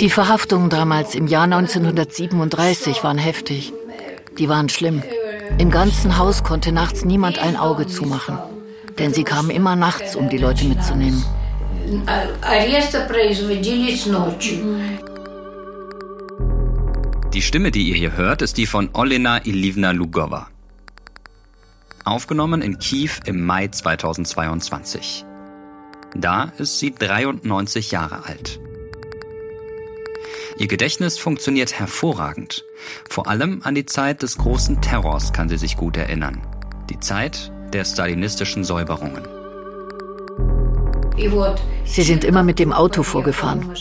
Die 0.00 0.10
Verhaftungen 0.10 0.70
damals 0.70 1.14
im 1.14 1.26
Jahr 1.26 1.44
1937 1.44 3.04
waren 3.04 3.18
heftig. 3.18 3.72
Die 4.38 4.48
waren 4.48 4.68
schlimm. 4.68 5.02
Im 5.58 5.70
ganzen 5.70 6.16
Haus 6.16 6.44
konnte 6.44 6.72
nachts 6.72 7.04
niemand 7.04 7.38
ein 7.38 7.56
Auge 7.56 7.86
zumachen, 7.86 8.38
denn 8.98 9.12
sie 9.12 9.24
kamen 9.24 9.50
immer 9.50 9.76
nachts, 9.76 10.16
um 10.16 10.28
die 10.28 10.38
Leute 10.38 10.64
mitzunehmen. 10.64 11.22
Die 17.34 17.42
Stimme, 17.42 17.70
die 17.70 17.82
ihr 17.88 17.96
hier 17.96 18.16
hört, 18.16 18.42
ist 18.42 18.56
die 18.56 18.66
von 18.66 18.90
Olena 18.94 19.44
Ilivna 19.44 19.90
Lugova. 19.90 20.48
Aufgenommen 22.04 22.62
in 22.62 22.78
Kiew 22.78 23.10
im 23.26 23.44
Mai 23.44 23.68
2022. 23.68 25.26
Da 26.14 26.52
ist 26.58 26.78
sie 26.78 26.94
93 26.94 27.90
Jahre 27.90 28.24
alt. 28.24 28.60
Ihr 30.58 30.66
Gedächtnis 30.66 31.18
funktioniert 31.18 31.78
hervorragend. 31.78 32.64
Vor 33.08 33.28
allem 33.28 33.60
an 33.62 33.74
die 33.74 33.86
Zeit 33.86 34.22
des 34.22 34.38
großen 34.38 34.80
Terrors 34.80 35.32
kann 35.32 35.48
sie 35.48 35.58
sich 35.58 35.76
gut 35.76 35.96
erinnern. 35.96 36.40
Die 36.90 36.98
Zeit 36.98 37.52
der 37.72 37.84
stalinistischen 37.84 38.64
Säuberungen. 38.64 39.22
Sie 41.84 42.02
sind 42.02 42.24
immer 42.24 42.42
mit 42.42 42.58
dem 42.58 42.72
Auto 42.72 43.02
vorgefahren, 43.02 43.74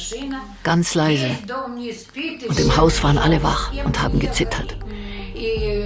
ganz 0.64 0.96
leise. 0.96 1.32
Und 2.48 2.60
im 2.60 2.78
Haus 2.78 3.04
waren 3.04 3.18
alle 3.18 3.42
wach 3.44 3.72
und 3.86 4.02
haben 4.02 4.20
gezittert. 4.20 4.78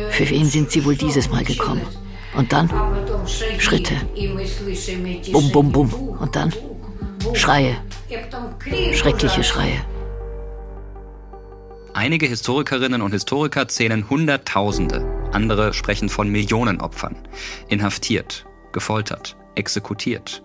Für 0.10 0.30
wen 0.30 0.46
sind 0.46 0.72
sie 0.72 0.86
wohl 0.86 0.96
dieses 0.96 1.30
Mal 1.30 1.44
gekommen? 1.44 1.86
Und 2.36 2.52
dann 2.54 2.70
Schritte. 3.58 3.96
Bum, 5.32 5.52
bum, 5.52 5.72
bum. 5.72 5.94
Und 5.94 6.36
dann 6.36 6.54
Schreie. 7.34 7.78
Schreckliche 8.94 9.44
Schreie. 9.44 9.82
Einige 11.94 12.26
Historikerinnen 12.26 13.02
und 13.02 13.12
Historiker 13.12 13.68
zählen 13.68 14.10
Hunderttausende, 14.10 15.06
andere 15.34 15.74
sprechen 15.74 16.08
von 16.08 16.30
Millionen 16.30 16.80
Opfern. 16.80 17.18
Inhaftiert, 17.68 18.46
gefoltert, 18.72 19.36
exekutiert. 19.56 20.42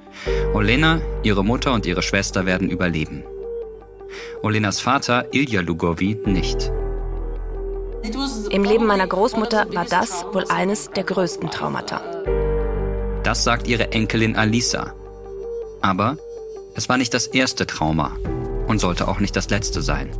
Olena, 0.54 1.00
ihre 1.22 1.44
Mutter 1.44 1.72
und 1.72 1.86
ihre 1.86 2.02
Schwester 2.02 2.46
werden 2.46 2.68
überleben. 2.68 3.22
Olenas 4.42 4.80
Vater, 4.80 5.26
Ilja 5.32 5.60
Lugovi, 5.60 6.18
nicht. 6.24 6.72
Im 8.50 8.64
Leben 8.64 8.86
meiner 8.86 9.06
Großmutter 9.06 9.66
war 9.74 9.84
das 9.84 10.24
wohl 10.32 10.44
eines 10.48 10.90
der 10.90 11.04
größten 11.04 11.50
Traumata. 11.50 12.00
Das 13.22 13.44
sagt 13.44 13.66
ihre 13.66 13.92
Enkelin 13.92 14.36
Alisa. 14.36 14.94
Aber 15.80 16.18
es 16.74 16.88
war 16.88 16.98
nicht 16.98 17.14
das 17.14 17.26
erste 17.26 17.66
Trauma 17.66 18.16
und 18.68 18.78
sollte 18.78 19.08
auch 19.08 19.18
nicht 19.18 19.34
das 19.34 19.50
letzte 19.50 19.82
sein. 19.82 20.10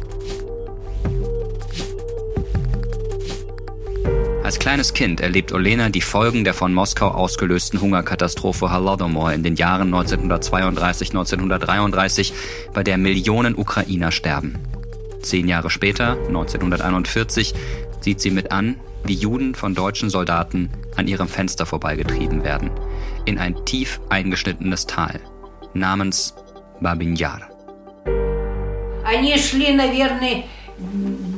Als 4.43 4.59
kleines 4.61 4.95
Kind 4.95 5.21
erlebt 5.21 5.53
Olena 5.53 5.89
die 5.89 6.01
Folgen 6.01 6.45
der 6.45 6.55
von 6.55 6.73
Moskau 6.73 7.09
ausgelösten 7.09 7.81
Hungerkatastrophe 7.81 8.73
Holodomor 8.73 9.33
in 9.33 9.43
den 9.43 9.57
Jahren 9.57 9.93
1932-1933, 9.93 12.33
bei 12.73 12.85
der 12.85 12.97
Millionen 12.97 13.57
Ukrainer 13.57 14.13
sterben. 14.13 14.61
Zehn 15.27 15.49
Jahre 15.49 15.71
später, 15.71 16.17
1941, 16.29 17.53
sieht 18.01 18.21
sie 18.21 18.31
mit 18.31 18.53
an, 18.53 18.77
wie 19.03 19.15
Juden 19.15 19.57
von 19.57 19.75
deutschen 19.75 20.09
Soldaten 20.09 20.71
an 20.95 21.09
ihrem 21.09 21.27
Fenster 21.27 21.67
vorbeigetrieben 21.67 22.45
werden, 22.45 22.71
in 23.25 23.37
ein 23.37 23.65
tief 23.65 24.01
eingeschnittenes 24.09 24.87
Tal 24.87 25.19
namens 25.75 26.37
Babin 26.81 27.17
Yar. 27.17 27.41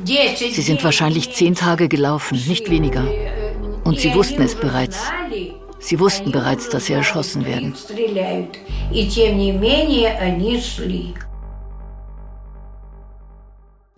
Sie 0.05 0.61
sind 0.61 0.83
wahrscheinlich 0.83 1.33
zehn 1.33 1.55
Tage 1.55 1.89
gelaufen, 1.89 2.39
nicht 2.47 2.69
weniger. 2.69 3.07
Und 3.83 3.99
sie 3.99 4.13
wussten 4.13 4.43
es 4.43 4.53
bereits. 4.53 5.01
Sie 5.79 5.99
wussten 5.99 6.31
bereits, 6.31 6.69
dass 6.69 6.85
sie 6.85 6.93
erschossen 6.93 7.43
werden. 7.43 7.73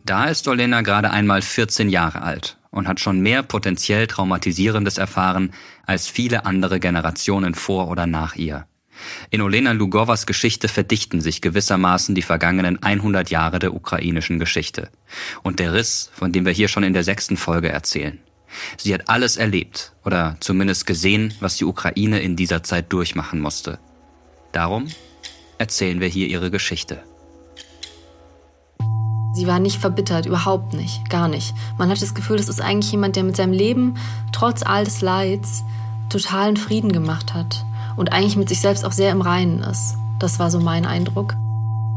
Da 0.05 0.25
ist 0.25 0.47
Olena 0.47 0.81
gerade 0.81 1.11
einmal 1.11 1.41
14 1.41 1.89
Jahre 1.89 2.21
alt 2.23 2.57
und 2.71 2.87
hat 2.87 2.99
schon 2.99 3.19
mehr 3.19 3.43
potenziell 3.43 4.07
Traumatisierendes 4.07 4.97
erfahren 4.97 5.53
als 5.85 6.07
viele 6.07 6.45
andere 6.45 6.79
Generationen 6.79 7.53
vor 7.53 7.87
oder 7.89 8.07
nach 8.07 8.35
ihr. 8.35 8.65
In 9.29 9.41
Olena 9.41 9.71
Lugovas 9.71 10.25
Geschichte 10.25 10.67
verdichten 10.67 11.21
sich 11.21 11.41
gewissermaßen 11.41 12.15
die 12.15 12.21
vergangenen 12.21 12.81
100 12.81 13.29
Jahre 13.29 13.59
der 13.59 13.73
ukrainischen 13.73 14.39
Geschichte. 14.39 14.89
Und 15.43 15.59
der 15.59 15.73
Riss, 15.73 16.11
von 16.13 16.31
dem 16.31 16.45
wir 16.45 16.53
hier 16.53 16.67
schon 16.67 16.83
in 16.83 16.93
der 16.93 17.03
sechsten 17.03 17.37
Folge 17.37 17.69
erzählen. 17.69 18.19
Sie 18.77 18.93
hat 18.93 19.09
alles 19.09 19.37
erlebt 19.37 19.93
oder 20.03 20.37
zumindest 20.39 20.85
gesehen, 20.85 21.33
was 21.39 21.57
die 21.57 21.65
Ukraine 21.65 22.19
in 22.19 22.35
dieser 22.35 22.63
Zeit 22.63 22.91
durchmachen 22.91 23.39
musste. 23.39 23.79
Darum 24.51 24.87
erzählen 25.57 26.01
wir 26.01 26.07
hier 26.07 26.27
ihre 26.27 26.51
Geschichte. 26.51 27.01
Sie 29.33 29.47
war 29.47 29.59
nicht 29.59 29.79
verbittert, 29.79 30.25
überhaupt 30.25 30.73
nicht, 30.73 31.09
gar 31.09 31.27
nicht. 31.27 31.55
Man 31.77 31.89
hat 31.89 32.01
das 32.01 32.13
Gefühl, 32.13 32.37
das 32.37 32.49
ist 32.49 32.61
eigentlich 32.61 32.91
jemand, 32.91 33.15
der 33.15 33.23
mit 33.23 33.37
seinem 33.37 33.53
Leben, 33.53 33.95
trotz 34.31 34.61
all 34.63 34.83
des 34.83 35.01
Leids, 35.01 35.63
totalen 36.09 36.57
Frieden 36.57 36.91
gemacht 36.91 37.33
hat 37.33 37.65
und 37.95 38.11
eigentlich 38.11 38.35
mit 38.35 38.49
sich 38.49 38.59
selbst 38.59 38.83
auch 38.83 38.91
sehr 38.91 39.11
im 39.11 39.21
Reinen 39.21 39.63
ist. 39.63 39.97
Das 40.19 40.37
war 40.39 40.51
so 40.51 40.59
mein 40.59 40.85
Eindruck. 40.85 41.35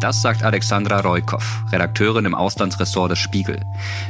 Das 0.01 0.23
sagt 0.23 0.43
Alexandra 0.43 1.01
Roykov, 1.01 1.65
Redakteurin 1.73 2.25
im 2.25 2.35
Auslandsressort 2.35 3.13
des 3.13 3.19
Spiegel. 3.19 3.65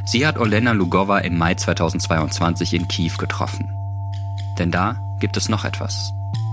Sie 0.04 0.26
hat 0.26 0.38
Olena 0.38 0.72
Lugova 0.72 1.18
im 1.18 1.38
Mai 1.38 1.54
2022 1.54 2.74
in 2.74 2.88
Kiew 2.88 3.12
getroffen. 3.16 3.72
Denn 4.58 4.70
da 4.70 4.96
gibt 5.20 5.36
es 5.36 5.48
noch 5.48 5.64
etwas. 5.64 6.12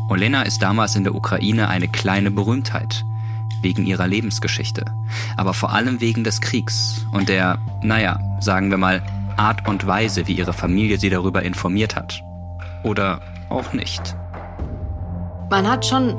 Olena 0.09 0.43
ist 0.43 0.61
damals 0.61 0.95
in 0.95 1.03
der 1.03 1.15
Ukraine 1.15 1.69
eine 1.69 1.87
kleine 1.87 2.31
Berühmtheit. 2.31 3.03
Wegen 3.61 3.85
ihrer 3.85 4.07
Lebensgeschichte. 4.07 4.85
Aber 5.37 5.53
vor 5.53 5.71
allem 5.71 6.01
wegen 6.01 6.23
des 6.23 6.41
Kriegs 6.41 7.05
und 7.11 7.29
der, 7.29 7.59
naja, 7.83 8.19
sagen 8.39 8.71
wir 8.71 8.77
mal, 8.77 9.01
Art 9.37 9.67
und 9.67 9.85
Weise, 9.87 10.27
wie 10.27 10.33
ihre 10.33 10.53
Familie 10.53 10.97
sie 10.97 11.09
darüber 11.09 11.43
informiert 11.43 11.95
hat. 11.95 12.21
Oder 12.83 13.21
auch 13.49 13.73
nicht. 13.73 14.15
Man 15.49 15.67
hat 15.67 15.85
schon 15.85 16.09
äh, 16.09 16.15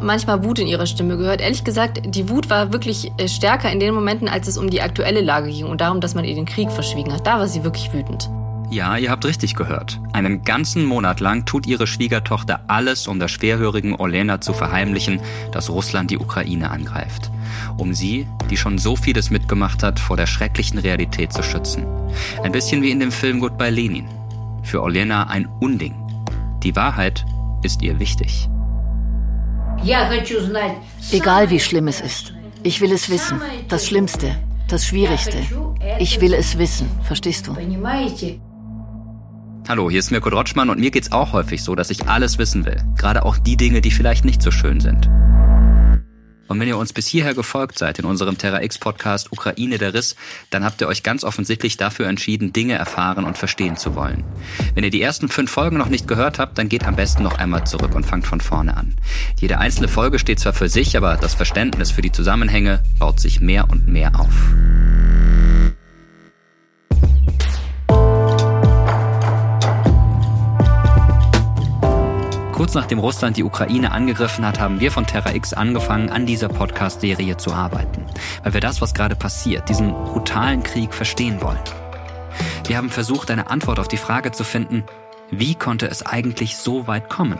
manchmal 0.00 0.44
Wut 0.44 0.58
in 0.58 0.66
ihrer 0.66 0.86
Stimme 0.86 1.16
gehört. 1.16 1.40
Ehrlich 1.40 1.64
gesagt, 1.64 2.00
die 2.04 2.28
Wut 2.28 2.48
war 2.50 2.72
wirklich 2.72 3.10
äh, 3.18 3.28
stärker 3.28 3.70
in 3.70 3.80
den 3.80 3.94
Momenten, 3.94 4.28
als 4.28 4.48
es 4.48 4.56
um 4.56 4.70
die 4.70 4.80
aktuelle 4.80 5.20
Lage 5.20 5.50
ging 5.50 5.66
und 5.66 5.80
darum, 5.80 6.00
dass 6.00 6.14
man 6.14 6.24
ihr 6.24 6.34
den 6.34 6.46
Krieg 6.46 6.70
verschwiegen 6.70 7.12
hat. 7.12 7.26
Da 7.26 7.38
war 7.38 7.48
sie 7.48 7.64
wirklich 7.64 7.92
wütend. 7.92 8.30
Ja, 8.70 8.96
ihr 8.96 9.10
habt 9.10 9.24
richtig 9.24 9.56
gehört. 9.56 10.00
Einen 10.12 10.44
ganzen 10.44 10.84
Monat 10.84 11.18
lang 11.18 11.44
tut 11.44 11.66
ihre 11.66 11.88
Schwiegertochter 11.88 12.60
alles, 12.68 13.08
um 13.08 13.18
der 13.18 13.26
schwerhörigen 13.26 13.96
Olena 13.96 14.40
zu 14.40 14.52
verheimlichen, 14.52 15.20
dass 15.50 15.70
Russland 15.70 16.12
die 16.12 16.18
Ukraine 16.18 16.70
angreift. 16.70 17.32
Um 17.78 17.94
sie, 17.94 18.28
die 18.48 18.56
schon 18.56 18.78
so 18.78 18.94
vieles 18.94 19.30
mitgemacht 19.30 19.82
hat, 19.82 19.98
vor 19.98 20.16
der 20.16 20.26
schrecklichen 20.26 20.78
Realität 20.78 21.32
zu 21.32 21.42
schützen. 21.42 21.84
Ein 22.44 22.52
bisschen 22.52 22.80
wie 22.82 22.92
in 22.92 23.00
dem 23.00 23.10
Film 23.10 23.40
Goodbye 23.40 23.70
Lenin. 23.70 24.06
Für 24.62 24.82
Olena 24.82 25.24
ein 25.24 25.48
Unding. 25.58 25.94
Die 26.62 26.76
Wahrheit 26.76 27.24
ist 27.64 27.82
ihr 27.82 27.98
wichtig. 27.98 28.48
Egal 31.10 31.50
wie 31.50 31.58
schlimm 31.58 31.88
es 31.88 32.00
ist. 32.00 32.34
Ich 32.62 32.80
will 32.80 32.92
es 32.92 33.10
wissen. 33.10 33.40
Das 33.68 33.86
Schlimmste, 33.86 34.36
das 34.68 34.86
Schwierigste. 34.86 35.38
Ich 35.98 36.20
will 36.20 36.34
es 36.34 36.56
wissen. 36.56 36.88
Verstehst 37.02 37.48
du? 37.48 37.56
Hallo, 39.70 39.88
hier 39.88 40.00
ist 40.00 40.10
Mirko 40.10 40.30
Drotschmann 40.30 40.68
und 40.68 40.80
mir 40.80 40.90
geht's 40.90 41.12
auch 41.12 41.32
häufig 41.32 41.62
so, 41.62 41.76
dass 41.76 41.90
ich 41.90 42.08
alles 42.08 42.38
wissen 42.38 42.66
will. 42.66 42.82
Gerade 42.98 43.24
auch 43.24 43.38
die 43.38 43.56
Dinge, 43.56 43.80
die 43.80 43.92
vielleicht 43.92 44.24
nicht 44.24 44.42
so 44.42 44.50
schön 44.50 44.80
sind. 44.80 45.08
Und 46.48 46.58
wenn 46.58 46.66
ihr 46.66 46.76
uns 46.76 46.92
bis 46.92 47.06
hierher 47.06 47.34
gefolgt 47.34 47.78
seid 47.78 48.00
in 48.00 48.04
unserem 48.04 48.36
Terra 48.36 48.64
X 48.64 48.78
Podcast 48.78 49.30
Ukraine 49.30 49.78
der 49.78 49.94
Riss, 49.94 50.16
dann 50.50 50.64
habt 50.64 50.80
ihr 50.80 50.88
euch 50.88 51.04
ganz 51.04 51.22
offensichtlich 51.22 51.76
dafür 51.76 52.08
entschieden, 52.08 52.52
Dinge 52.52 52.74
erfahren 52.74 53.24
und 53.24 53.38
verstehen 53.38 53.76
zu 53.76 53.94
wollen. 53.94 54.24
Wenn 54.74 54.82
ihr 54.82 54.90
die 54.90 55.02
ersten 55.02 55.28
fünf 55.28 55.52
Folgen 55.52 55.78
noch 55.78 55.88
nicht 55.88 56.08
gehört 56.08 56.40
habt, 56.40 56.58
dann 56.58 56.68
geht 56.68 56.84
am 56.84 56.96
besten 56.96 57.22
noch 57.22 57.38
einmal 57.38 57.64
zurück 57.64 57.94
und 57.94 58.04
fangt 58.04 58.26
von 58.26 58.40
vorne 58.40 58.76
an. 58.76 58.96
Jede 59.38 59.58
einzelne 59.58 59.86
Folge 59.86 60.18
steht 60.18 60.40
zwar 60.40 60.52
für 60.52 60.68
sich, 60.68 60.96
aber 60.96 61.16
das 61.16 61.34
Verständnis 61.34 61.92
für 61.92 62.02
die 62.02 62.10
Zusammenhänge 62.10 62.82
baut 62.98 63.20
sich 63.20 63.40
mehr 63.40 63.70
und 63.70 63.86
mehr 63.86 64.18
auf. 64.18 64.34
Kurz 72.60 72.74
nachdem 72.74 72.98
Russland 72.98 73.38
die 73.38 73.42
Ukraine 73.42 73.90
angegriffen 73.90 74.44
hat, 74.44 74.60
haben 74.60 74.80
wir 74.80 74.92
von 74.92 75.06
Terra 75.06 75.32
X 75.32 75.54
angefangen, 75.54 76.10
an 76.10 76.26
dieser 76.26 76.50
Podcast-Serie 76.50 77.38
zu 77.38 77.54
arbeiten, 77.54 78.04
weil 78.42 78.52
wir 78.52 78.60
das, 78.60 78.82
was 78.82 78.92
gerade 78.92 79.16
passiert, 79.16 79.70
diesen 79.70 79.92
brutalen 79.92 80.62
Krieg 80.62 80.92
verstehen 80.92 81.40
wollen. 81.40 81.58
Wir 82.66 82.76
haben 82.76 82.90
versucht, 82.90 83.30
eine 83.30 83.48
Antwort 83.48 83.78
auf 83.78 83.88
die 83.88 83.96
Frage 83.96 84.32
zu 84.32 84.44
finden, 84.44 84.84
wie 85.30 85.54
konnte 85.54 85.86
es 85.86 86.04
eigentlich 86.04 86.58
so 86.58 86.86
weit 86.86 87.08
kommen? 87.08 87.38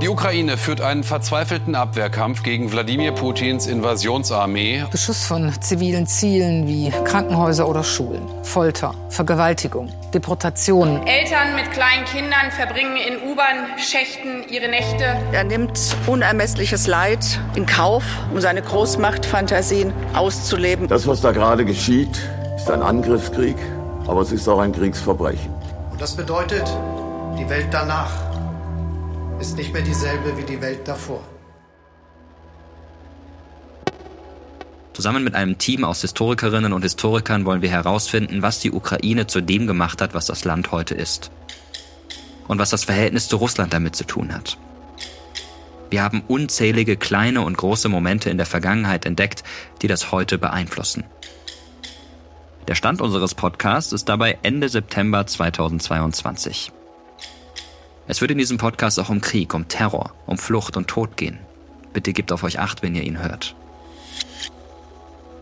Die 0.00 0.08
Ukraine 0.08 0.56
führt 0.56 0.80
einen 0.80 1.02
verzweifelten 1.02 1.74
Abwehrkampf 1.74 2.44
gegen 2.44 2.70
Wladimir 2.70 3.10
Putins 3.10 3.66
Invasionsarmee. 3.66 4.84
Beschuss 4.92 5.26
von 5.26 5.52
zivilen 5.60 6.06
Zielen 6.06 6.68
wie 6.68 6.92
Krankenhäuser 7.04 7.68
oder 7.68 7.82
Schulen, 7.82 8.22
Folter, 8.44 8.94
Vergewaltigung, 9.08 9.88
Deportationen. 10.14 11.04
Eltern 11.04 11.56
mit 11.56 11.72
kleinen 11.72 12.04
Kindern 12.04 12.52
verbringen 12.52 12.96
in 12.96 13.28
U-Bahn-Schächten 13.28 14.44
ihre 14.48 14.68
Nächte. 14.68 15.16
Er 15.32 15.42
nimmt 15.42 15.96
unermessliches 16.06 16.86
Leid 16.86 17.40
in 17.56 17.66
Kauf, 17.66 18.04
um 18.32 18.40
seine 18.40 18.62
Großmachtfantasien 18.62 19.92
auszuleben. 20.14 20.86
Das, 20.86 21.08
was 21.08 21.22
da 21.22 21.32
gerade 21.32 21.64
geschieht, 21.64 22.20
ist 22.54 22.70
ein 22.70 22.82
Angriffskrieg, 22.82 23.56
aber 24.06 24.20
es 24.20 24.30
ist 24.30 24.46
auch 24.48 24.60
ein 24.60 24.70
Kriegsverbrechen. 24.70 25.52
Und 25.90 26.00
das 26.00 26.14
bedeutet, 26.14 26.72
die 27.36 27.48
Welt 27.50 27.66
danach 27.72 28.27
ist 29.40 29.56
nicht 29.56 29.72
mehr 29.72 29.82
dieselbe 29.82 30.36
wie 30.36 30.42
die 30.42 30.60
Welt 30.60 30.86
davor. 30.86 31.22
Zusammen 34.92 35.22
mit 35.22 35.36
einem 35.36 35.58
Team 35.58 35.84
aus 35.84 36.00
Historikerinnen 36.00 36.72
und 36.72 36.82
Historikern 36.82 37.44
wollen 37.44 37.62
wir 37.62 37.70
herausfinden, 37.70 38.42
was 38.42 38.58
die 38.58 38.72
Ukraine 38.72 39.28
zu 39.28 39.40
dem 39.40 39.68
gemacht 39.68 40.02
hat, 40.02 40.12
was 40.12 40.26
das 40.26 40.44
Land 40.44 40.72
heute 40.72 40.96
ist. 40.96 41.30
Und 42.48 42.58
was 42.58 42.70
das 42.70 42.84
Verhältnis 42.84 43.28
zu 43.28 43.36
Russland 43.36 43.72
damit 43.72 43.94
zu 43.94 44.04
tun 44.04 44.34
hat. 44.34 44.58
Wir 45.90 46.02
haben 46.02 46.22
unzählige 46.26 46.96
kleine 46.96 47.42
und 47.42 47.56
große 47.56 47.88
Momente 47.88 48.28
in 48.28 48.38
der 48.38 48.46
Vergangenheit 48.46 49.06
entdeckt, 49.06 49.44
die 49.82 49.86
das 49.86 50.10
heute 50.10 50.36
beeinflussen. 50.36 51.04
Der 52.66 52.74
Stand 52.74 53.00
unseres 53.00 53.34
Podcasts 53.34 53.92
ist 53.92 54.08
dabei 54.08 54.38
Ende 54.42 54.68
September 54.68 55.26
2022. 55.26 56.72
Es 58.10 58.22
wird 58.22 58.30
in 58.30 58.38
diesem 58.38 58.56
Podcast 58.56 58.98
auch 58.98 59.10
um 59.10 59.20
Krieg, 59.20 59.52
um 59.52 59.68
Terror, 59.68 60.14
um 60.24 60.38
Flucht 60.38 60.78
und 60.78 60.88
Tod 60.88 61.18
gehen. 61.18 61.38
Bitte 61.92 62.14
gebt 62.14 62.32
auf 62.32 62.42
euch 62.42 62.58
acht, 62.58 62.82
wenn 62.82 62.94
ihr 62.94 63.02
ihn 63.02 63.22
hört. 63.22 63.54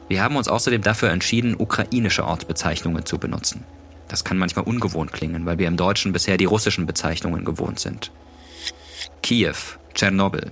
Wir 0.08 0.20
haben 0.20 0.34
uns 0.34 0.48
außerdem 0.48 0.82
dafür 0.82 1.10
entschieden, 1.10 1.54
ukrainische 1.56 2.24
Ortsbezeichnungen 2.24 3.06
zu 3.06 3.18
benutzen. 3.18 3.62
Das 4.08 4.24
kann 4.24 4.36
manchmal 4.36 4.64
ungewohnt 4.64 5.12
klingen, 5.12 5.46
weil 5.46 5.58
wir 5.58 5.68
im 5.68 5.76
Deutschen 5.76 6.12
bisher 6.12 6.36
die 6.38 6.44
russischen 6.44 6.86
Bezeichnungen 6.86 7.44
gewohnt 7.44 7.78
sind. 7.78 8.10
Kiew, 9.22 9.54
Tschernobyl. 9.94 10.50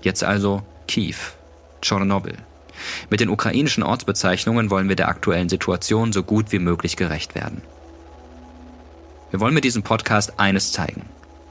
Jetzt 0.00 0.24
also 0.24 0.62
Kiew, 0.88 1.16
Tschernobyl. 1.82 2.38
Mit 3.10 3.20
den 3.20 3.28
ukrainischen 3.28 3.82
Ortsbezeichnungen 3.82 4.70
wollen 4.70 4.88
wir 4.88 4.96
der 4.96 5.08
aktuellen 5.08 5.50
Situation 5.50 6.14
so 6.14 6.22
gut 6.22 6.52
wie 6.52 6.58
möglich 6.58 6.96
gerecht 6.96 7.34
werden. 7.34 7.60
Wir 9.30 9.40
wollen 9.40 9.54
mit 9.54 9.64
diesem 9.64 9.82
Podcast 9.82 10.40
eines 10.40 10.72
zeigen. 10.72 11.02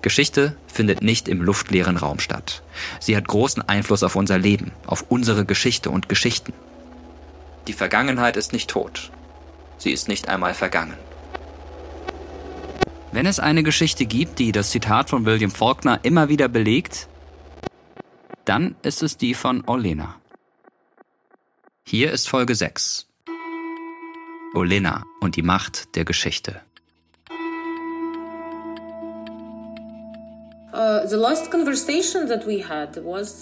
Geschichte 0.02 0.56
findet 0.68 1.02
nicht 1.02 1.28
im 1.28 1.42
luftleeren 1.42 1.98
Raum 1.98 2.20
statt. 2.20 2.64
Sie 3.00 3.18
hat 3.18 3.28
großen 3.28 3.68
Einfluss 3.68 4.04
auf 4.04 4.16
unser 4.16 4.38
Leben, 4.38 4.72
auf 4.86 5.06
unsere 5.10 5.46
Geschichte 5.46 5.90
und 5.90 6.08
Geschichten. 6.08 6.54
Die 7.68 7.74
Vergangenheit 7.74 8.38
ist 8.38 8.54
nicht 8.54 8.70
tot. 8.70 9.12
Sie 9.78 9.92
ist 9.92 10.08
nicht 10.08 10.30
einmal 10.30 10.54
vergangen. 10.54 10.96
Wenn 13.12 13.26
es 13.26 13.40
eine 13.40 13.64
Geschichte 13.64 14.06
gibt, 14.06 14.40
die 14.40 14.52
das 14.52 14.70
Zitat 14.70 15.10
von 15.10 15.26
William 15.26 15.52
Faulkner 15.52 16.00
immer 16.04 16.30
wieder 16.30 16.48
belegt, 16.48 17.08
dann 18.46 18.76
ist 18.82 19.04
es 19.04 19.18
die 19.18 19.34
von 19.34 19.64
Olena. 19.68 20.16
Hier 21.86 22.12
ist 22.12 22.30
Folge 22.30 22.56
6. 22.56 23.08
Olena 24.54 25.04
und 25.22 25.36
die 25.36 25.42
Macht 25.42 25.96
der 25.96 26.06
Geschichte. 26.06 26.62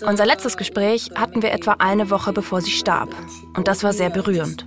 Unser 0.01 0.25
letztes 0.25 0.57
Gespräch 0.57 1.11
hatten 1.13 1.43
wir 1.43 1.51
etwa 1.51 1.73
eine 1.77 2.09
Woche 2.09 2.33
bevor 2.33 2.61
sie 2.61 2.71
starb. 2.71 3.09
Und 3.55 3.67
das 3.67 3.83
war 3.83 3.93
sehr 3.93 4.09
berührend. 4.09 4.65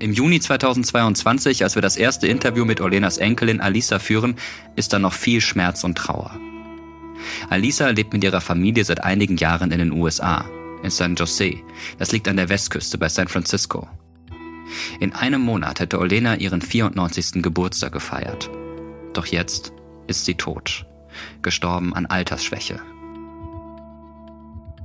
Im 0.00 0.12
Juni 0.12 0.40
2022, 0.40 1.62
als 1.62 1.74
wir 1.76 1.82
das 1.82 1.96
erste 1.96 2.26
Interview 2.26 2.66
mit 2.66 2.82
Olenas 2.82 3.16
Enkelin 3.16 3.62
Alisa 3.62 3.98
führen, 3.98 4.36
ist 4.76 4.92
da 4.92 4.98
noch 4.98 5.14
viel 5.14 5.40
Schmerz 5.40 5.82
und 5.82 5.96
Trauer. 5.96 6.32
Alisa 7.48 7.88
lebt 7.88 8.12
mit 8.12 8.22
ihrer 8.22 8.42
Familie 8.42 8.84
seit 8.84 9.02
einigen 9.02 9.38
Jahren 9.38 9.70
in 9.72 9.78
den 9.78 9.92
USA, 9.92 10.44
in 10.82 10.90
San 10.90 11.14
Jose. 11.14 11.54
Das 11.98 12.12
liegt 12.12 12.28
an 12.28 12.36
der 12.36 12.50
Westküste 12.50 12.98
bei 12.98 13.08
San 13.08 13.28
Francisco. 13.28 13.88
In 15.00 15.12
einem 15.14 15.40
Monat 15.40 15.80
hätte 15.80 15.98
Olena 15.98 16.36
ihren 16.36 16.62
94. 16.62 17.42
Geburtstag 17.42 17.92
gefeiert. 17.92 18.50
Doch 19.12 19.26
jetzt 19.26 19.72
ist 20.06 20.24
sie 20.24 20.34
tot, 20.34 20.86
gestorben 21.42 21.94
an 21.94 22.06
Altersschwäche. 22.06 22.80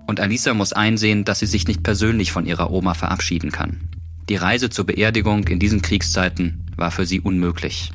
Und 0.08 0.20
Alisa 0.20 0.54
muss 0.54 0.74
einsehen, 0.74 1.26
dass 1.26 1.40
sie 1.40 1.48
sich 1.48 1.68
nicht 1.68 1.84
persönlich 1.84 2.32
von 2.32 2.46
ihrer 2.46 2.72
Oma 2.72 2.94
verabschieden 2.94 3.52
kann. 3.52 3.90
Die 4.30 4.36
Reise 4.36 4.70
zur 4.70 4.86
Beerdigung 4.86 5.48
in 5.48 5.60
diesen 5.60 5.82
Kriegszeiten 5.82 6.66
war 6.76 6.92
für 6.92 7.06
sie 7.06 7.22
unmöglich. 7.22 7.92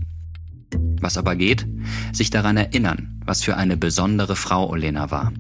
Was 1.01 1.17
aber 1.17 1.35
geht? 1.37 1.67
Sich 2.13 2.31
daran 2.31 2.57
erinnern, 2.57 3.21
was 3.25 3.43
für 3.43 3.57
eine 3.57 3.77
besondere 3.77 4.37
Frau 4.37 4.69
Olena 4.69 5.11
war. 5.11 5.33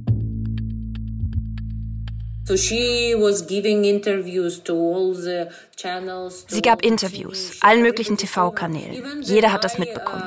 Sie 6.48 6.62
gab 6.62 6.84
Interviews, 6.84 7.50
allen 7.60 7.82
möglichen 7.82 8.16
TV-Kanälen. 8.16 9.22
Jeder 9.22 9.52
hat 9.52 9.64
das 9.64 9.78
mitbekommen. 9.78 10.22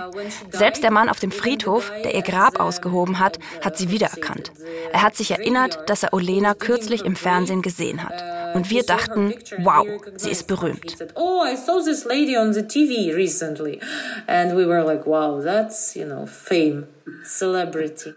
Selbst 0.52 0.84
der 0.84 0.92
Mann 0.92 1.10
auf 1.10 1.20
dem 1.20 1.32
Friedhof, 1.32 1.92
der 2.04 2.16
ihr 2.16 2.22
Grab 2.22 2.60
ausgehoben 2.60 3.20
hat, 3.20 3.40
hat 3.62 3.78
sie 3.78 3.90
wiedererkannt. 3.92 4.52
Er 4.92 5.02
hat 5.02 5.16
sich 5.16 5.32
erinnert, 5.32 5.90
dass 5.90 6.04
er 6.04 6.14
Olena 6.14 6.54
kürzlich 6.54 7.04
im 7.04 7.16
Fernsehen 7.16 7.62
gesehen 7.62 8.04
hat. 8.04 8.24
Und 8.56 8.70
wir 8.70 8.84
dachten, 8.84 9.34
wow, 9.60 9.86
sie 10.16 10.30
ist 10.30 10.48
berühmt. 10.48 10.96
Oh, 11.16 11.44
I 11.44 11.56
saw 11.56 11.82
this 11.84 12.06
lady 12.06 12.38
on 12.38 12.54
the 12.54 12.64
TV 12.64 13.14
recently. 13.14 13.80
And 14.28 14.56
we 14.56 14.66
were 14.68 14.84
like, 14.84 15.06
wow, 15.06 15.44
that's, 15.44 15.96
you 15.96 16.06
know, 16.06 16.26
fame, 16.26 16.88
celebrity. 17.26 18.14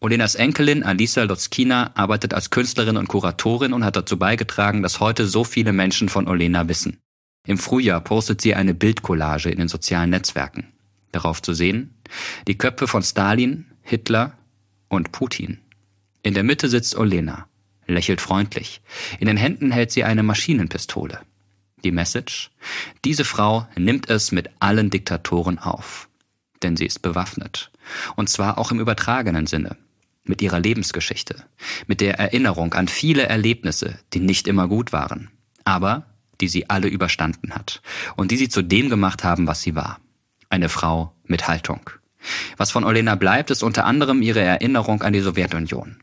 Olenas 0.00 0.34
Enkelin 0.34 0.82
Alisa 0.82 1.22
Lotzkina 1.22 1.92
arbeitet 1.94 2.34
als 2.34 2.50
Künstlerin 2.50 2.98
und 2.98 3.08
Kuratorin 3.08 3.72
und 3.72 3.84
hat 3.84 3.96
dazu 3.96 4.18
beigetragen, 4.18 4.82
dass 4.82 5.00
heute 5.00 5.26
so 5.26 5.42
viele 5.42 5.72
Menschen 5.72 6.08
von 6.08 6.28
Olena 6.28 6.68
wissen. 6.68 6.98
Im 7.46 7.56
Frühjahr 7.56 8.00
postet 8.00 8.40
sie 8.40 8.54
eine 8.54 8.74
Bildcollage 8.74 9.50
in 9.50 9.58
den 9.58 9.68
sozialen 9.68 10.10
Netzwerken. 10.10 10.72
Darauf 11.12 11.40
zu 11.40 11.54
sehen, 11.54 11.94
die 12.46 12.58
Köpfe 12.58 12.88
von 12.88 13.02
Stalin, 13.02 13.66
Hitler 13.82 14.36
und 14.88 15.12
Putin. 15.12 15.60
In 16.22 16.34
der 16.34 16.42
Mitte 16.42 16.68
sitzt 16.68 16.96
Olena, 16.96 17.48
lächelt 17.86 18.20
freundlich. 18.20 18.82
In 19.18 19.28
den 19.28 19.36
Händen 19.38 19.70
hält 19.70 19.92
sie 19.92 20.04
eine 20.04 20.22
Maschinenpistole. 20.22 21.20
Die 21.84 21.92
Message? 21.92 22.50
Diese 23.04 23.24
Frau 23.24 23.66
nimmt 23.76 24.10
es 24.10 24.32
mit 24.32 24.50
allen 24.58 24.90
Diktatoren 24.90 25.58
auf. 25.58 26.08
Denn 26.62 26.76
sie 26.76 26.86
ist 26.86 27.00
bewaffnet. 27.00 27.70
Und 28.16 28.28
zwar 28.28 28.58
auch 28.58 28.72
im 28.72 28.80
übertragenen 28.80 29.46
Sinne 29.46 29.76
mit 30.28 30.42
ihrer 30.42 30.60
Lebensgeschichte, 30.60 31.44
mit 31.86 32.00
der 32.00 32.18
Erinnerung 32.18 32.74
an 32.74 32.88
viele 32.88 33.24
Erlebnisse, 33.24 33.98
die 34.12 34.20
nicht 34.20 34.48
immer 34.48 34.68
gut 34.68 34.92
waren, 34.92 35.30
aber 35.64 36.06
die 36.40 36.48
sie 36.48 36.68
alle 36.68 36.88
überstanden 36.88 37.54
hat 37.54 37.82
und 38.16 38.30
die 38.30 38.36
sie 38.36 38.48
zu 38.48 38.62
dem 38.62 38.90
gemacht 38.90 39.24
haben, 39.24 39.46
was 39.46 39.62
sie 39.62 39.74
war. 39.74 40.00
Eine 40.50 40.68
Frau 40.68 41.12
mit 41.24 41.48
Haltung. 41.48 41.90
Was 42.56 42.70
von 42.70 42.84
Olena 42.84 43.14
bleibt, 43.14 43.50
ist 43.50 43.62
unter 43.62 43.84
anderem 43.84 44.22
ihre 44.22 44.40
Erinnerung 44.40 45.02
an 45.02 45.12
die 45.12 45.20
Sowjetunion. 45.20 45.96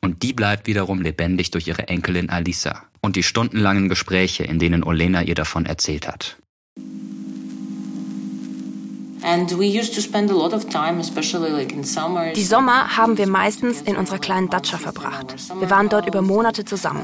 Und 0.00 0.22
die 0.22 0.32
bleibt 0.32 0.66
wiederum 0.66 1.02
lebendig 1.02 1.50
durch 1.50 1.66
ihre 1.66 1.88
Enkelin 1.88 2.30
Alisa 2.30 2.84
und 3.00 3.16
die 3.16 3.22
stundenlangen 3.22 3.88
Gespräche, 3.88 4.44
in 4.44 4.58
denen 4.58 4.82
Olena 4.82 5.22
ihr 5.22 5.34
davon 5.34 5.66
erzählt 5.66 6.08
hat. 6.08 6.39
Die 12.34 12.44
Sommer 12.44 12.96
haben 12.96 13.18
wir 13.18 13.26
meistens 13.26 13.82
in 13.82 13.96
unserer 13.96 14.18
kleinen 14.18 14.48
Datscha 14.48 14.78
verbracht. 14.78 15.34
Wir 15.58 15.70
waren 15.70 15.88
dort 15.88 16.06
über 16.08 16.22
Monate 16.22 16.64
zusammen. 16.64 17.02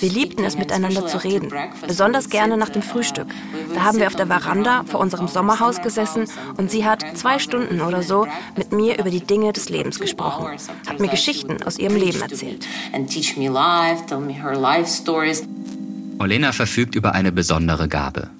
Wir 0.00 0.10
liebten 0.10 0.44
es, 0.44 0.58
miteinander 0.58 1.06
zu 1.06 1.22
reden, 1.22 1.52
besonders 1.86 2.30
gerne 2.30 2.56
nach 2.56 2.70
dem 2.70 2.82
Frühstück. 2.82 3.28
Da 3.74 3.82
haben 3.84 3.98
wir 3.98 4.06
auf 4.06 4.16
der 4.16 4.26
Veranda 4.26 4.84
vor 4.86 5.00
unserem 5.00 5.28
Sommerhaus 5.28 5.80
gesessen 5.82 6.26
und 6.56 6.70
sie 6.70 6.84
hat 6.84 7.04
zwei 7.16 7.38
Stunden 7.38 7.80
oder 7.80 8.02
so 8.02 8.26
mit 8.56 8.72
mir 8.72 8.98
über 8.98 9.10
die 9.10 9.20
Dinge 9.20 9.52
des 9.52 9.68
Lebens 9.68 10.00
gesprochen, 10.00 10.58
hat 10.88 11.00
mir 11.00 11.08
Geschichten 11.08 11.62
aus 11.62 11.78
ihrem 11.78 11.96
Leben 11.96 12.20
erzählt. 12.22 12.66
Olena 16.18 16.52
verfügt 16.52 16.94
über 16.94 17.14
eine 17.14 17.30
besondere 17.30 17.88
Gabe. 17.88 18.30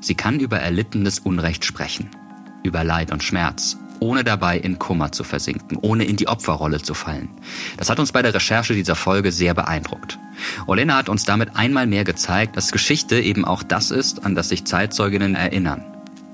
Sie 0.00 0.14
kann 0.14 0.40
über 0.40 0.58
erlittenes 0.58 1.18
Unrecht 1.18 1.64
sprechen 1.64 2.08
über 2.62 2.84
Leid 2.84 3.12
und 3.12 3.22
Schmerz, 3.22 3.76
ohne 4.00 4.24
dabei 4.24 4.58
in 4.58 4.78
Kummer 4.78 5.12
zu 5.12 5.24
versinken, 5.24 5.78
ohne 5.80 6.04
in 6.04 6.16
die 6.16 6.28
Opferrolle 6.28 6.80
zu 6.82 6.94
fallen. 6.94 7.28
Das 7.76 7.90
hat 7.90 7.98
uns 7.98 8.12
bei 8.12 8.22
der 8.22 8.34
Recherche 8.34 8.74
dieser 8.74 8.96
Folge 8.96 9.32
sehr 9.32 9.54
beeindruckt. 9.54 10.18
Olena 10.66 10.96
hat 10.96 11.08
uns 11.08 11.24
damit 11.24 11.56
einmal 11.56 11.86
mehr 11.86 12.04
gezeigt, 12.04 12.56
dass 12.56 12.72
Geschichte 12.72 13.20
eben 13.20 13.44
auch 13.44 13.62
das 13.62 13.90
ist, 13.90 14.24
an 14.24 14.34
das 14.34 14.48
sich 14.48 14.64
Zeitzeuginnen 14.64 15.34
erinnern. 15.34 15.84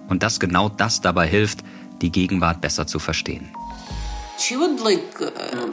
Und 0.09 0.23
dass 0.23 0.39
genau 0.39 0.69
das 0.69 1.01
dabei 1.01 1.27
hilft, 1.27 1.65
die 2.01 2.13
Gegenwart 2.13 2.61
besser 2.61 2.87
zu 2.87 2.99
verstehen. 2.99 3.49
Uh, 4.37 5.73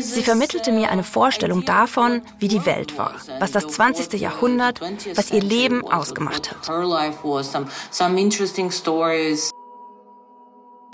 Sie 0.00 0.22
vermittelte 0.22 0.70
mir 0.70 0.90
eine 0.90 1.02
Vorstellung 1.02 1.64
davon, 1.64 2.22
wie 2.38 2.46
die 2.46 2.64
Welt 2.66 2.96
war, 2.96 3.16
was 3.40 3.50
das 3.50 3.66
20. 3.66 4.20
Jahrhundert, 4.20 4.80
was 5.14 5.32
ihr 5.32 5.42
Leben 5.42 5.82
ausgemacht 5.82 6.52
hat. 6.52 6.68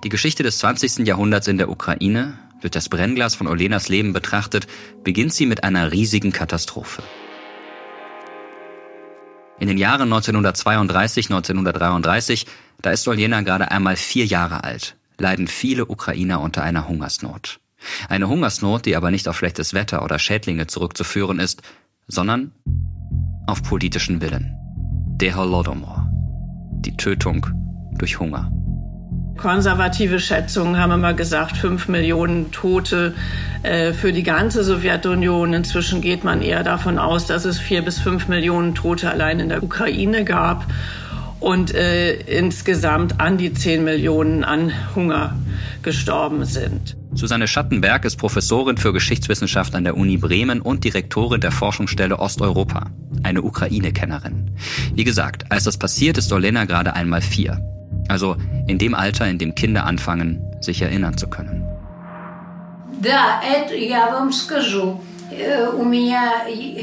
Die 0.02 0.08
Geschichte 0.08 0.42
des 0.42 0.58
20. 0.58 1.06
Jahrhunderts 1.06 1.48
in 1.48 1.58
der 1.58 1.68
Ukraine, 1.68 2.38
durch 2.62 2.70
das 2.70 2.88
Brennglas 2.88 3.34
von 3.34 3.46
Olenas 3.46 3.88
Leben 3.88 4.14
betrachtet, 4.14 4.66
beginnt 5.04 5.34
sie 5.34 5.44
mit 5.44 5.64
einer 5.64 5.92
riesigen 5.92 6.32
Katastrophe. 6.32 7.02
In 9.58 9.68
den 9.68 9.76
Jahren 9.76 10.04
1932, 10.04 11.26
1933, 11.26 12.46
da 12.80 12.90
ist 12.90 13.06
Olena 13.06 13.42
gerade 13.42 13.70
einmal 13.70 13.96
vier 13.96 14.24
Jahre 14.24 14.64
alt 14.64 14.96
leiden 15.20 15.46
viele 15.46 15.86
Ukrainer 15.86 16.40
unter 16.40 16.62
einer 16.62 16.88
Hungersnot. 16.88 17.60
Eine 18.08 18.28
Hungersnot, 18.28 18.86
die 18.86 18.96
aber 18.96 19.10
nicht 19.10 19.28
auf 19.28 19.38
schlechtes 19.38 19.74
Wetter 19.74 20.04
oder 20.04 20.18
Schädlinge 20.18 20.66
zurückzuführen 20.66 21.38
ist, 21.38 21.62
sondern 22.08 22.52
auf 23.46 23.62
politischen 23.62 24.20
Willen. 24.20 24.54
Der 25.20 25.36
Holodomor. 25.36 26.08
Die 26.80 26.96
Tötung 26.96 27.46
durch 27.98 28.18
Hunger. 28.18 28.50
Konservative 29.36 30.20
Schätzungen 30.20 30.78
haben 30.78 30.92
immer 30.92 31.14
gesagt, 31.14 31.56
fünf 31.56 31.88
Millionen 31.88 32.52
Tote 32.52 33.14
äh, 33.62 33.92
für 33.92 34.12
die 34.12 34.22
ganze 34.22 34.62
Sowjetunion. 34.62 35.54
Inzwischen 35.54 36.02
geht 36.02 36.24
man 36.24 36.42
eher 36.42 36.62
davon 36.62 36.98
aus, 36.98 37.26
dass 37.26 37.46
es 37.46 37.58
vier 37.58 37.82
bis 37.82 37.98
fünf 37.98 38.28
Millionen 38.28 38.74
Tote 38.74 39.10
allein 39.10 39.40
in 39.40 39.48
der 39.48 39.62
Ukraine 39.62 40.24
gab 40.24 40.66
und 41.40 41.74
äh, 41.74 42.12
insgesamt 42.12 43.18
an 43.18 43.38
die 43.38 43.52
10 43.52 43.82
Millionen 43.82 44.44
an 44.44 44.72
Hunger 44.94 45.36
gestorben 45.82 46.44
sind. 46.44 46.96
Susanne 47.14 47.48
Schattenberg 47.48 48.04
ist 48.04 48.16
Professorin 48.16 48.76
für 48.76 48.92
Geschichtswissenschaft 48.92 49.74
an 49.74 49.84
der 49.84 49.96
Uni 49.96 50.18
Bremen 50.18 50.60
und 50.60 50.84
Direktorin 50.84 51.40
der 51.40 51.50
Forschungsstelle 51.50 52.18
Osteuropa, 52.18 52.90
eine 53.22 53.42
Ukraine-Kennerin. 53.42 54.50
Wie 54.94 55.04
gesagt, 55.04 55.50
als 55.50 55.64
das 55.64 55.78
passiert, 55.78 56.18
ist 56.18 56.32
Olena 56.32 56.66
gerade 56.66 56.94
einmal 56.94 57.22
vier. 57.22 57.60
Also 58.08 58.36
in 58.66 58.78
dem 58.78 58.94
Alter, 58.94 59.26
in 59.28 59.38
dem 59.38 59.54
Kinder 59.54 59.84
anfangen, 59.84 60.40
sich 60.60 60.82
erinnern 60.82 61.16
zu 61.16 61.28
können. 61.28 61.64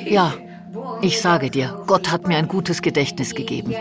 Ja, 0.10 0.34
ich 1.02 1.22
sage 1.22 1.52
dir, 1.52 1.84
Gott 1.86 2.12
hat 2.12 2.28
mir 2.28 2.38
ein 2.38 2.48
gutes 2.48 2.82
Gedächtnis 2.82 3.36
gegeben. 3.36 3.76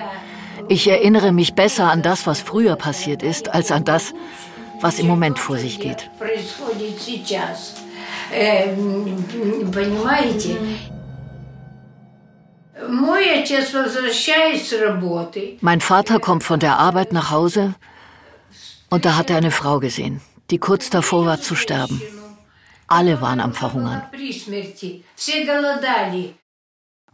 Ich 0.68 0.88
erinnere 0.88 1.32
mich 1.32 1.54
besser 1.54 1.90
an 1.90 2.02
das, 2.02 2.26
was 2.26 2.40
früher 2.40 2.76
passiert 2.76 3.22
ist, 3.22 3.54
als 3.54 3.70
an 3.70 3.84
das, 3.84 4.12
was 4.80 4.98
im 4.98 5.06
Moment 5.06 5.38
vor 5.38 5.58
sich 5.58 5.78
geht. 5.78 6.10
Mein 15.60 15.80
Vater 15.80 16.18
kommt 16.20 16.44
von 16.44 16.60
der 16.60 16.78
Arbeit 16.78 17.12
nach 17.12 17.30
Hause 17.30 17.74
und 18.90 19.04
da 19.04 19.16
hat 19.16 19.30
er 19.30 19.36
eine 19.36 19.50
Frau 19.50 19.78
gesehen, 19.78 20.20
die 20.50 20.58
kurz 20.58 20.90
davor 20.90 21.26
war 21.26 21.40
zu 21.40 21.54
sterben. 21.54 22.00
Alle 22.88 23.20
waren 23.20 23.40
am 23.40 23.52
Verhungern. 23.52 24.02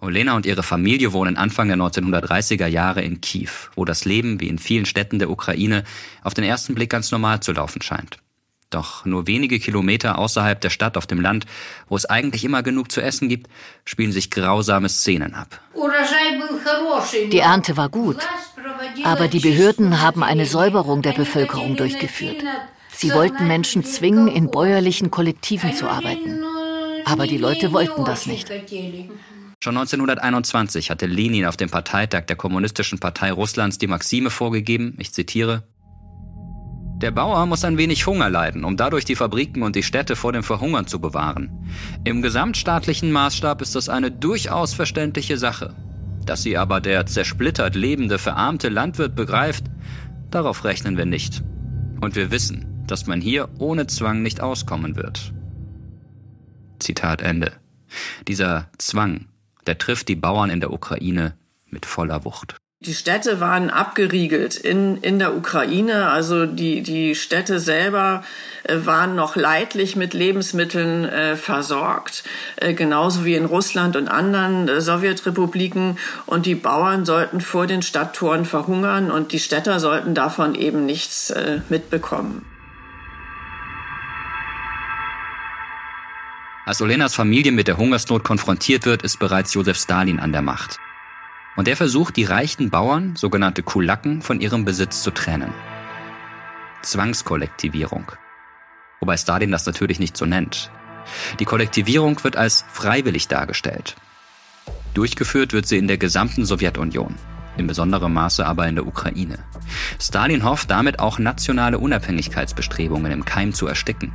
Olena 0.02 0.34
und 0.34 0.46
ihre 0.46 0.64
Familie 0.64 1.12
wohnen 1.12 1.36
Anfang 1.36 1.68
der 1.68 1.76
1930er 1.76 2.66
Jahre 2.66 3.02
in 3.02 3.20
Kiew, 3.20 3.50
wo 3.76 3.84
das 3.84 4.04
Leben, 4.04 4.40
wie 4.40 4.48
in 4.48 4.58
vielen 4.58 4.84
Städten 4.84 5.20
der 5.20 5.30
Ukraine, 5.30 5.84
auf 6.24 6.34
den 6.34 6.42
ersten 6.42 6.74
Blick 6.74 6.90
ganz 6.90 7.12
normal 7.12 7.40
zu 7.40 7.52
laufen 7.52 7.80
scheint. 7.82 8.18
Doch 8.70 9.04
nur 9.04 9.28
wenige 9.28 9.60
Kilometer 9.60 10.18
außerhalb 10.18 10.60
der 10.60 10.70
Stadt 10.70 10.96
auf 10.96 11.06
dem 11.06 11.20
Land, 11.20 11.46
wo 11.88 11.94
es 11.94 12.06
eigentlich 12.06 12.42
immer 12.44 12.64
genug 12.64 12.90
zu 12.90 13.00
essen 13.00 13.28
gibt, 13.28 13.48
spielen 13.84 14.10
sich 14.12 14.30
grausame 14.30 14.88
Szenen 14.88 15.34
ab. 15.34 15.60
Die 17.30 17.38
Ernte 17.38 17.76
war 17.76 17.88
gut, 17.88 18.16
aber 19.04 19.28
die 19.28 19.40
Behörden 19.40 20.00
haben 20.00 20.24
eine 20.24 20.46
Säuberung 20.46 21.02
der 21.02 21.12
Bevölkerung 21.12 21.76
durchgeführt. 21.76 22.42
Sie 22.92 23.12
wollten 23.12 23.46
Menschen 23.46 23.84
zwingen, 23.84 24.26
in 24.26 24.50
bäuerlichen 24.50 25.10
Kollektiven 25.10 25.74
zu 25.74 25.88
arbeiten. 25.88 26.42
Aber 27.04 27.26
die 27.26 27.38
Leute 27.38 27.72
wollten 27.72 28.04
das 28.04 28.26
nicht. 28.26 28.50
Schon 29.62 29.76
1921 29.76 30.90
hatte 30.90 31.06
Lenin 31.06 31.46
auf 31.46 31.56
dem 31.56 31.70
Parteitag 31.70 32.22
der 32.22 32.34
Kommunistischen 32.34 32.98
Partei 32.98 33.30
Russlands 33.30 33.78
die 33.78 33.86
Maxime 33.86 34.28
vorgegeben, 34.28 34.96
ich 34.98 35.12
zitiere, 35.12 35.62
der 36.96 37.12
Bauer 37.12 37.46
muss 37.46 37.64
ein 37.64 37.78
wenig 37.78 38.04
Hunger 38.08 38.28
leiden, 38.28 38.64
um 38.64 38.76
dadurch 38.76 39.04
die 39.04 39.14
Fabriken 39.14 39.62
und 39.62 39.76
die 39.76 39.84
Städte 39.84 40.16
vor 40.16 40.32
dem 40.32 40.42
Verhungern 40.42 40.88
zu 40.88 41.00
bewahren. 41.00 41.64
Im 42.02 42.22
gesamtstaatlichen 42.22 43.12
Maßstab 43.12 43.62
ist 43.62 43.76
das 43.76 43.88
eine 43.88 44.10
durchaus 44.10 44.74
verständliche 44.74 45.38
Sache. 45.38 45.76
Dass 46.26 46.42
sie 46.42 46.56
aber 46.56 46.80
der 46.80 47.06
zersplittert 47.06 47.76
lebende, 47.76 48.18
verarmte 48.18 48.68
Landwirt 48.68 49.14
begreift, 49.14 49.66
darauf 50.32 50.64
rechnen 50.64 50.96
wir 50.96 51.06
nicht. 51.06 51.44
Und 52.00 52.16
wir 52.16 52.32
wissen, 52.32 52.82
dass 52.88 53.06
man 53.06 53.20
hier 53.20 53.48
ohne 53.58 53.86
Zwang 53.86 54.22
nicht 54.22 54.40
auskommen 54.40 54.96
wird. 54.96 55.32
Zitat 56.80 57.22
Ende. 57.22 57.52
Dieser 58.26 58.68
Zwang 58.78 59.26
der 59.66 59.78
trifft 59.78 60.08
die 60.08 60.16
Bauern 60.16 60.50
in 60.50 60.60
der 60.60 60.72
Ukraine 60.72 61.34
mit 61.70 61.86
voller 61.86 62.24
Wucht. 62.24 62.56
Die 62.84 62.94
Städte 62.94 63.38
waren 63.38 63.70
abgeriegelt 63.70 64.56
in, 64.56 64.96
in 65.02 65.20
der 65.20 65.36
Ukraine. 65.36 66.08
Also 66.08 66.46
die, 66.46 66.82
die 66.82 67.14
Städte 67.14 67.60
selber 67.60 68.24
äh, 68.64 68.76
waren 68.84 69.14
noch 69.14 69.36
leidlich 69.36 69.94
mit 69.94 70.14
Lebensmitteln 70.14 71.04
äh, 71.04 71.36
versorgt, 71.36 72.24
äh, 72.56 72.74
genauso 72.74 73.24
wie 73.24 73.36
in 73.36 73.44
Russland 73.44 73.94
und 73.94 74.08
anderen 74.08 74.68
äh, 74.68 74.80
Sowjetrepubliken. 74.80 75.96
Und 76.26 76.44
die 76.44 76.56
Bauern 76.56 77.04
sollten 77.04 77.40
vor 77.40 77.68
den 77.68 77.82
Stadttoren 77.82 78.44
verhungern 78.44 79.12
und 79.12 79.30
die 79.30 79.38
Städter 79.38 79.78
sollten 79.78 80.16
davon 80.16 80.56
eben 80.56 80.84
nichts 80.84 81.30
äh, 81.30 81.60
mitbekommen. 81.68 82.44
Als 86.64 86.80
Olenas 86.80 87.16
Familie 87.16 87.50
mit 87.50 87.66
der 87.66 87.76
Hungersnot 87.76 88.22
konfrontiert 88.22 88.86
wird, 88.86 89.02
ist 89.02 89.18
bereits 89.18 89.52
Josef 89.52 89.76
Stalin 89.76 90.20
an 90.20 90.30
der 90.30 90.42
Macht. 90.42 90.78
Und 91.56 91.66
er 91.66 91.76
versucht, 91.76 92.16
die 92.16 92.22
reichen 92.22 92.70
Bauern, 92.70 93.16
sogenannte 93.16 93.64
Kulaken, 93.64 94.22
von 94.22 94.40
ihrem 94.40 94.64
Besitz 94.64 95.02
zu 95.02 95.10
trennen. 95.10 95.52
Zwangskollektivierung. 96.82 98.12
Wobei 99.00 99.16
Stalin 99.16 99.50
das 99.50 99.66
natürlich 99.66 99.98
nicht 99.98 100.16
so 100.16 100.24
nennt. 100.24 100.70
Die 101.40 101.44
Kollektivierung 101.44 102.22
wird 102.22 102.36
als 102.36 102.64
freiwillig 102.72 103.26
dargestellt. 103.26 103.96
Durchgeführt 104.94 105.52
wird 105.52 105.66
sie 105.66 105.78
in 105.78 105.88
der 105.88 105.98
gesamten 105.98 106.44
Sowjetunion, 106.44 107.16
in 107.56 107.66
besonderem 107.66 108.12
Maße 108.12 108.46
aber 108.46 108.68
in 108.68 108.76
der 108.76 108.86
Ukraine. 108.86 109.40
Stalin 110.00 110.44
hofft 110.44 110.70
damit 110.70 111.00
auch 111.00 111.18
nationale 111.18 111.80
Unabhängigkeitsbestrebungen 111.80 113.10
im 113.10 113.24
Keim 113.24 113.52
zu 113.52 113.66
ersticken. 113.66 114.12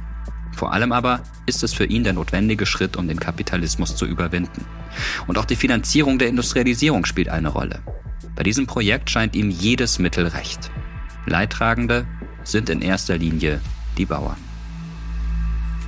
Vor 0.58 0.74
allem 0.74 0.92
aber 0.92 1.22
ist 1.46 1.62
es 1.62 1.72
für 1.72 1.86
ihn 1.86 2.04
der 2.04 2.14
notwendige 2.14 2.66
Schritt, 2.66 2.98
um 2.98 3.08
den 3.08 3.20
Kapitalismus 3.20 3.96
zu 3.96 4.08
überwinden. 4.08 4.66
Und 5.28 5.38
auch 5.38 5.46
die 5.46 5.56
Finanzierung 5.56 6.18
der 6.18 6.30
Industrialisierung 6.30 7.06
spielt 7.06 7.30
eine 7.30 7.50
Rolle. 7.50 7.80
Bei 8.36 8.42
diesem 8.42 8.66
Projekt 8.66 9.12
scheint 9.12 9.36
ihm 9.36 9.52
jedes 9.52 10.00
Mittel 10.00 10.26
recht. 10.26 10.72
Leidtragende 11.28 12.08
sind 12.44 12.72
in 12.72 12.82
erster 12.82 13.20
Linie 13.20 13.62
die 14.00 14.08
Bauern. 14.08 14.47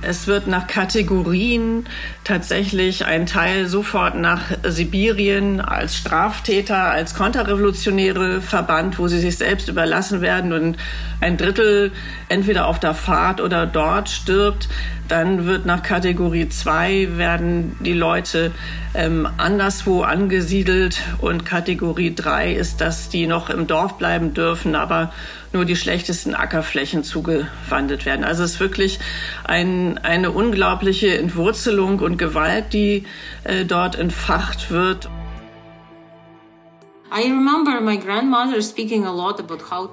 Es 0.02 0.26
wird 0.26 0.46
nach 0.46 0.66
Kategorien 0.66 1.84
tatsächlich 2.24 3.04
ein 3.04 3.26
Teil 3.26 3.66
sofort 3.66 4.14
nach 4.14 4.40
Sibirien 4.64 5.60
als 5.60 5.96
Straftäter, 5.96 6.84
als 6.84 7.14
Konterrevolutionäre 7.14 8.40
verbannt, 8.40 8.98
wo 8.98 9.08
sie 9.08 9.20
sich 9.20 9.36
selbst 9.36 9.68
überlassen 9.68 10.22
werden 10.22 10.52
und 10.54 10.78
ein 11.20 11.36
Drittel 11.36 11.92
entweder 12.28 12.66
auf 12.66 12.80
der 12.80 12.94
Fahrt 12.94 13.42
oder 13.42 13.66
dort 13.66 14.08
stirbt. 14.08 14.68
Dann 15.06 15.44
wird 15.44 15.66
nach 15.66 15.82
Kategorie 15.82 16.48
2 16.48 17.18
werden 17.18 17.76
die 17.80 17.92
Leute 17.92 18.52
ähm, 18.94 19.28
anderswo 19.36 20.02
angesiedelt 20.02 21.00
und 21.18 21.44
Kategorie 21.44 22.14
3 22.14 22.54
ist, 22.54 22.80
dass 22.80 23.08
die 23.08 23.26
noch 23.26 23.50
im 23.50 23.66
Dorf 23.66 23.98
bleiben 23.98 24.34
dürfen, 24.34 24.74
aber 24.74 25.12
nur 25.52 25.64
die 25.64 25.76
schlechtesten 25.76 26.34
Ackerflächen 26.34 27.04
zugewandelt 27.04 28.06
werden. 28.06 28.24
Also 28.24 28.44
es 28.44 28.52
ist 28.52 28.60
wirklich 28.60 28.98
ein, 29.44 29.98
eine 29.98 30.30
unglaubliche 30.30 31.18
Entwurzelung 31.18 32.00
und 32.00 32.16
Gewalt, 32.16 32.72
die 32.72 33.04
äh, 33.44 33.64
dort 33.64 33.96
entfacht 33.96 34.70
wird. 34.70 35.08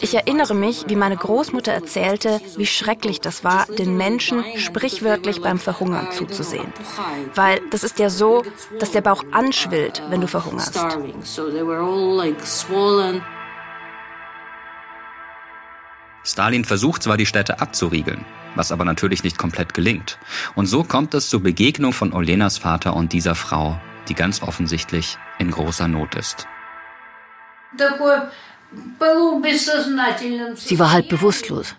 Ich 0.01 0.13
erinnere 0.13 0.53
mich, 0.53 0.85
wie 0.87 0.95
meine 0.95 1.17
Großmutter 1.17 1.71
erzählte, 1.71 2.39
wie 2.57 2.67
schrecklich 2.67 3.19
das 3.19 3.43
war, 3.43 3.65
den 3.65 3.97
Menschen 3.97 4.43
sprichwörtlich 4.55 5.41
beim 5.41 5.57
Verhungern 5.57 6.11
zuzusehen. 6.11 6.71
Weil 7.33 7.59
das 7.71 7.83
ist 7.83 7.97
ja 7.97 8.11
so, 8.11 8.43
dass 8.79 8.91
der 8.91 9.01
Bauch 9.01 9.23
anschwillt, 9.31 10.03
wenn 10.09 10.21
du 10.21 10.27
verhungerst. 10.27 10.79
Stalin 16.27 16.65
versucht 16.65 17.03
zwar 17.03 17.15
die 17.15 17.25
Städte 17.25 17.61
abzuriegeln, 17.61 18.25
was 18.55 18.73
aber 18.73 18.83
natürlich 18.83 19.23
nicht 19.23 19.37
komplett 19.37 19.73
gelingt. 19.73 20.19
Und 20.55 20.65
so 20.65 20.83
kommt 20.83 21.13
es 21.13 21.29
zur 21.29 21.41
Begegnung 21.41 21.93
von 21.93 22.11
Olenas 22.11 22.57
Vater 22.57 22.95
und 22.95 23.13
dieser 23.13 23.33
Frau, 23.33 23.79
die 24.09 24.13
ganz 24.13 24.41
offensichtlich 24.41 25.17
in 25.39 25.51
großer 25.51 25.87
Not 25.87 26.15
ist. 26.15 26.45
Sie 30.55 30.79
war 30.79 30.91
halb 30.91 31.07
bewusstlos. 31.07 31.75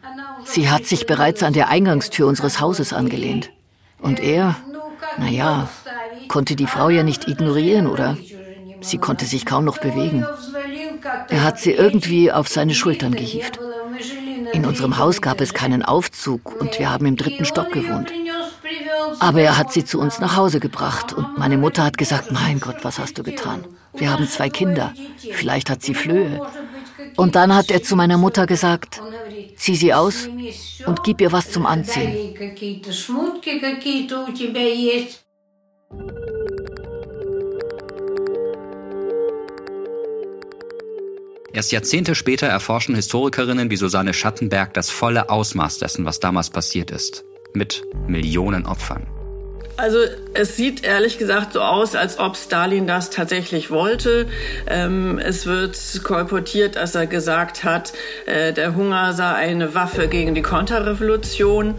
Sie 0.46 0.70
hat 0.70 0.86
sich 0.86 1.04
bereits 1.04 1.42
an 1.42 1.52
der 1.52 1.68
Eingangstür 1.68 2.26
unseres 2.26 2.58
Hauses 2.58 2.94
angelehnt. 2.94 3.50
Und 3.98 4.18
er, 4.18 4.56
naja, 5.18 5.68
konnte 6.28 6.56
die 6.56 6.66
Frau 6.66 6.88
ja 6.88 7.02
nicht 7.02 7.28
ignorieren, 7.28 7.86
oder? 7.86 8.16
Sie 8.80 8.96
konnte 8.96 9.26
sich 9.26 9.44
kaum 9.44 9.66
noch 9.66 9.78
bewegen. 9.78 10.26
Er 11.28 11.44
hat 11.44 11.58
sie 11.58 11.72
irgendwie 11.72 12.32
auf 12.32 12.48
seine 12.48 12.74
Schultern 12.74 13.14
gehievt. 13.14 13.58
In 14.52 14.64
unserem 14.64 14.98
Haus 14.98 15.20
gab 15.20 15.40
es 15.40 15.54
keinen 15.54 15.82
Aufzug 15.82 16.60
und 16.60 16.78
wir 16.78 16.90
haben 16.90 17.06
im 17.06 17.16
dritten 17.16 17.44
Stock 17.44 17.72
gewohnt. 17.72 18.12
Aber 19.20 19.40
er 19.40 19.58
hat 19.58 19.72
sie 19.72 19.84
zu 19.84 19.98
uns 20.00 20.20
nach 20.20 20.36
Hause 20.36 20.60
gebracht 20.60 21.12
und 21.12 21.38
meine 21.38 21.58
Mutter 21.58 21.84
hat 21.84 21.98
gesagt, 21.98 22.32
mein 22.32 22.60
Gott, 22.60 22.78
was 22.82 22.98
hast 22.98 23.18
du 23.18 23.22
getan? 23.22 23.64
Wir 23.94 24.10
haben 24.10 24.28
zwei 24.28 24.48
Kinder. 24.48 24.92
Vielleicht 25.32 25.70
hat 25.70 25.82
sie 25.82 25.94
Flöhe. 25.94 26.40
Und 27.16 27.34
dann 27.34 27.54
hat 27.54 27.70
er 27.70 27.82
zu 27.82 27.96
meiner 27.96 28.18
Mutter 28.18 28.46
gesagt, 28.46 29.00
zieh 29.56 29.76
sie 29.76 29.92
aus 29.94 30.28
und 30.86 31.04
gib 31.04 31.20
ihr 31.20 31.32
was 31.32 31.50
zum 31.50 31.66
Anziehen. 31.66 32.34
Erst 41.52 41.72
Jahrzehnte 41.72 42.14
später 42.14 42.46
erforschen 42.46 42.94
Historikerinnen 42.94 43.70
wie 43.70 43.76
Susanne 43.76 44.12
Schattenberg 44.12 44.74
das 44.74 44.90
volle 44.90 45.30
Ausmaß 45.30 45.78
dessen, 45.78 46.04
was 46.04 46.20
damals 46.20 46.50
passiert 46.50 46.90
ist. 46.90 47.24
Mit 47.54 47.82
Millionen 48.06 48.66
Opfern. 48.66 49.06
Also 49.78 49.98
es 50.34 50.56
sieht 50.56 50.84
ehrlich 50.84 51.18
gesagt 51.18 51.52
so 51.52 51.60
aus, 51.60 51.94
als 51.94 52.18
ob 52.18 52.36
Stalin 52.36 52.88
das 52.88 53.10
tatsächlich 53.10 53.70
wollte. 53.70 54.26
Ähm, 54.66 55.20
es 55.20 55.46
wird 55.46 55.78
kolportiert, 56.02 56.74
dass 56.74 56.96
er 56.96 57.06
gesagt 57.06 57.62
hat, 57.62 57.92
äh, 58.26 58.52
der 58.52 58.74
Hunger 58.74 59.12
sei 59.12 59.32
eine 59.34 59.76
Waffe 59.76 60.08
gegen 60.08 60.34
die 60.34 60.42
Konterrevolution. 60.42 61.76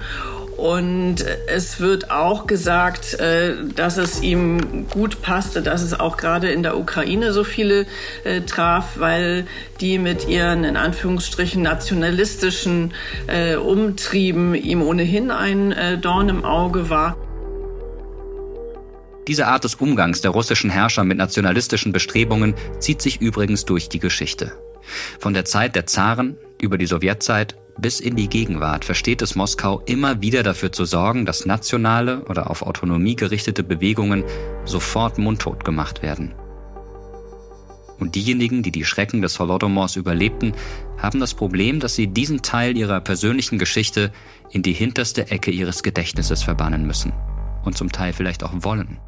Und 0.59 1.25
es 1.47 1.79
wird 1.79 2.11
auch 2.11 2.45
gesagt, 2.45 3.13
äh, 3.13 3.55
dass 3.75 3.95
es 3.95 4.21
ihm 4.21 4.89
gut 4.89 5.21
passte, 5.21 5.61
dass 5.61 5.81
es 5.81 5.97
auch 5.97 6.17
gerade 6.17 6.51
in 6.51 6.63
der 6.63 6.77
Ukraine 6.77 7.31
so 7.31 7.45
viele 7.45 7.85
äh, 8.25 8.41
traf, 8.41 8.97
weil 8.97 9.47
die 9.79 9.97
mit 9.99 10.27
ihren 10.27 10.65
in 10.65 10.75
Anführungsstrichen 10.75 11.61
nationalistischen 11.61 12.93
äh, 13.27 13.55
Umtrieben 13.55 14.53
ihm 14.53 14.81
ohnehin 14.81 15.31
ein 15.31 15.73
Dorn 16.01 16.27
im 16.27 16.43
Auge 16.43 16.89
war. 16.89 17.15
Diese 19.27 19.47
Art 19.47 19.63
des 19.63 19.75
Umgangs 19.75 20.19
der 20.19 20.31
russischen 20.31 20.69
Herrscher 20.69 21.05
mit 21.05 21.17
nationalistischen 21.17 21.93
Bestrebungen 21.93 22.55
zieht 22.79 23.01
sich 23.01 23.21
übrigens 23.21 23.63
durch 23.63 23.87
die 23.87 23.99
Geschichte. 23.99 24.51
Von 25.19 25.33
der 25.33 25.45
Zeit 25.45 25.75
der 25.75 25.85
Zaren 25.85 26.37
über 26.59 26.77
die 26.77 26.87
Sowjetzeit 26.87 27.55
bis 27.81 28.00
in 28.00 28.15
die 28.15 28.29
Gegenwart 28.29 28.86
versteht 28.86 29.21
es 29.21 29.36
Moskau 29.36 29.81
immer 29.86 30.21
wieder 30.21 30.43
dafür 30.43 30.71
zu 30.71 30.86
sorgen, 30.86 31.25
dass 31.25 31.45
nationale 31.45 32.25
oder 32.25 32.50
auf 32.50 32.62
Autonomie 32.62 33.15
gerichtete 33.15 33.63
Bewegungen 33.63 34.24
sofort 34.65 35.17
mundtot 35.17 35.65
gemacht 35.65 36.01
werden. 36.01 36.33
Und 38.00 38.15
diejenigen, 38.15 38.63
die 38.63 38.71
die 38.71 38.86
Schrecken 38.86 39.21
des 39.21 39.39
Holodomors 39.39 39.95
überlebten, 39.95 40.53
haben 40.98 41.19
das 41.19 41.33
Problem, 41.33 41.79
dass 41.79 41.95
sie 41.95 42.07
diesen 42.07 42.41
Teil 42.41 42.77
ihrer 42.77 43.01
persönlichen 43.01 43.59
Geschichte 43.59 44.12
in 44.51 44.63
die 44.63 44.74
hinterste 44.74 45.29
Ecke 45.31 45.51
ihres 45.51 45.83
Gedächtnisses 45.83 46.44
verbannen 46.44 46.87
müssen. 46.87 47.13
Und 47.65 47.77
zum 47.77 47.92
Teil 47.92 48.13
vielleicht 48.13 48.44
auch 48.44 48.53
wollen. 48.53 49.00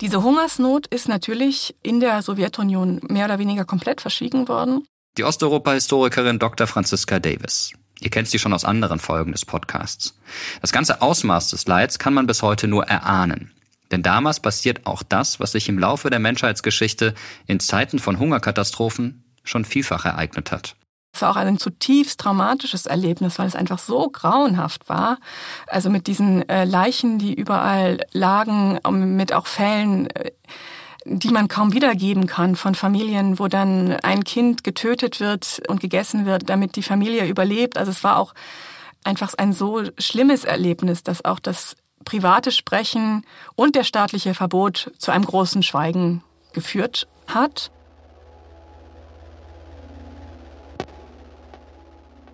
Diese 0.00 0.22
Hungersnot 0.22 0.86
ist 0.86 1.08
natürlich 1.08 1.74
in 1.82 2.00
der 2.00 2.22
Sowjetunion 2.22 3.00
mehr 3.08 3.26
oder 3.26 3.38
weniger 3.38 3.64
komplett 3.64 4.00
verschwiegen 4.00 4.48
worden. 4.48 4.86
Die 5.16 5.24
Osteuropa-Historikerin 5.24 6.38
Dr. 6.38 6.66
Franziska 6.66 7.18
Davis. 7.18 7.72
Ihr 8.00 8.10
kennt 8.10 8.28
sie 8.28 8.38
schon 8.38 8.52
aus 8.52 8.66
anderen 8.66 9.00
Folgen 9.00 9.32
des 9.32 9.46
Podcasts. 9.46 10.18
Das 10.60 10.72
ganze 10.72 11.00
Ausmaß 11.00 11.48
des 11.48 11.66
Leids 11.66 11.98
kann 11.98 12.12
man 12.12 12.26
bis 12.26 12.42
heute 12.42 12.68
nur 12.68 12.84
erahnen. 12.84 13.50
Denn 13.90 14.02
damals 14.02 14.40
passiert 14.40 14.84
auch 14.84 15.02
das, 15.02 15.40
was 15.40 15.52
sich 15.52 15.70
im 15.70 15.78
Laufe 15.78 16.10
der 16.10 16.18
Menschheitsgeschichte 16.18 17.14
in 17.46 17.60
Zeiten 17.60 17.98
von 17.98 18.18
Hungerkatastrophen 18.18 19.24
schon 19.42 19.64
vielfach 19.64 20.04
ereignet 20.04 20.52
hat. 20.52 20.76
Es 21.14 21.22
war 21.22 21.30
auch 21.30 21.36
ein 21.36 21.56
zutiefst 21.56 22.20
traumatisches 22.20 22.84
Erlebnis, 22.84 23.38
weil 23.38 23.46
es 23.46 23.56
einfach 23.56 23.78
so 23.78 24.10
grauenhaft 24.10 24.90
war. 24.90 25.16
Also 25.66 25.88
mit 25.88 26.08
diesen 26.08 26.46
äh, 26.50 26.66
Leichen, 26.66 27.18
die 27.18 27.32
überall 27.32 28.04
lagen, 28.12 28.78
mit 29.16 29.32
auch 29.32 29.46
Fällen, 29.46 30.10
äh, 30.10 30.32
die 31.08 31.28
man 31.28 31.46
kaum 31.46 31.72
wiedergeben 31.72 32.26
kann 32.26 32.56
von 32.56 32.74
Familien, 32.74 33.38
wo 33.38 33.46
dann 33.46 33.92
ein 34.02 34.24
Kind 34.24 34.64
getötet 34.64 35.20
wird 35.20 35.62
und 35.68 35.80
gegessen 35.80 36.26
wird, 36.26 36.50
damit 36.50 36.74
die 36.74 36.82
Familie 36.82 37.26
überlebt. 37.26 37.78
Also 37.78 37.92
es 37.92 38.02
war 38.02 38.18
auch 38.18 38.34
einfach 39.04 39.34
ein 39.38 39.52
so 39.52 39.84
schlimmes 39.98 40.44
Erlebnis, 40.44 41.04
dass 41.04 41.24
auch 41.24 41.38
das 41.38 41.76
private 42.04 42.50
Sprechen 42.50 43.24
und 43.54 43.76
der 43.76 43.84
staatliche 43.84 44.34
Verbot 44.34 44.92
zu 44.98 45.12
einem 45.12 45.24
großen 45.24 45.62
Schweigen 45.62 46.22
geführt 46.52 47.06
hat. 47.28 47.70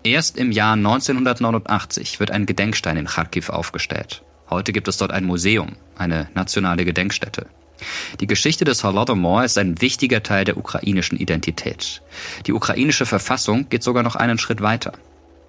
Erst 0.02 0.36
im 0.36 0.50
Jahr 0.50 0.72
1989 0.72 2.20
wird 2.20 2.30
ein 2.30 2.46
Gedenkstein 2.46 2.96
in 2.96 3.06
Kharkiv 3.06 3.50
aufgestellt. 3.50 4.22
Heute 4.50 4.72
gibt 4.72 4.88
es 4.88 4.96
dort 4.96 5.12
ein 5.12 5.24
Museum, 5.24 5.76
eine 5.96 6.28
nationale 6.34 6.84
Gedenkstätte. 6.84 7.46
Die 8.20 8.26
Geschichte 8.26 8.64
des 8.64 8.84
Holodomor 8.84 9.44
ist 9.44 9.58
ein 9.58 9.80
wichtiger 9.80 10.22
Teil 10.22 10.44
der 10.44 10.56
ukrainischen 10.56 11.18
Identität. 11.18 12.02
Die 12.46 12.52
ukrainische 12.52 13.06
Verfassung 13.06 13.68
geht 13.68 13.82
sogar 13.82 14.02
noch 14.02 14.16
einen 14.16 14.38
Schritt 14.38 14.60
weiter. 14.60 14.92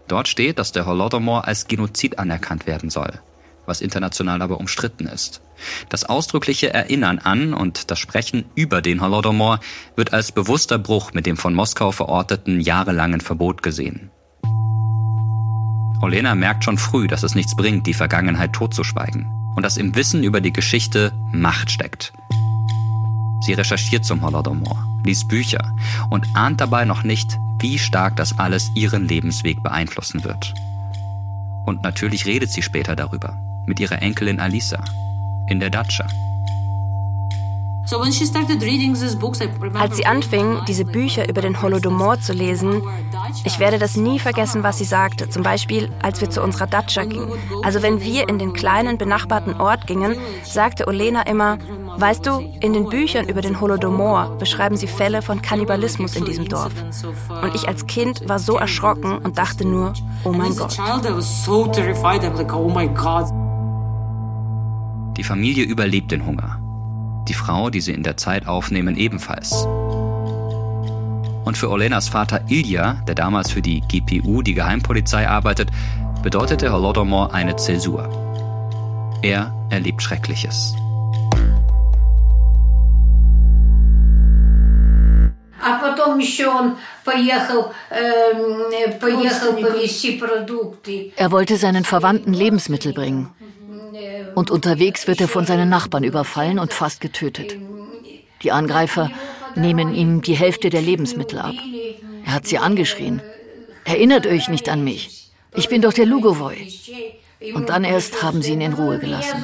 Dort 0.08 0.28
steht, 0.28 0.60
dass 0.60 0.72
der 0.72 0.86
Holodomor 0.86 1.48
als 1.48 1.68
Genozid 1.68 2.20
anerkannt 2.20 2.68
werden 2.68 2.90
soll, 2.90 3.20
was 3.66 3.82
international 3.82 4.42
aber 4.42 4.60
umstritten 4.60 5.08
ist. 5.08 5.42
Das 5.90 6.04
ausdrückliche 6.04 6.74
Erinnern 6.74 7.20
an 7.20 7.54
und 7.54 7.90
das 7.90 8.00
Sprechen 8.00 8.46
über 8.56 8.82
den 8.82 9.02
Holodomor 9.02 9.60
wird 9.96 10.14
als 10.14 10.32
bewusster 10.32 10.78
Bruch 10.78 11.14
mit 11.14 11.26
dem 11.26 11.38
von 11.38 11.54
Moskau 11.54 11.92
verorteten 11.92 12.60
jahrelangen 12.60 13.22
Verbot 13.22 13.64
gesehen. 13.64 14.12
Olena 16.02 16.36
merkt 16.36 16.66
schon 16.66 16.78
früh, 16.78 17.08
dass 17.08 17.24
es 17.24 17.34
nichts 17.34 17.56
bringt, 17.56 17.88
die 17.88 17.94
Vergangenheit 17.94 18.52
totzuschweigen 18.52 19.43
und 19.56 19.64
dass 19.64 19.78
im 19.78 19.96
Wissen 19.96 20.24
über 20.24 20.42
die 20.42 20.54
Geschichte 20.54 21.12
Macht 21.32 21.72
steckt. 21.72 22.14
Sie 23.42 23.54
recherchiert 23.54 24.06
zum 24.06 24.22
Holodomor, 24.22 24.88
liest 25.04 25.28
Bücher 25.28 25.76
und 26.10 26.26
ahnt 26.34 26.62
dabei 26.62 26.86
noch 26.86 27.04
nicht, 27.04 27.38
wie 27.60 27.78
stark 27.78 28.16
das 28.16 28.40
alles 28.40 28.72
ihren 28.76 29.08
Lebensweg 29.08 29.62
beeinflussen 29.64 30.24
wird. 30.24 30.54
Und 31.66 31.84
natürlich 31.84 32.26
redet 32.26 32.52
sie 32.52 32.62
später 32.62 32.96
darüber 32.96 33.38
mit 33.66 33.80
ihrer 33.80 34.02
Enkelin 34.02 34.40
Alisa 34.40 34.84
in 35.48 35.60
der 35.60 35.70
Datscha. 35.70 36.08
Als 39.74 39.98
sie 39.98 40.06
anfing, 40.06 40.62
diese 40.68 40.86
Bücher 40.86 41.28
über 41.28 41.42
den 41.42 41.62
Holodomor 41.62 42.20
zu 42.20 42.32
lesen, 42.32 42.82
ich 43.44 43.60
werde 43.60 43.78
das 43.78 43.98
nie 43.98 44.20
vergessen, 44.20 44.64
was 44.64 44.78
sie 44.78 44.86
sagte. 44.86 45.30
Zum 45.30 45.44
Beispiel, 45.44 45.92
als 46.02 46.22
wir 46.22 46.30
zu 46.30 46.42
unserer 46.42 46.68
Datscha 46.68 47.04
gingen. 47.04 47.32
Also 47.62 47.82
wenn 47.82 48.02
wir 48.02 48.30
in 48.30 48.40
den 48.40 48.54
kleinen 48.54 48.98
benachbarten 48.98 49.60
Ort 49.60 49.86
gingen, 49.86 50.16
sagte 50.44 50.88
Olena 50.88 51.24
immer, 51.24 51.58
weißt 51.98 52.26
du, 52.26 52.40
in 52.62 52.72
den 52.72 52.88
Büchern 52.88 53.28
über 53.28 53.42
den 53.42 53.60
Holodomor 53.60 54.38
beschreiben 54.40 54.78
sie 54.78 54.88
Fälle 54.88 55.22
von 55.22 55.42
Kannibalismus 55.42 56.16
in 56.16 56.24
diesem 56.24 56.48
Dorf. 56.48 56.74
Und 57.42 57.54
ich 57.54 57.68
als 57.68 57.86
Kind 57.86 58.30
war 58.30 58.40
so 58.40 58.56
erschrocken 58.56 59.18
und 59.18 59.38
dachte 59.38 59.68
nur, 59.68 59.94
oh 60.24 60.32
mein 60.32 60.56
Gott. 60.56 60.78
Die 65.18 65.24
Familie 65.24 65.66
überlebt 65.66 66.12
den 66.12 66.26
Hunger 66.26 66.63
die 67.28 67.34
Frau, 67.34 67.70
die 67.70 67.82
sie 67.82 67.94
in 67.94 68.04
der 68.04 68.18
Zeit 68.18 68.48
aufnehmen, 68.48 68.98
ebenfalls. 68.98 69.66
Und 71.46 71.58
für 71.58 71.70
Olenas 71.70 72.10
Vater 72.10 72.42
Ilja, 72.48 73.02
der 73.08 73.16
damals 73.16 73.52
für 73.52 73.62
die 73.62 73.82
GPU, 73.82 74.42
die 74.42 74.54
Geheimpolizei, 74.54 75.28
arbeitet, 75.28 75.70
bedeutet 76.22 76.62
der 76.62 76.72
Holodomor 76.72 77.34
eine 77.34 77.56
Zäsur. 77.56 78.10
Er 79.22 79.54
erlebt 79.70 80.02
Schreckliches. 80.02 80.76
Er 91.16 91.32
wollte 91.32 91.58
seinen 91.58 91.86
Verwandten 91.86 92.34
Lebensmittel 92.34 92.94
bringen. 92.94 93.30
Und 94.36 94.52
unterwegs 94.52 95.08
wird 95.08 95.22
er 95.22 95.28
von 95.28 95.46
seinen 95.46 95.70
Nachbarn 95.70 96.04
überfallen 96.04 96.60
und 96.60 96.74
fast 96.74 97.02
getötet. 97.02 97.56
Die 98.42 98.52
Angreifer 98.52 99.12
nehmen 99.56 99.94
ihm 99.94 100.22
die 100.22 100.36
Hälfte 100.36 100.70
der 100.70 100.82
Lebensmittel 100.82 101.40
ab. 101.40 101.56
Er 102.26 102.34
hat 102.34 102.48
sie 102.48 102.58
angeschrien. 102.58 103.22
erinnert 103.86 104.26
euch 104.28 104.50
nicht 104.50 104.70
an 104.70 104.84
mich. 104.84 105.32
Ich 105.56 105.70
bin 105.70 105.82
doch 105.82 105.94
der 105.94 106.06
Lugovoy. 106.06 106.56
Und 107.54 107.70
dann 107.70 107.84
erst 107.84 108.24
haben 108.24 108.42
sie 108.42 108.54
ihn 108.54 108.62
in 108.62 108.74
Ruhe 108.74 109.00
gelassen. 109.00 109.44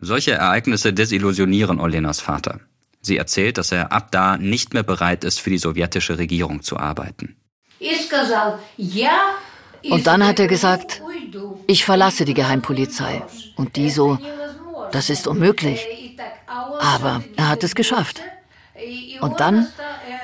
Solche 0.00 0.32
Ereignisse 0.32 0.92
desillusionieren 0.92 1.80
Olenas 1.80 2.20
Vater. 2.20 2.60
Sie 3.00 3.16
erzählt, 3.16 3.58
dass 3.58 3.72
er 3.72 3.92
ab 3.92 4.10
da 4.10 4.36
nicht 4.36 4.74
mehr 4.74 4.82
bereit 4.82 5.24
ist, 5.24 5.40
für 5.40 5.50
die 5.50 5.58
sowjetische 5.58 6.18
Regierung 6.18 6.62
zu 6.62 6.76
arbeiten. 6.76 7.37
Und 9.90 10.06
dann 10.06 10.26
hat 10.26 10.40
er 10.40 10.46
gesagt, 10.48 11.02
ich 11.66 11.84
verlasse 11.84 12.24
die 12.24 12.34
Geheimpolizei. 12.34 13.22
Und 13.56 13.76
die 13.76 13.90
so, 13.90 14.18
das 14.92 15.10
ist 15.10 15.26
unmöglich. 15.26 15.86
Aber 16.80 17.22
er 17.36 17.48
hat 17.48 17.62
es 17.64 17.74
geschafft. 17.74 18.20
Und 19.20 19.40
dann 19.40 19.68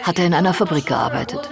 hat 0.02 0.18
er 0.18 0.26
in 0.26 0.34
einer 0.34 0.54
Fabrik 0.54 0.86
gearbeitet. 0.86 1.48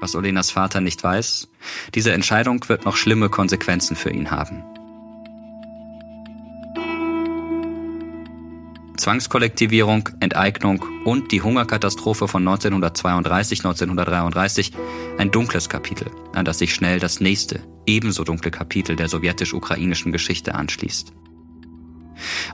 Was 0.00 0.14
Olenas 0.14 0.50
Vater 0.50 0.80
nicht 0.80 1.02
weiß, 1.02 1.48
diese 1.94 2.12
Entscheidung 2.12 2.68
wird 2.68 2.84
noch 2.84 2.96
schlimme 2.96 3.30
Konsequenzen 3.30 3.96
für 3.96 4.10
ihn 4.10 4.30
haben. 4.30 4.62
Zwangskollektivierung, 8.96 10.08
Enteignung 10.20 10.84
und 11.04 11.32
die 11.32 11.42
Hungerkatastrophe 11.42 12.28
von 12.28 12.46
1932, 12.46 13.60
1933 13.60 14.72
ein 15.18 15.30
dunkles 15.30 15.68
Kapitel, 15.68 16.10
an 16.34 16.44
das 16.44 16.58
sich 16.58 16.74
schnell 16.74 16.98
das 16.98 17.20
nächste, 17.20 17.60
ebenso 17.86 18.24
dunkle 18.24 18.50
Kapitel 18.50 18.96
der 18.96 19.08
sowjetisch-ukrainischen 19.08 20.12
Geschichte 20.12 20.54
anschließt. 20.54 21.12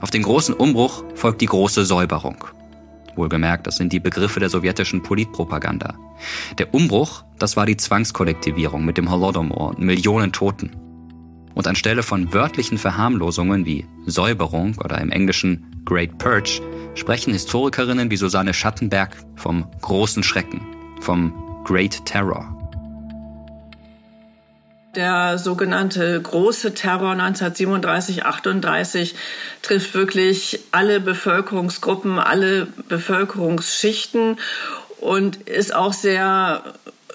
Auf 0.01 0.11
den 0.11 0.23
großen 0.23 0.53
Umbruch 0.53 1.03
folgt 1.15 1.41
die 1.41 1.47
große 1.47 1.85
Säuberung. 1.85 2.45
Wohlgemerkt, 3.15 3.67
das 3.67 3.77
sind 3.77 3.93
die 3.93 3.99
Begriffe 3.99 4.39
der 4.39 4.49
sowjetischen 4.49 5.03
Politpropaganda. 5.03 5.95
Der 6.57 6.73
Umbruch, 6.73 7.23
das 7.37 7.55
war 7.55 7.65
die 7.65 7.77
Zwangskollektivierung 7.77 8.83
mit 8.85 8.97
dem 8.97 9.11
Holodomor 9.11 9.69
und 9.69 9.79
Millionen 9.79 10.31
Toten. 10.31 10.71
Und 11.53 11.67
anstelle 11.67 12.01
von 12.01 12.33
wörtlichen 12.33 12.79
Verharmlosungen 12.79 13.65
wie 13.65 13.85
Säuberung 14.07 14.75
oder 14.83 14.99
im 14.99 15.11
Englischen 15.11 15.72
Great 15.85 16.17
Purge 16.17 16.61
sprechen 16.95 17.33
Historikerinnen 17.33 18.09
wie 18.09 18.17
Susanne 18.17 18.53
Schattenberg 18.53 19.15
vom 19.35 19.69
großen 19.81 20.23
Schrecken, 20.23 20.61
vom 21.01 21.33
Great 21.65 22.05
Terror. 22.05 22.49
Der 24.95 25.39
sogenannte 25.39 26.21
große 26.21 26.75
Terror 26.75 27.13
1937-38 27.13 29.15
trifft 29.63 29.95
wirklich 29.95 30.59
alle 30.71 30.99
Bevölkerungsgruppen, 30.99 32.19
alle 32.19 32.67
Bevölkerungsschichten 32.89 34.37
und 34.99 35.49
ist 35.49 35.73
auch 35.73 35.93
sehr 35.93 36.61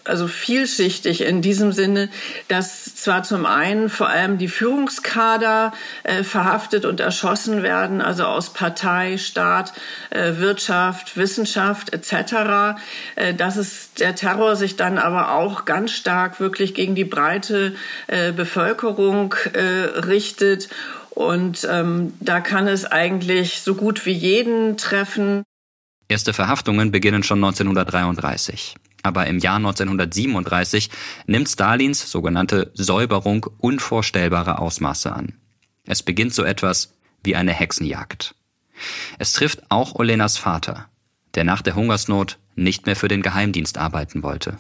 also 0.09 0.27
vielschichtig 0.27 1.23
in 1.23 1.43
diesem 1.43 1.73
Sinne, 1.73 2.09
dass 2.49 2.95
zwar 2.95 3.23
zum 3.23 3.47
einen 3.47 3.89
vor 3.89 4.09
allem 4.09 4.39
die 4.39 4.49
Führungskader 4.49 5.73
äh, 6.05 6.23
verhaftet 6.23 6.85
und 6.85 7.01
erschossen 7.01 7.63
werden, 7.63 8.01
also 8.01 8.25
aus 8.25 8.53
Partei, 8.53 9.19
Staat, 9.19 9.73
äh, 10.11 10.37
Wirtschaft, 10.37 11.17
Wissenschaft 11.17 11.93
etc., 11.93 12.81
äh, 13.17 13.35
dass 13.35 13.57
es 13.57 13.93
der 13.95 14.15
Terror 14.15 14.57
sich 14.57 14.77
dann 14.77 14.99
aber 14.99 15.33
auch 15.33 15.65
ganz 15.65 15.93
stark 15.93 16.41
wirklich 16.41 16.75
gegen 16.75 16.95
die 16.95 17.05
breite 17.05 17.75
äh, 18.07 18.33
Bevölkerung 18.33 19.35
äh, 19.53 19.61
richtet. 19.61 20.69
Und 21.11 21.67
ähm, 21.69 22.13
da 22.21 22.41
kann 22.41 22.69
es 22.69 22.85
eigentlich 22.85 23.61
so 23.63 23.75
gut 23.75 24.07
wie 24.07 24.13
jeden 24.13 24.77
treffen. 24.77 25.43
Erste 26.09 26.33
Verhaftungen 26.33 26.91
beginnen 26.91 27.23
schon 27.23 27.39
1933. 27.39 28.77
Aber 29.09 29.27
im 29.27 29.39
Jahr 29.39 29.57
1937 29.57 30.91
nimmt 31.27 31.49
Stalins 31.49 32.11
sogenannte 32.11 32.71
Säuberung 32.75 33.47
unvorstellbare 33.57 34.59
Ausmaße 34.59 35.11
an. 35.11 35.33
Es 35.87 36.03
beginnt 36.03 36.35
so 36.35 36.45
etwas 36.45 36.93
wie 37.25 37.35
eine 37.35 37.55
Hexenjagd. 37.55 38.35
Es 39.19 39.33
trifft 39.33 39.63
auch 39.71 39.95
Olenas 39.95 40.37
Vater, 40.37 40.91
der 41.35 41.45
nach 41.45 41.63
der 41.63 41.75
Hungersnot 41.75 42.37
nicht 42.55 42.85
mehr 42.85 42.97
für 42.97 43.09
den 43.09 43.23
Geheimdienst 43.23 43.79
arbeiten 43.79 44.23
wollte. 44.23 44.59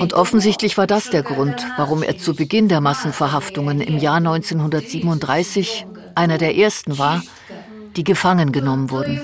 Und 0.00 0.12
offensichtlich 0.12 0.78
war 0.78 0.86
das 0.86 1.10
der 1.10 1.24
Grund, 1.24 1.66
warum 1.76 2.04
er 2.04 2.18
zu 2.18 2.36
Beginn 2.36 2.68
der 2.68 2.80
Massenverhaftungen 2.80 3.80
im 3.80 3.98
Jahr 3.98 4.18
1937 4.18 5.86
einer 6.14 6.38
der 6.38 6.56
ersten 6.56 6.98
war, 6.98 7.20
die 7.96 8.04
gefangen 8.04 8.52
genommen 8.52 8.90
wurden. 8.90 9.20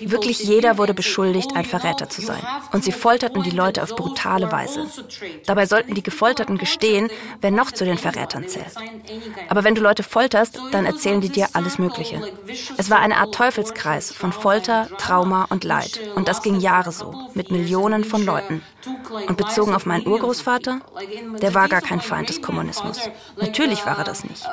Wirklich 0.00 0.38
jeder 0.40 0.78
wurde 0.78 0.94
beschuldigt, 0.94 1.54
ein 1.54 1.64
Verräter 1.64 2.08
zu 2.08 2.20
sein. 2.22 2.42
Und 2.72 2.84
sie 2.84 2.92
folterten 2.92 3.42
die 3.42 3.50
Leute 3.50 3.82
auf 3.82 3.94
brutale 3.96 4.50
Weise. 4.50 4.80
Also 4.80 5.02
Dabei 5.46 5.66
sollten 5.66 5.94
die 5.94 6.02
Gefolterten 6.02 6.58
gestehen, 6.58 7.08
wer 7.40 7.50
noch 7.50 7.70
zu 7.70 7.84
den 7.84 7.98
Verrätern 7.98 8.48
zählt. 8.48 8.74
Aber 9.48 9.64
wenn 9.64 9.74
du 9.74 9.82
Leute 9.82 10.02
folterst, 10.02 10.58
dann 10.72 10.86
erzählen 10.86 11.20
die 11.20 11.28
dir 11.30 11.48
alles 11.52 11.78
Mögliche. 11.78 12.22
Es 12.76 12.90
war 12.90 13.00
eine 13.00 13.16
Art 13.18 13.34
Teufelskreis 13.34 14.12
von 14.12 14.32
Folter, 14.32 14.88
Trauma 14.98 15.46
und 15.50 15.64
Leid. 15.64 16.00
Und 16.14 16.28
das 16.28 16.42
ging 16.42 16.60
Jahre 16.60 16.92
so, 16.92 17.14
mit 17.34 17.50
Millionen 17.50 18.04
von 18.04 18.24
Leuten. 18.24 18.62
Und 19.28 19.36
bezogen 19.36 19.74
auf 19.74 19.86
meinen 19.86 20.06
Urgroßvater, 20.06 20.80
der 21.40 21.54
war 21.54 21.68
gar 21.68 21.80
kein 21.80 22.00
Feind 22.00 22.28
des 22.28 22.42
Kommunismus. 22.42 23.10
Natürlich 23.36 23.84
war 23.84 23.98
er 23.98 24.04
das 24.04 24.24
nicht 24.24 24.46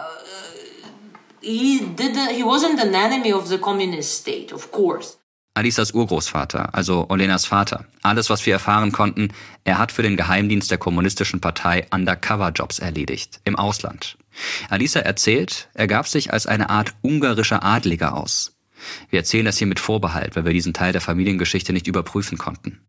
he 1.43 1.79
didn't, 1.79 2.31
he 2.31 2.43
wasn't 2.43 2.79
an 2.79 2.95
enemy 2.95 3.33
of 3.33 3.47
the 3.47 3.57
communist 3.57 4.13
state, 4.13 4.53
of 4.53 4.71
course. 4.71 5.17
Alisas 5.55 5.91
Urgroßvater, 5.93 6.73
also 6.73 7.05
Olenas 7.09 7.45
Vater. 7.45 7.85
Alles, 8.01 8.31
was 8.31 8.43
wir 8.45 8.53
erfahren 8.53 8.91
konnten, 8.91 9.29
er 9.63 9.77
hat 9.77 9.91
für 9.91 10.01
den 10.01 10.17
Geheimdienst 10.17 10.71
der 10.71 10.79
kommunistischen 10.79 11.41
Partei 11.41 11.85
Undercover-Jobs 11.91 12.79
erledigt, 12.79 13.39
im 13.43 13.55
Ausland. 13.55 14.17
Alisa 14.69 15.01
erzählt, 15.01 15.69
er 15.75 15.85
gab 15.85 16.07
sich 16.07 16.33
als 16.33 16.47
eine 16.47 16.71
Art 16.71 16.95
ungarischer 17.01 17.63
Adliger 17.63 18.17
aus. 18.17 18.57
Wir 19.11 19.19
erzählen 19.19 19.45
das 19.45 19.59
hier 19.59 19.67
mit 19.67 19.79
Vorbehalt, 19.79 20.35
weil 20.35 20.45
wir 20.45 20.53
diesen 20.53 20.73
Teil 20.73 20.91
der 20.91 21.01
Familiengeschichte 21.01 21.71
nicht 21.71 21.85
überprüfen 21.85 22.39
konnten. 22.39 22.81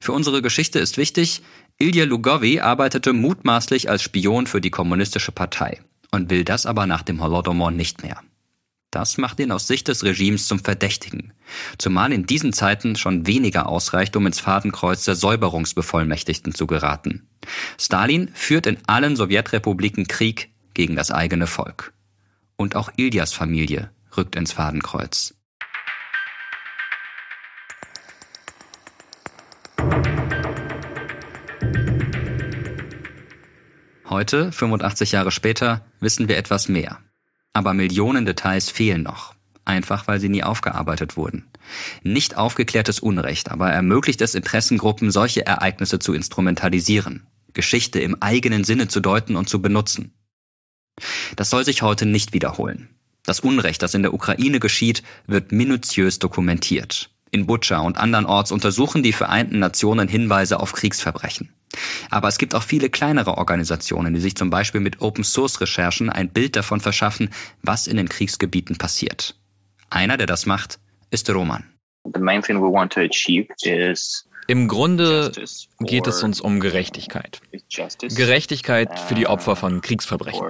Für 0.00 0.12
unsere 0.12 0.42
Geschichte 0.42 0.78
ist 0.78 0.98
wichtig, 0.98 1.42
Ilya 1.78 2.04
Lugovi 2.04 2.60
arbeitete 2.60 3.12
mutmaßlich 3.12 3.90
als 3.90 4.02
Spion 4.02 4.46
für 4.46 4.60
die 4.60 4.70
kommunistische 4.70 5.32
Partei 5.32 5.80
und 6.12 6.30
will 6.30 6.44
das 6.44 6.66
aber 6.66 6.86
nach 6.86 7.02
dem 7.02 7.20
Holodomor 7.20 7.72
nicht 7.72 8.04
mehr. 8.04 8.20
Das 8.92 9.16
macht 9.16 9.40
ihn 9.40 9.50
aus 9.50 9.66
Sicht 9.66 9.88
des 9.88 10.04
Regimes 10.04 10.46
zum 10.46 10.58
Verdächtigen, 10.58 11.32
zumal 11.78 12.12
in 12.12 12.26
diesen 12.26 12.52
Zeiten 12.52 12.94
schon 12.94 13.26
weniger 13.26 13.66
ausreicht, 13.66 14.14
um 14.16 14.26
ins 14.26 14.38
Fadenkreuz 14.38 15.04
der 15.04 15.14
Säuberungsbevollmächtigten 15.16 16.54
zu 16.54 16.66
geraten. 16.66 17.26
Stalin 17.80 18.30
führt 18.34 18.66
in 18.66 18.76
allen 18.86 19.16
Sowjetrepubliken 19.16 20.06
Krieg 20.06 20.50
gegen 20.74 20.94
das 20.94 21.10
eigene 21.10 21.46
Volk. 21.46 21.94
Und 22.56 22.76
auch 22.76 22.92
Ilias 22.96 23.32
Familie 23.32 23.90
rückt 24.14 24.36
ins 24.36 24.52
Fadenkreuz. 24.52 25.34
Heute, 34.12 34.52
85 34.52 35.12
Jahre 35.12 35.30
später, 35.30 35.86
wissen 35.98 36.28
wir 36.28 36.36
etwas 36.36 36.68
mehr. 36.68 36.98
Aber 37.54 37.72
Millionen 37.72 38.26
Details 38.26 38.68
fehlen 38.68 39.02
noch. 39.02 39.34
Einfach 39.64 40.06
weil 40.06 40.20
sie 40.20 40.28
nie 40.28 40.42
aufgearbeitet 40.42 41.16
wurden. 41.16 41.50
Nicht 42.02 42.36
aufgeklärtes 42.36 43.00
Unrecht, 43.00 43.50
aber 43.50 43.70
ermöglicht 43.70 44.20
es 44.20 44.34
Interessengruppen, 44.34 45.10
solche 45.10 45.46
Ereignisse 45.46 45.98
zu 45.98 46.12
instrumentalisieren, 46.12 47.26
Geschichte 47.54 48.00
im 48.00 48.20
eigenen 48.20 48.64
Sinne 48.64 48.86
zu 48.86 49.00
deuten 49.00 49.34
und 49.34 49.48
zu 49.48 49.62
benutzen. 49.62 50.12
Das 51.34 51.48
soll 51.48 51.64
sich 51.64 51.80
heute 51.80 52.04
nicht 52.04 52.34
wiederholen. 52.34 52.90
Das 53.24 53.40
Unrecht, 53.40 53.80
das 53.82 53.94
in 53.94 54.02
der 54.02 54.12
Ukraine 54.12 54.60
geschieht, 54.60 55.02
wird 55.26 55.52
minutiös 55.52 56.18
dokumentiert. 56.18 57.08
In 57.30 57.46
Butscha 57.46 57.78
und 57.78 57.96
andernorts 57.96 58.52
untersuchen 58.52 59.02
die 59.02 59.14
Vereinten 59.14 59.58
Nationen 59.58 60.06
Hinweise 60.06 60.60
auf 60.60 60.74
Kriegsverbrechen. 60.74 61.48
Aber 62.10 62.28
es 62.28 62.38
gibt 62.38 62.54
auch 62.54 62.62
viele 62.62 62.90
kleinere 62.90 63.38
Organisationen, 63.38 64.14
die 64.14 64.20
sich 64.20 64.36
zum 64.36 64.50
Beispiel 64.50 64.80
mit 64.80 65.00
Open-Source-Recherchen 65.00 66.10
ein 66.10 66.28
Bild 66.28 66.56
davon 66.56 66.80
verschaffen, 66.80 67.30
was 67.62 67.86
in 67.86 67.96
den 67.96 68.08
Kriegsgebieten 68.08 68.76
passiert. 68.76 69.36
Einer, 69.90 70.16
der 70.16 70.26
das 70.26 70.46
macht, 70.46 70.78
ist 71.10 71.28
Roman. 71.30 71.64
Im 74.48 74.68
Grunde 74.68 75.32
geht 75.80 76.06
es 76.06 76.22
uns 76.22 76.40
um 76.40 76.60
Gerechtigkeit. 76.60 77.40
Gerechtigkeit 78.00 78.98
für 78.98 79.14
die 79.14 79.26
Opfer 79.26 79.54
von 79.54 79.80
Kriegsverbrechen. 79.80 80.42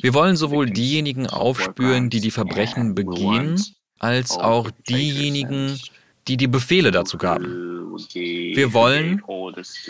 Wir 0.00 0.14
wollen 0.14 0.36
sowohl 0.36 0.70
diejenigen 0.70 1.26
aufspüren, 1.26 2.10
die 2.10 2.20
die 2.20 2.30
Verbrechen 2.30 2.94
begehen, 2.94 3.62
als 3.98 4.36
auch 4.36 4.70
diejenigen, 4.88 5.80
die 6.28 6.36
die 6.36 6.48
Befehle 6.48 6.90
dazu 6.90 7.18
gaben. 7.18 7.94
Wir 8.08 8.72
wollen, 8.72 9.22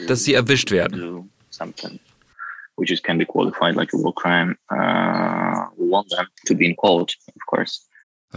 dass 0.06 0.24
sie 0.24 0.34
erwischt 0.34 0.70
werden. 0.70 1.30
uh, 4.70 5.68
we 5.76 5.88
want 5.88 6.08
them 6.08 6.26
to 6.46 6.54
be 6.54 6.64
involved, 6.64 7.16
of 7.28 7.46
course. 7.46 7.82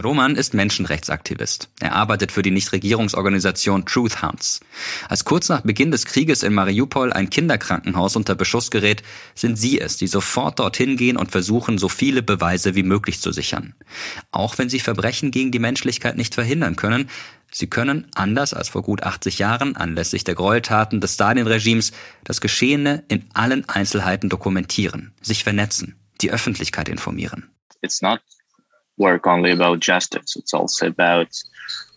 Roman 0.02 0.36
ist 0.36 0.52
Menschenrechtsaktivist. 0.52 1.70
Er 1.80 1.94
arbeitet 1.94 2.30
für 2.30 2.42
die 2.42 2.50
Nichtregierungsorganisation 2.50 3.86
Truth 3.86 4.22
Hounds. 4.22 4.60
Als 5.08 5.24
kurz 5.24 5.48
nach 5.48 5.62
Beginn 5.62 5.90
des 5.90 6.04
Krieges 6.04 6.42
in 6.42 6.52
Mariupol 6.52 7.14
ein 7.14 7.30
Kinderkrankenhaus 7.30 8.14
unter 8.14 8.34
Beschuss 8.34 8.70
gerät, 8.70 9.02
sind 9.34 9.56
sie 9.56 9.80
es, 9.80 9.96
die 9.96 10.06
sofort 10.06 10.58
dorthin 10.58 10.98
gehen 10.98 11.16
und 11.16 11.30
versuchen, 11.30 11.78
so 11.78 11.88
viele 11.88 12.22
Beweise 12.22 12.74
wie 12.74 12.82
möglich 12.82 13.22
zu 13.22 13.32
sichern. 13.32 13.74
Auch 14.32 14.58
wenn 14.58 14.68
sie 14.68 14.80
Verbrechen 14.80 15.30
gegen 15.30 15.50
die 15.50 15.58
Menschlichkeit 15.58 16.18
nicht 16.18 16.34
verhindern 16.34 16.76
können, 16.76 17.08
sie 17.50 17.68
können, 17.68 18.06
anders 18.14 18.54
als 18.54 18.68
vor 18.68 18.82
gut 18.82 19.02
80 19.02 19.38
Jahren 19.38 19.76
anlässlich 19.76 20.24
der 20.24 20.34
Gräueltaten 20.34 21.00
des 21.00 21.14
Stalin-Regimes, 21.14 21.92
das 22.24 22.40
Geschehene 22.40 23.04
in 23.08 23.24
allen 23.34 23.68
Einzelheiten 23.68 24.28
dokumentieren, 24.28 25.12
sich 25.22 25.44
vernetzen, 25.44 25.96
die 26.20 26.30
Öffentlichkeit 26.30 26.88
informieren. 26.88 27.50
It's 27.82 28.02
not 28.02 28.20
work 28.96 29.26
only 29.26 29.52
about 29.52 29.78
justice. 29.80 30.38
It's 30.38 30.54
also 30.54 30.86
about 30.86 31.28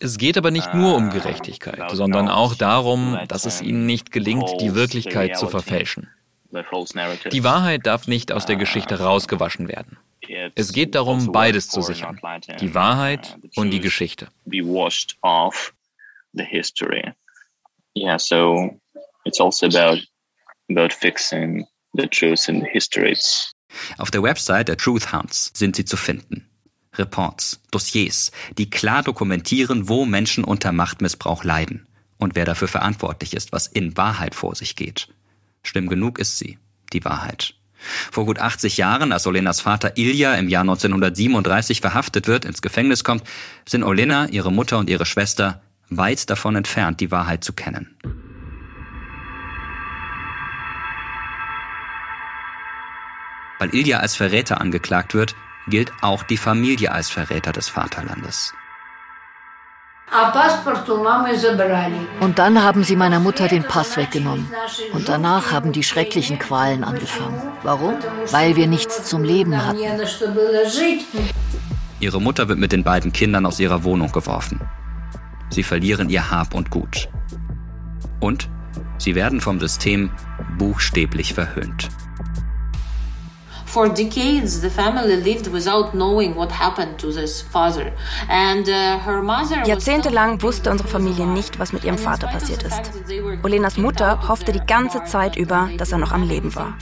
es 0.00 0.18
geht 0.18 0.36
aber 0.38 0.50
nicht 0.50 0.74
nur 0.74 0.96
um 0.96 1.10
Gerechtigkeit, 1.10 1.90
sondern 1.90 2.28
auch 2.28 2.54
darum, 2.54 3.18
dass 3.28 3.44
es 3.44 3.60
ihnen 3.60 3.86
nicht 3.86 4.10
gelingt, 4.10 4.48
die 4.60 4.74
Wirklichkeit 4.74 5.36
zu 5.36 5.46
verfälschen. 5.46 6.08
Die 7.32 7.44
Wahrheit 7.44 7.86
darf 7.86 8.08
nicht 8.08 8.32
aus 8.32 8.46
der 8.46 8.56
Geschichte 8.56 8.98
rausgewaschen 9.00 9.68
werden. 9.68 9.98
Es 10.54 10.72
geht 10.72 10.94
darum, 10.94 11.32
beides 11.32 11.68
zu 11.68 11.82
sichern, 11.82 12.20
die 12.60 12.74
Wahrheit 12.74 13.38
und 13.56 13.70
die 13.70 13.80
Geschichte. 13.80 14.28
Yeah, 17.96 18.18
so 18.18 18.80
it's 19.24 19.40
also 19.40 19.66
about 19.66 20.00
about 20.70 20.94
fixing 20.94 21.66
the 21.92 22.06
truth 22.06 22.48
in 22.48 22.60
the 22.60 22.68
history. 22.70 23.16
Auf 23.98 24.10
der 24.10 24.22
Website 24.22 24.68
der 24.68 24.76
Truth 24.76 25.12
Hounds 25.12 25.50
sind 25.54 25.76
sie 25.76 25.84
zu 25.84 25.96
finden. 25.96 26.48
Reports, 26.96 27.60
Dossiers, 27.70 28.32
die 28.58 28.68
klar 28.68 29.02
dokumentieren, 29.02 29.88
wo 29.88 30.04
Menschen 30.04 30.44
unter 30.44 30.72
Machtmissbrauch 30.72 31.44
leiden 31.44 31.86
und 32.18 32.34
wer 32.34 32.44
dafür 32.44 32.68
verantwortlich 32.68 33.34
ist, 33.34 33.52
was 33.52 33.66
in 33.66 33.96
Wahrheit 33.96 34.34
vor 34.34 34.54
sich 34.54 34.76
geht. 34.76 35.08
Schlimm 35.62 35.88
genug 35.88 36.18
ist 36.18 36.38
sie, 36.38 36.58
die 36.92 37.04
Wahrheit. 37.04 37.54
Vor 38.12 38.26
gut 38.26 38.38
80 38.38 38.76
Jahren, 38.76 39.12
als 39.12 39.26
Olenas 39.26 39.60
Vater 39.60 39.96
Ilja 39.96 40.34
im 40.34 40.48
Jahr 40.48 40.62
1937 40.62 41.80
verhaftet 41.80 42.26
wird, 42.26 42.44
ins 42.44 42.62
Gefängnis 42.62 43.04
kommt, 43.04 43.24
sind 43.66 43.82
Olena, 43.82 44.28
ihre 44.28 44.52
Mutter 44.52 44.78
und 44.78 44.90
ihre 44.90 45.06
Schwester 45.06 45.62
weit 45.88 46.30
davon 46.30 46.56
entfernt, 46.56 47.00
die 47.00 47.10
Wahrheit 47.10 47.44
zu 47.44 47.52
kennen. 47.52 47.96
Weil 53.58 53.74
Ilja 53.74 53.98
als 53.98 54.16
Verräter 54.16 54.60
angeklagt 54.60 55.14
wird, 55.14 55.34
gilt 55.68 55.92
auch 56.00 56.22
die 56.22 56.38
Familie 56.38 56.92
als 56.92 57.10
Verräter 57.10 57.52
des 57.52 57.68
Vaterlandes. 57.68 58.54
Und 62.20 62.38
dann 62.38 62.62
haben 62.62 62.82
sie 62.82 62.96
meiner 62.96 63.20
Mutter 63.20 63.46
den 63.46 63.62
Pass 63.62 63.96
weggenommen. 63.96 64.50
Und 64.92 65.08
danach 65.08 65.52
haben 65.52 65.72
die 65.72 65.84
schrecklichen 65.84 66.38
Qualen 66.38 66.82
angefangen. 66.82 67.40
Warum? 67.62 67.94
Weil 68.30 68.56
wir 68.56 68.66
nichts 68.66 69.04
zum 69.04 69.22
Leben 69.22 69.64
hatten. 69.64 69.78
Ihre 72.00 72.20
Mutter 72.20 72.48
wird 72.48 72.58
mit 72.58 72.72
den 72.72 72.82
beiden 72.82 73.12
Kindern 73.12 73.46
aus 73.46 73.60
ihrer 73.60 73.84
Wohnung 73.84 74.10
geworfen. 74.10 74.60
Sie 75.50 75.62
verlieren 75.62 76.08
ihr 76.08 76.30
Hab 76.30 76.54
und 76.54 76.70
Gut. 76.70 77.08
Und 78.20 78.48
sie 78.98 79.14
werden 79.14 79.40
vom 79.40 79.60
System 79.60 80.10
buchstäblich 80.58 81.34
verhöhnt. 81.34 81.88
For 83.72 83.88
decades, 83.88 84.60
the 84.60 84.68
family 84.68 85.14
lived 85.14 85.46
without 85.46 85.94
knowing 85.94 86.34
what 86.34 86.50
happened 86.50 86.98
to 86.98 87.12
this 87.12 87.40
father. 87.40 87.92
And 88.28 88.68
uh, 88.68 88.98
her 88.98 89.22
mother 89.22 89.64
Jahrzehntelang 89.64 90.42
wusste 90.42 90.72
unsere 90.72 90.88
Familie 90.88 91.24
nicht, 91.24 91.60
was 91.60 91.72
mit 91.72 91.84
ihrem 91.84 91.96
Vater 91.96 92.26
passiert 92.26 92.64
ist. 92.64 92.90
Olenas 93.44 93.76
Mutter 93.76 94.26
hoffte 94.26 94.50
die 94.50 94.66
ganze 94.66 95.04
Zeit 95.04 95.36
über, 95.36 95.70
dass 95.78 95.92
er 95.92 95.98
noch 95.98 96.10
am 96.10 96.24
Leben 96.24 96.52
war. 96.56 96.74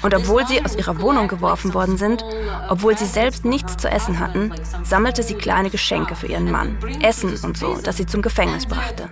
Und 0.00 0.14
obwohl 0.14 0.46
sie 0.46 0.64
aus 0.64 0.74
ihrer 0.74 1.02
Wohnung 1.02 1.28
geworfen 1.28 1.74
worden 1.74 1.98
sind, 1.98 2.24
obwohl 2.70 2.96
sie 2.96 3.04
selbst 3.04 3.44
nichts 3.44 3.76
zu 3.76 3.90
essen 3.90 4.18
hatten, 4.18 4.52
sammelte 4.84 5.22
sie 5.22 5.34
kleine 5.34 5.68
Geschenke 5.68 6.16
für 6.16 6.28
ihren 6.28 6.50
Mann, 6.50 6.78
Essen 7.02 7.38
und 7.42 7.58
so, 7.58 7.76
das 7.82 7.98
sie 7.98 8.06
zum 8.06 8.22
Gefängnis 8.22 8.64
brachte. 8.64 9.10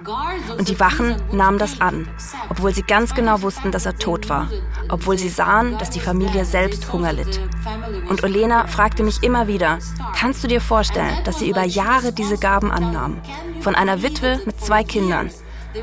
Und 0.56 0.68
die 0.68 0.80
Wachen 0.80 1.16
nahmen 1.32 1.58
das 1.58 1.82
an, 1.82 2.08
obwohl 2.48 2.74
sie 2.74 2.82
ganz 2.82 3.14
genau 3.14 3.42
wussten, 3.42 3.72
dass 3.72 3.84
er 3.84 3.98
tot 3.98 4.30
war, 4.30 4.48
obwohl 4.88 5.18
sie 5.18 5.28
sahen, 5.28 5.76
dass 5.76 5.90
die 5.90 6.00
Familie 6.00 6.46
selbst 6.46 6.90
Hunger 6.90 7.09
litt. 7.12 7.40
Und 8.08 8.22
Olena 8.22 8.66
fragte 8.66 9.02
mich 9.02 9.22
immer 9.22 9.46
wieder, 9.46 9.78
kannst 10.16 10.42
du 10.42 10.48
dir 10.48 10.60
vorstellen, 10.60 11.16
dass 11.24 11.38
sie 11.38 11.48
über 11.48 11.64
Jahre 11.64 12.12
diese 12.12 12.38
Gaben 12.38 12.70
annahm? 12.70 13.18
Von 13.60 13.74
einer 13.74 14.02
Witwe 14.02 14.40
mit 14.46 14.60
zwei 14.60 14.84
Kindern, 14.84 15.30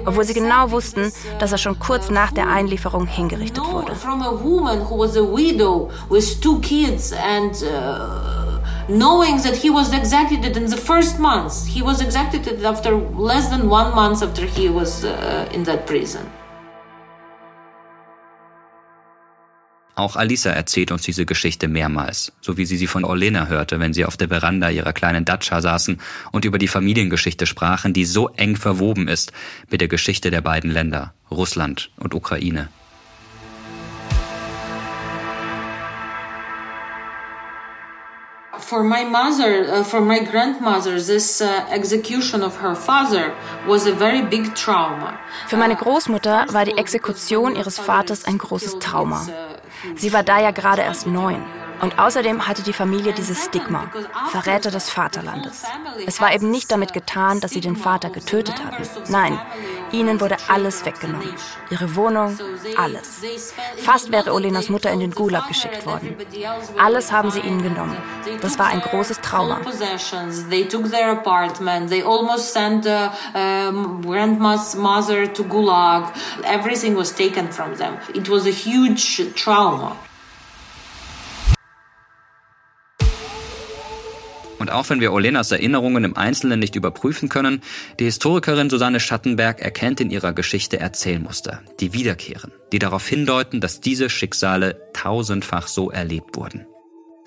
obwohl 0.05 0.23
sie 0.23 0.33
genau 0.33 0.71
wussten, 0.71 1.11
dass 1.39 1.51
er 1.51 1.57
schon 1.57 1.79
kurz 1.79 2.09
nach 2.09 2.31
der 2.31 2.47
Einlieferung 2.47 3.05
hingerichtet 3.07 3.63
wurde. 3.65 3.93
knowing 8.89 9.37
that 9.41 9.55
he 9.55 9.69
was 9.69 9.93
executed 9.93 10.55
in 10.55 10.67
the 10.67 10.77
first 10.77 11.19
months. 11.19 11.65
He 11.65 11.81
was 11.81 12.01
executed 12.01 12.63
after 12.63 12.95
less 12.95 13.49
than 13.49 13.69
one 13.69 13.93
month 13.93 14.23
after 14.23 14.45
he 14.45 14.69
was 14.69 15.03
uh, 15.03 15.49
in 15.53 15.63
that 15.63 15.85
prison. 15.85 16.25
Auch 19.97 20.15
Alisa 20.15 20.51
erzählt 20.51 20.91
uns 20.91 21.01
diese 21.01 21.25
Geschichte 21.25 21.67
mehrmals, 21.67 22.31
so 22.39 22.55
wie 22.55 22.67
sie 22.67 22.77
sie 22.77 22.85
von 22.85 23.03
Orlena 23.03 23.47
hörte, 23.47 23.79
wenn 23.79 23.93
sie 23.93 24.05
auf 24.05 24.15
der 24.15 24.27
Veranda 24.27 24.69
ihrer 24.69 24.93
kleinen 24.93 25.25
Datscha 25.25 25.59
saßen 25.59 25.99
und 26.31 26.45
über 26.45 26.59
die 26.59 26.67
Familiengeschichte 26.67 27.47
sprachen, 27.47 27.93
die 27.93 28.05
so 28.05 28.29
eng 28.29 28.57
verwoben 28.57 29.07
ist 29.07 29.31
mit 29.71 29.81
der 29.81 29.87
Geschichte 29.87 30.29
der 30.29 30.41
beiden 30.41 30.69
Länder, 30.69 31.15
Russland 31.31 31.89
und 31.97 32.13
Ukraine. 32.13 32.69
for 38.59 38.83
my 38.83 39.05
mother, 39.05 39.79
uh, 39.79 39.83
for 39.83 40.01
my 40.01 40.19
grandmother, 40.19 40.99
this 40.99 41.41
uh, 41.41 41.65
execution 41.71 42.43
of 42.43 42.57
her 42.57 42.75
father 42.75 43.33
was 43.65 43.87
a 43.87 43.93
very 43.93 44.21
big 44.21 44.53
trauma. 44.55 45.17
Für 45.47 45.57
meine 45.57 45.75
Großmutter 45.75 46.47
war 46.49 46.65
die 46.65 46.77
Exekution 46.77 47.55
ihres 47.55 47.79
Vaters 47.79 48.25
ein 48.25 48.37
großes 48.37 48.79
Trauma. 48.79 49.25
Sie 49.95 50.13
war 50.13 50.23
da 50.23 50.39
ja 50.39 50.51
gerade 50.51 50.81
erst 50.81 51.07
neun. 51.07 51.43
Und 51.81 51.99
außerdem 51.99 52.47
hatte 52.47 52.63
die 52.63 52.73
Familie 52.73 53.13
dieses 53.13 53.45
Stigma, 53.45 53.91
Verräter 54.29 54.71
des 54.71 54.89
Vaterlandes. 54.89 55.63
Es 56.05 56.19
war 56.21 56.33
eben 56.33 56.49
nicht 56.49 56.71
damit 56.71 56.93
getan, 56.93 57.39
dass 57.39 57.51
sie 57.51 57.61
den 57.61 57.75
Vater 57.75 58.09
getötet 58.09 58.63
hatten. 58.63 58.83
Nein, 59.09 59.39
ihnen 59.91 60.19
wurde 60.19 60.37
alles 60.47 60.85
weggenommen. 60.85 61.33
Ihre 61.69 61.95
Wohnung, 61.95 62.37
alles. 62.77 63.21
Fast 63.77 64.11
wäre 64.11 64.33
Olenas 64.33 64.69
Mutter 64.69 64.91
in 64.91 64.99
den 64.99 65.11
Gulag 65.11 65.47
geschickt 65.47 65.85
worden. 65.85 66.15
Alles 66.77 67.11
haben 67.11 67.31
sie 67.31 67.39
ihnen 67.39 67.61
genommen. 67.61 67.97
Das 68.41 68.57
war 68.57 68.67
ein 68.67 68.81
großes 68.81 69.21
Trauma. 69.21 69.59
Everything 76.43 76.95
was 76.95 77.13
taken 77.13 77.51
from 77.51 77.75
them. 77.75 77.97
It 78.13 78.29
was 78.29 78.45
a 78.45 78.51
huge 78.51 79.33
trauma. 79.35 79.95
Und 84.67 84.73
auch 84.73 84.89
wenn 84.89 84.99
wir 84.99 85.13
Olenas 85.13 85.53
Erinnerungen 85.53 86.03
im 86.03 86.17
Einzelnen 86.17 86.59
nicht 86.59 86.75
überprüfen 86.75 87.29
können, 87.29 87.61
die 88.01 88.03
Historikerin 88.03 88.69
Susanne 88.69 88.99
Schattenberg 88.99 89.61
erkennt 89.61 90.01
in 90.01 90.09
ihrer 90.09 90.33
Geschichte 90.33 90.77
Erzählmuster, 90.77 91.61
die 91.79 91.93
wiederkehren, 91.93 92.51
die 92.73 92.79
darauf 92.79 93.07
hindeuten, 93.07 93.61
dass 93.61 93.79
diese 93.79 94.09
Schicksale 94.09 94.77
tausendfach 94.91 95.69
so 95.69 95.89
erlebt 95.89 96.35
wurden. 96.35 96.65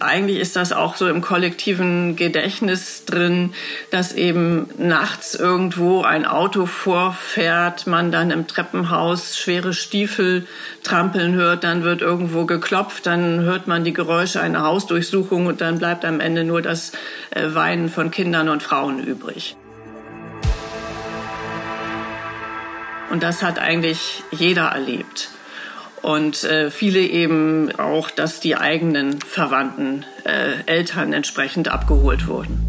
Eigentlich 0.01 0.39
ist 0.39 0.57
das 0.57 0.73
auch 0.73 0.97
so 0.97 1.09
im 1.09 1.21
kollektiven 1.21 2.17
Gedächtnis 2.17 3.05
drin, 3.05 3.53
dass 3.91 4.15
eben 4.15 4.71
nachts 4.79 5.35
irgendwo 5.35 6.03
ein 6.03 6.25
Auto 6.25 6.65
vorfährt, 6.65 7.87
man 7.87 8.11
dann 8.11 8.31
im 8.31 8.47
Treppenhaus 8.47 9.37
schwere 9.37 9.75
Stiefel 9.75 10.47
trampeln 10.83 11.35
hört, 11.35 11.65
dann 11.65 11.83
wird 11.83 12.01
irgendwo 12.01 12.47
geklopft, 12.47 13.05
dann 13.05 13.41
hört 13.41 13.67
man 13.67 13.85
die 13.85 13.93
Geräusche 13.93 14.41
einer 14.41 14.63
Hausdurchsuchung 14.63 15.45
und 15.45 15.61
dann 15.61 15.79
bleibt 15.79 16.07
am 16.07 16.21
Ende 16.21 16.45
nur 16.45 16.63
das 16.63 16.93
äh, 17.31 17.55
Weinen 17.55 17.91
von 17.91 18.11
Kindern 18.11 18.49
und 18.49 18.63
Frauen 18.63 19.05
übrig. 19.05 19.55
Und 23.11 23.23
das 23.23 23.43
hat 23.43 23.59
eigentlich 23.59 24.23
jeder 24.31 24.69
erlebt 24.69 25.29
und 26.03 26.45
äh, 26.45 26.71
viele 26.71 27.01
eben 27.01 27.71
auch, 27.79 28.11
dass 28.11 28.41
die 28.41 28.57
eigenen 28.57 29.21
Verwandten, 29.21 30.05
äh, 30.25 30.63
Eltern 30.67 31.13
entsprechend 31.13 31.69
abgeholt 31.69 32.27
wurden. 32.27 32.67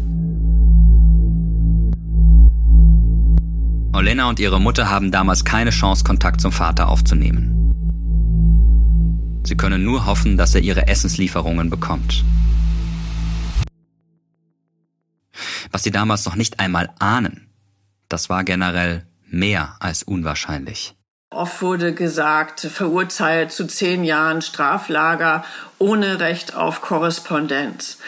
Olena 3.94 4.28
und 4.28 4.40
ihre 4.40 4.60
Mutter 4.60 4.88
haben 4.88 5.10
damals 5.10 5.44
keine 5.44 5.70
Chance, 5.70 6.02
Kontakt 6.04 6.40
zum 6.40 6.50
Vater 6.50 6.88
aufzunehmen. 6.88 7.52
Sie 9.44 9.56
können 9.56 9.84
nur 9.84 10.06
hoffen, 10.06 10.36
dass 10.36 10.54
er 10.54 10.62
ihre 10.62 10.88
Essenslieferungen 10.88 11.68
bekommt. 11.68 12.24
Was 15.70 15.82
sie 15.82 15.90
damals 15.90 16.24
noch 16.24 16.36
nicht 16.36 16.60
einmal 16.60 16.90
ahnen, 16.98 17.48
das 18.08 18.28
war 18.28 18.44
generell 18.44 19.06
mehr 19.28 19.76
als 19.80 20.02
unwahrscheinlich. 20.02 20.94
Oft 21.32 21.62
wurde 21.62 21.94
gesagt, 21.94 22.60
verurteilt 22.60 23.52
zu 23.52 23.66
zehn 23.66 24.04
Jahren 24.04 24.42
Straflager 24.42 25.44
ohne 25.78 26.20
Recht 26.20 26.54
auf 26.54 26.82
Korrespondenz. 26.82 27.98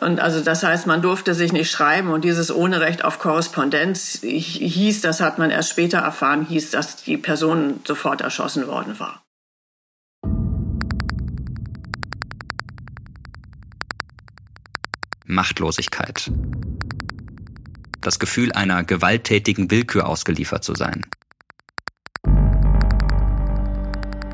Und 0.00 0.18
also 0.18 0.40
das 0.40 0.64
heißt, 0.64 0.88
man 0.88 1.00
durfte 1.00 1.34
sich 1.34 1.52
nicht 1.52 1.70
schreiben 1.70 2.10
und 2.10 2.24
dieses 2.24 2.52
ohne 2.52 2.80
Recht 2.80 3.04
auf 3.04 3.20
Korrespondenz 3.20 4.20
hieß, 4.22 5.00
das 5.00 5.20
hat 5.20 5.38
man 5.38 5.50
erst 5.50 5.70
später 5.70 5.98
erfahren, 5.98 6.44
hieß, 6.44 6.72
dass 6.72 6.96
die 6.96 7.16
Person 7.16 7.80
sofort 7.84 8.20
erschossen 8.20 8.66
worden 8.66 8.98
war. 8.98 9.22
Machtlosigkeit. 15.24 16.32
Das 18.00 18.18
Gefühl 18.18 18.50
einer 18.52 18.82
gewalttätigen 18.82 19.70
Willkür 19.70 20.08
ausgeliefert 20.08 20.64
zu 20.64 20.74
sein. 20.74 21.06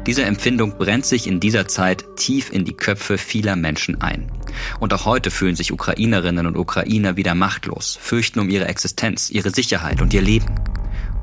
Diese 0.09 0.25
Empfindung 0.25 0.79
brennt 0.79 1.05
sich 1.05 1.27
in 1.27 1.39
dieser 1.39 1.69
Zeit 1.69 2.17
tief 2.17 2.51
in 2.51 2.65
die 2.65 2.73
Köpfe 2.73 3.19
vieler 3.19 3.57
Menschen 3.57 4.01
ein. 4.01 4.33
Und 4.81 4.95
auch 4.95 5.05
heute 5.05 5.31
fühlen 5.31 5.55
sich 5.55 5.71
Ukrainerinnen 5.71 6.47
und 6.47 6.57
Ukrainer 6.57 7.19
wieder 7.19 7.35
machtlos, 7.35 7.99
fürchten 8.01 8.41
um 8.41 8.49
ihre 8.49 8.65
Existenz, 8.69 9.29
ihre 9.29 9.51
Sicherheit 9.51 10.01
und 10.01 10.15
ihr 10.15 10.23
Leben. 10.23 10.47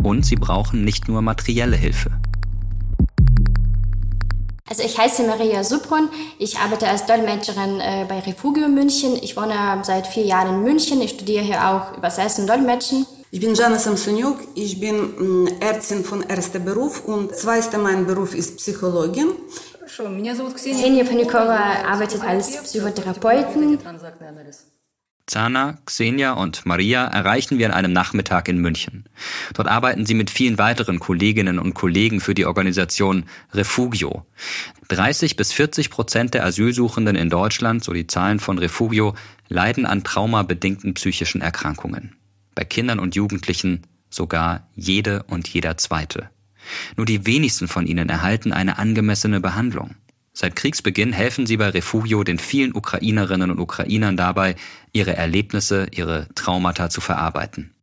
Und 0.03 0.23
sie 0.23 0.35
brauchen 0.35 0.85
nicht 0.85 1.07
nur 1.07 1.23
materielle 1.23 1.75
Hilfe. 1.75 2.11
Also 4.69 4.83
ich 4.83 4.95
heiße 4.99 5.25
Maria 5.25 5.63
Subrun, 5.63 6.07
ich 6.37 6.59
arbeite 6.59 6.87
als 6.87 7.07
Dolmetscherin 7.07 7.79
äh, 7.79 8.05
bei 8.07 8.19
Refugio 8.19 8.67
München. 8.67 9.15
Ich 9.19 9.35
wohne 9.35 9.81
seit 9.81 10.05
vier 10.05 10.25
Jahren 10.25 10.57
in 10.57 10.63
München, 10.63 11.01
ich 11.01 11.09
studiere 11.09 11.43
hier 11.43 11.67
auch 11.67 11.97
Übersetzen 11.97 12.43
und 12.43 12.51
Dolmetschen. 12.51 13.07
Ich 13.35 13.41
bin 13.41 13.53
Jana 13.53 13.77
Samsoniuk, 13.77 14.47
ich 14.55 14.79
bin 14.79 15.49
Ärztin 15.59 16.05
von 16.05 16.21
erster 16.21 16.59
Beruf 16.59 17.03
und 17.03 17.35
zweiter 17.35 17.77
mein 17.77 18.05
Beruf 18.05 18.33
ist 18.33 18.55
Psychologin. 18.55 19.27
Xenia 19.85 21.03
Panikova 21.03 21.83
arbeitet 21.85 22.21
als 22.21 22.63
Psychotherapeutin. 22.63 23.77
Zana, 25.27 25.79
Xenia 25.85 26.31
und 26.31 26.65
Maria 26.65 27.07
erreichen 27.07 27.59
wir 27.59 27.65
an 27.65 27.73
einem 27.73 27.91
Nachmittag 27.91 28.47
in 28.47 28.59
München. 28.59 29.03
Dort 29.53 29.67
arbeiten 29.67 30.05
sie 30.05 30.13
mit 30.13 30.29
vielen 30.29 30.57
weiteren 30.57 31.01
Kolleginnen 31.01 31.59
und 31.59 31.73
Kollegen 31.73 32.21
für 32.21 32.35
die 32.35 32.45
Organisation 32.45 33.25
Refugio. 33.53 34.25
30 34.87 35.35
bis 35.35 35.51
40 35.51 35.89
Prozent 35.89 36.35
der 36.35 36.45
Asylsuchenden 36.45 37.17
in 37.17 37.29
Deutschland, 37.29 37.83
so 37.83 37.91
die 37.91 38.07
Zahlen 38.07 38.39
von 38.39 38.59
Refugio, 38.59 39.13
leiden 39.49 39.85
an 39.85 40.05
traumabedingten 40.05 40.93
psychischen 40.93 41.41
Erkrankungen 41.41 42.15
bei 42.55 42.63
Kindern 42.63 42.99
und 42.99 43.15
Jugendlichen 43.15 43.83
sogar 44.09 44.67
jede 44.73 45.23
und 45.23 45.47
jeder 45.47 45.77
zweite. 45.77 46.29
Nur 46.97 47.05
die 47.05 47.25
wenigsten 47.25 47.67
von 47.67 47.85
ihnen 47.85 48.09
erhalten 48.09 48.51
eine 48.51 48.77
angemessene 48.79 49.39
Behandlung. 49.39 49.95
Seit 50.33 50.55
Kriegsbeginn 50.55 51.13
helfen 51.13 51.45
sie 51.45 51.57
bei 51.57 51.69
Refugio 51.69 52.23
den 52.23 52.39
vielen 52.39 52.75
Ukrainerinnen 52.75 53.51
und 53.51 53.59
Ukrainern 53.59 54.17
dabei, 54.17 54.55
ihre 54.91 55.15
Erlebnisse, 55.15 55.87
ihre 55.91 56.27
Traumata 56.35 56.89
zu 56.89 56.99
verarbeiten. 56.99 57.73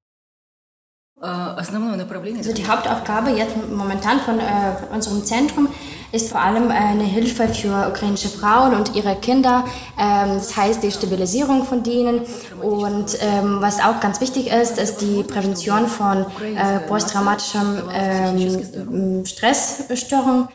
Also 2.38 2.52
die 2.52 2.66
Hauptaufgabe 2.66 3.30
jetzt 3.30 3.56
momentan 3.70 4.20
von 4.20 4.40
äh, 4.40 4.74
unserem 4.92 5.24
Zentrum 5.24 5.68
ist 6.12 6.30
vor 6.30 6.40
allem 6.40 6.70
eine 6.70 7.04
Hilfe 7.04 7.48
für 7.48 7.88
ukrainische 7.88 8.28
Frauen 8.28 8.74
und 8.74 8.94
ihre 8.94 9.16
Kinder. 9.16 9.64
Ähm, 9.98 10.34
das 10.34 10.56
heißt 10.56 10.82
die 10.82 10.90
Stabilisierung 10.90 11.64
von 11.64 11.82
denen. 11.82 12.20
Und 12.60 13.16
ähm, 13.20 13.56
was 13.60 13.80
auch 13.80 14.00
ganz 14.00 14.20
wichtig 14.20 14.48
ist, 14.48 14.78
ist 14.78 14.98
die 14.98 15.22
Prävention 15.22 15.88
von 15.88 16.26
äh, 16.42 16.80
posttraumatischem 16.86 17.82
ähm, 17.92 19.24
Stressstörung. 19.24 20.48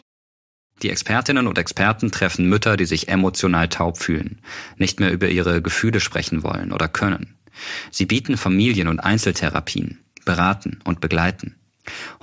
Die 0.83 0.91
Expertinnen 0.91 1.47
und 1.47 1.57
Experten 1.57 2.11
treffen 2.11 2.47
Mütter, 2.47 2.77
die 2.77 2.85
sich 2.85 3.09
emotional 3.09 3.67
taub 3.67 3.97
fühlen, 3.97 4.39
nicht 4.77 4.99
mehr 4.99 5.11
über 5.11 5.27
ihre 5.27 5.63
Gefühle 5.63 5.99
sprechen 5.99 6.43
wollen 6.43 6.71
oder 6.71 6.87
können. 6.87 7.35
Sie 7.89 8.05
bieten 8.05 8.37
Familien- 8.37 8.87
und 8.87 8.99
Einzeltherapien 8.99 9.97
beraten 10.23 10.79
und 10.83 11.01
begleiten. 11.01 11.55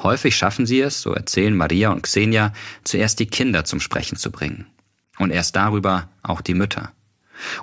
Häufig 0.03 0.37
schaffen 0.37 0.67
sie 0.67 0.81
es, 0.81 1.01
so 1.01 1.13
erzählen 1.13 1.57
Maria 1.57 1.91
und 1.91 2.03
Xenia, 2.03 2.53
zuerst 2.85 3.19
die 3.19 3.27
Kinder 3.27 3.65
zum 3.65 3.81
Sprechen 3.81 4.17
zu 4.17 4.31
bringen. 4.31 4.67
Und 5.19 5.31
erst 5.31 5.57
darüber 5.57 6.09
auch 6.23 6.41
die 6.41 6.55
Mütter. 6.55 6.93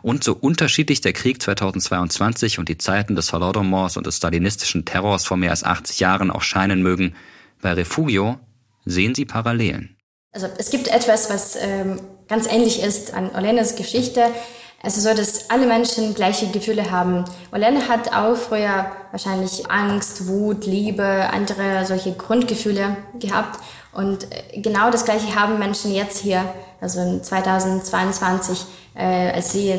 Und 0.01 0.23
so 0.23 0.33
unterschiedlich 0.33 1.01
der 1.01 1.13
Krieg 1.13 1.41
2022 1.41 2.59
und 2.59 2.69
die 2.69 2.77
Zeiten 2.77 3.15
des 3.15 3.31
Holodomors 3.31 3.97
und 3.97 4.05
des 4.05 4.17
stalinistischen 4.17 4.85
Terrors 4.85 5.25
vor 5.25 5.37
mehr 5.37 5.51
als 5.51 5.63
80 5.63 5.99
Jahren 5.99 6.31
auch 6.31 6.41
scheinen 6.41 6.81
mögen, 6.81 7.15
bei 7.61 7.73
Refugio 7.73 8.39
sehen 8.85 9.15
sie 9.15 9.25
Parallelen. 9.25 9.97
Also 10.33 10.47
es 10.57 10.71
gibt 10.71 10.87
etwas, 10.87 11.29
was 11.29 11.57
ähm, 11.59 11.99
ganz 12.27 12.47
ähnlich 12.47 12.81
ist 12.81 13.13
an 13.13 13.29
Olenas 13.35 13.75
Geschichte. 13.75 14.31
Also 14.83 14.99
so, 14.99 15.15
dass 15.15 15.49
alle 15.49 15.67
Menschen 15.67 16.15
gleiche 16.15 16.47
Gefühle 16.47 16.89
haben. 16.89 17.25
Olena 17.51 17.87
hat 17.87 18.13
auch 18.13 18.35
früher 18.35 18.91
wahrscheinlich 19.11 19.69
Angst, 19.69 20.27
Wut, 20.27 20.65
Liebe, 20.65 21.29
andere 21.31 21.85
solche 21.85 22.13
Grundgefühle 22.13 22.97
gehabt. 23.19 23.59
Und 23.93 24.23
äh, 24.31 24.59
genau 24.59 24.89
das 24.89 25.05
Gleiche 25.05 25.35
haben 25.35 25.59
Menschen 25.59 25.93
jetzt 25.93 26.19
hier, 26.19 26.51
also 26.79 26.99
in 26.99 27.23
2022, 27.23 28.65
äh, 28.95 29.31
als 29.31 29.51
sie 29.51 29.73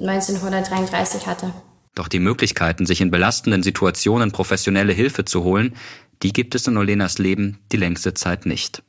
1933 0.00 1.26
hatte. 1.26 1.52
Doch 1.94 2.08
die 2.08 2.20
Möglichkeiten, 2.20 2.86
sich 2.86 3.00
in 3.00 3.10
belastenden 3.10 3.62
Situationen 3.62 4.32
professionelle 4.32 4.92
Hilfe 4.92 5.24
zu 5.24 5.44
holen, 5.44 5.76
die 6.22 6.32
gibt 6.32 6.54
es 6.54 6.66
in 6.66 6.76
Olenas 6.76 7.18
Leben 7.18 7.58
die 7.70 7.76
längste 7.76 8.14
Zeit 8.14 8.46
nicht. 8.46 8.82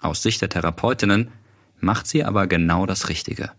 Aus 0.00 0.22
Sicht 0.22 0.40
der 0.40 0.48
Therapeutinnen 0.48 1.32
macht 1.80 2.06
sie 2.06 2.24
aber 2.24 2.46
genau 2.46 2.86
das 2.86 3.08
Richtige. 3.08 3.50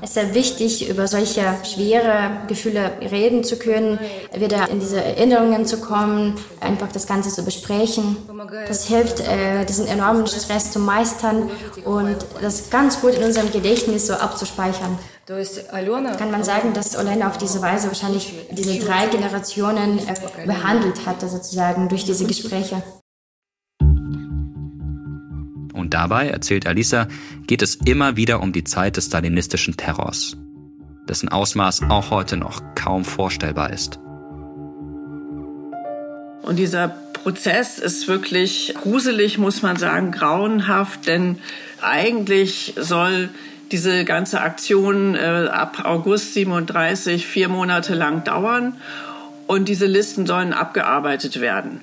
Es 0.00 0.08
ist 0.08 0.14
sehr 0.14 0.34
wichtig, 0.34 0.88
über 0.88 1.06
solche 1.06 1.42
schwere 1.64 2.30
Gefühle 2.48 2.92
reden 3.02 3.44
zu 3.44 3.58
können, 3.58 3.98
wieder 4.34 4.70
in 4.70 4.80
diese 4.80 5.04
Erinnerungen 5.04 5.66
zu 5.66 5.82
kommen, 5.82 6.34
einfach 6.58 6.90
das 6.90 7.06
Ganze 7.06 7.28
zu 7.28 7.44
besprechen. 7.44 8.16
Das 8.66 8.86
hilft, 8.86 9.20
äh, 9.20 9.66
diesen 9.66 9.86
enormen 9.86 10.26
Stress 10.26 10.70
zu 10.72 10.78
meistern 10.78 11.50
und 11.84 12.16
das 12.40 12.70
ganz 12.70 13.02
gut 13.02 13.12
in 13.12 13.24
unserem 13.24 13.52
Gedächtnis 13.52 14.06
so 14.06 14.14
abzuspeichern. 14.14 14.98
Kann 16.16 16.30
man 16.30 16.42
sagen, 16.42 16.72
dass 16.72 16.96
Olena 16.96 17.28
auf 17.28 17.36
diese 17.36 17.60
Weise 17.60 17.88
wahrscheinlich 17.88 18.32
diese 18.50 18.78
drei 18.78 19.08
Generationen 19.08 19.98
äh, 19.98 20.46
behandelt 20.46 21.04
hatte, 21.04 21.28
sozusagen, 21.28 21.90
durch 21.90 22.06
diese 22.06 22.24
Gespräche. 22.24 22.82
Und 25.78 25.94
dabei, 25.94 26.28
erzählt 26.28 26.66
Alisa, 26.66 27.06
geht 27.46 27.62
es 27.62 27.76
immer 27.76 28.16
wieder 28.16 28.42
um 28.42 28.52
die 28.52 28.64
Zeit 28.64 28.96
des 28.96 29.06
stalinistischen 29.06 29.76
Terrors, 29.76 30.36
dessen 31.08 31.28
Ausmaß 31.28 31.82
auch 31.88 32.10
heute 32.10 32.36
noch 32.36 32.60
kaum 32.74 33.04
vorstellbar 33.04 33.72
ist. 33.72 34.00
Und 36.42 36.56
dieser 36.56 36.88
Prozess 36.88 37.78
ist 37.78 38.08
wirklich 38.08 38.74
gruselig, 38.80 39.38
muss 39.38 39.62
man 39.62 39.76
sagen, 39.76 40.10
grauenhaft, 40.10 41.06
denn 41.06 41.38
eigentlich 41.80 42.74
soll 42.76 43.28
diese 43.70 44.04
ganze 44.04 44.40
Aktion 44.40 45.14
äh, 45.14 45.48
ab 45.50 45.84
August 45.84 46.34
37 46.34 47.26
vier 47.26 47.48
Monate 47.48 47.94
lang 47.94 48.24
dauern 48.24 48.74
und 49.46 49.68
diese 49.68 49.86
Listen 49.86 50.26
sollen 50.26 50.52
abgearbeitet 50.52 51.40
werden. 51.40 51.82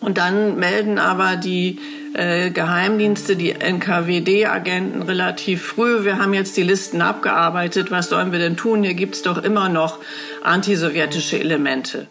Und 0.00 0.18
dann 0.18 0.58
melden 0.58 0.98
aber 0.98 1.36
die 1.36 1.78
äh, 2.16 2.50
Geheimdienste, 2.50 3.36
die 3.36 3.52
NKWD-Agenten 3.52 5.02
relativ 5.02 5.62
früh. 5.62 6.04
Wir 6.04 6.18
haben 6.18 6.34
jetzt 6.34 6.56
die 6.56 6.62
Listen 6.62 7.02
abgearbeitet. 7.02 7.90
Was 7.90 8.08
sollen 8.08 8.32
wir 8.32 8.38
denn 8.38 8.56
tun? 8.56 8.82
Hier 8.82 8.94
gibt 8.94 9.16
es 9.16 9.22
doch 9.22 9.38
immer 9.38 9.68
noch 9.68 9.98
antisowjetische 10.42 11.38
Elemente. 11.38 12.08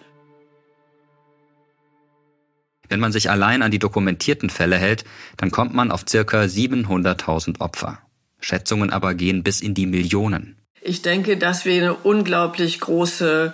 Wenn 2.87 2.99
man 2.99 3.11
sich 3.11 3.29
allein 3.29 3.63
an 3.63 3.71
die 3.71 3.79
dokumentierten 3.79 4.49
Fälle 4.49 4.77
hält, 4.77 5.05
dann 5.37 5.49
kommt 5.49 5.73
man 5.73 5.91
auf 5.91 6.05
circa 6.07 6.41
700.000 6.41 7.59
Opfer. 7.59 7.99
Schätzungen 8.39 8.91
aber 8.91 9.15
gehen 9.15 9.41
bis 9.41 9.61
in 9.61 9.73
die 9.73 9.87
Millionen. 9.87 10.57
Ich 10.81 11.01
denke, 11.01 11.37
dass 11.37 11.65
wir 11.65 11.81
eine 11.81 11.95
unglaublich 11.95 12.79
große 12.79 13.53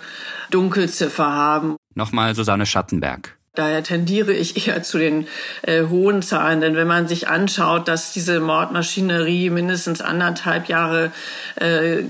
Dunkelziffer 0.50 1.32
haben. 1.32 1.76
Nochmal 1.94 2.34
Susanne 2.34 2.66
Schattenberg. 2.66 3.38
Daher 3.54 3.82
tendiere 3.82 4.32
ich 4.32 4.66
eher 4.66 4.82
zu 4.82 4.96
den 4.96 5.28
äh, 5.60 5.82
hohen 5.82 6.22
Zahlen, 6.22 6.62
denn 6.62 6.74
wenn 6.74 6.86
man 6.86 7.06
sich 7.06 7.28
anschaut, 7.28 7.86
dass 7.86 8.10
diese 8.14 8.40
Mordmaschinerie 8.40 9.50
mindestens 9.50 10.00
anderthalb 10.00 10.68
Jahre 10.68 11.12
äh, 11.56 12.04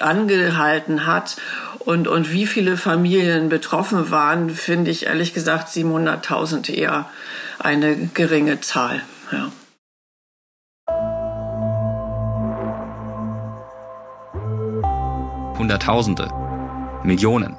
angehalten 0.00 1.04
hat 1.04 1.36
und, 1.80 2.08
und 2.08 2.32
wie 2.32 2.46
viele 2.46 2.78
Familien 2.78 3.50
betroffen 3.50 4.10
waren, 4.10 4.48
finde 4.48 4.90
ich 4.90 5.04
ehrlich 5.04 5.34
gesagt 5.34 5.68
700.000 5.68 6.72
eher 6.72 7.04
eine 7.58 8.08
geringe 8.14 8.62
Zahl. 8.62 9.02
Ja. 9.30 9.52
Hunderttausende, 15.58 16.30
Millionen. 17.02 17.58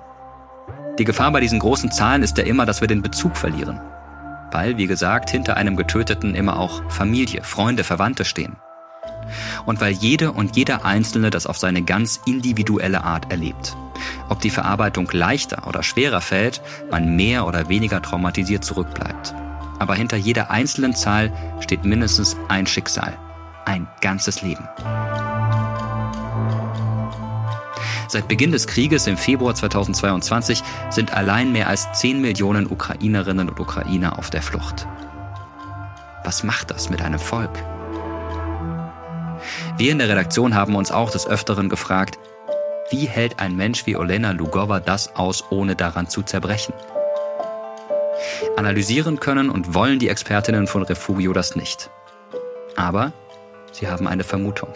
Die 1.00 1.06
Gefahr 1.06 1.32
bei 1.32 1.39
diesen 1.39 1.60
großen 1.60 1.91
Zahlen 1.91 2.24
ist 2.24 2.38
ja 2.38 2.43
immer, 2.43 2.66
dass 2.66 2.82
wir 2.82 2.89
den 2.89 3.02
Bezug 3.02 3.38
verlieren. 3.38 3.80
Weil, 4.52 4.76
wie 4.78 4.86
gesagt, 4.86 5.30
hinter 5.30 5.56
einem 5.56 5.78
Getöteten 5.78 6.36
immer 6.36 6.60
auch 6.60 6.84
Familie, 6.91 7.41
Freunde, 7.43 7.86
Verwandte 7.86 8.26
stehen. 8.26 8.58
Und 9.66 9.80
weil 9.80 9.93
jede 9.93 10.34
und 10.34 10.58
jeder 10.58 10.84
Einzelne 10.84 11.30
das 11.30 11.47
auf 11.47 11.58
seine 11.58 11.84
ganz 11.84 12.20
individuelle 12.26 13.04
Art 13.04 13.32
erlebt. 13.32 13.78
Ob 14.28 14.41
die 14.41 14.50
Verarbeitung 14.50 15.08
leichter 15.14 15.68
oder 15.68 15.84
schwerer 15.84 16.20
fällt, 16.20 16.62
man 16.91 17.16
mehr 17.16 17.47
oder 17.47 17.70
weniger 17.70 18.02
traumatisiert 18.02 18.66
zurückbleibt. 18.66 19.34
Aber 19.78 19.95
hinter 19.95 20.18
jeder 20.18 20.52
einzelnen 20.52 20.95
Zahl 20.95 21.32
steht 21.62 21.86
mindestens 21.86 22.36
ein 22.50 22.68
Schicksal. 22.68 23.18
Ein 23.64 23.88
ganzes 24.02 24.41
Leben. 24.41 24.68
Seit 28.12 28.28
Beginn 28.28 28.51
des 28.51 28.66
Krieges 28.66 29.05
im 29.05 29.18
Februar 29.18 29.53
2022 29.53 30.64
sind 30.89 31.14
allein 31.14 31.51
mehr 31.51 31.68
als 31.68 31.88
10 31.93 32.20
Millionen 32.20 32.66
Ukrainerinnen 32.66 33.49
und 33.49 33.60
Ukrainer 33.60 34.18
auf 34.18 34.32
der 34.32 34.41
Flucht. 34.41 34.88
Was 36.24 36.43
macht 36.43 36.72
das 36.72 36.89
mit 36.89 37.03
einem 37.03 37.20
Volk? 37.20 37.51
Wir 39.78 39.91
in 39.91 39.99
der 39.99 40.10
Redaktion 40.10 40.55
haben 40.55 40.76
uns 40.76 40.91
auch 40.91 41.12
des 41.12 41.28
Öfteren 41.28 41.70
gefragt, 41.70 42.18
wie 42.89 43.05
hält 43.05 43.39
ein 43.39 43.55
Mensch 43.55 43.86
wie 43.86 43.95
Olena 43.95 44.32
Lugova 44.32 44.80
das 44.80 45.16
aus, 45.16 45.43
ohne 45.51 45.76
daran 45.76 46.10
zu 46.10 46.24
zerbrechen? 46.24 46.74
Analysieren 48.57 49.20
können 49.20 49.51
und 49.51 49.76
wollen 49.76 49.99
die 49.99 50.10
Expertinnen 50.10 50.66
von 50.66 50.82
Refugio 50.82 51.32
das 51.32 51.55
nicht. 51.55 51.91
Aber 52.76 53.14
sie 53.72 53.88
haben 53.88 54.07
eine 54.07 54.24
Vermutung. 54.24 54.74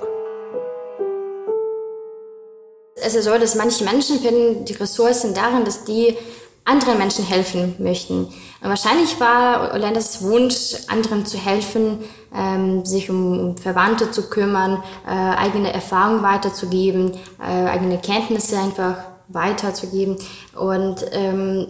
Es 3.03 3.15
ist 3.15 3.25
so, 3.25 3.37
dass 3.37 3.55
manche 3.55 3.83
Menschen 3.83 4.19
finden 4.19 4.65
die 4.65 4.73
Ressourcen 4.73 5.33
darin, 5.33 5.65
dass 5.65 5.83
die 5.83 6.17
anderen 6.65 6.97
Menschen 6.97 7.25
helfen 7.25 7.75
möchten. 7.79 8.25
Und 8.25 8.69
wahrscheinlich 8.69 9.19
war 9.19 9.73
Olendas 9.73 10.23
Wunsch, 10.23 10.75
anderen 10.87 11.25
zu 11.25 11.37
helfen, 11.37 11.99
ähm, 12.33 12.85
sich 12.85 13.09
um 13.09 13.57
Verwandte 13.57 14.11
zu 14.11 14.29
kümmern, 14.29 14.81
äh, 15.05 15.09
eigene 15.09 15.73
Erfahrungen 15.73 16.23
weiterzugeben, 16.23 17.11
äh, 17.41 17.43
eigene 17.43 17.97
Kenntnisse 17.99 18.57
einfach 18.57 18.95
weiterzugeben. 19.27 20.17
Und 20.55 21.05
ähm, 21.11 21.67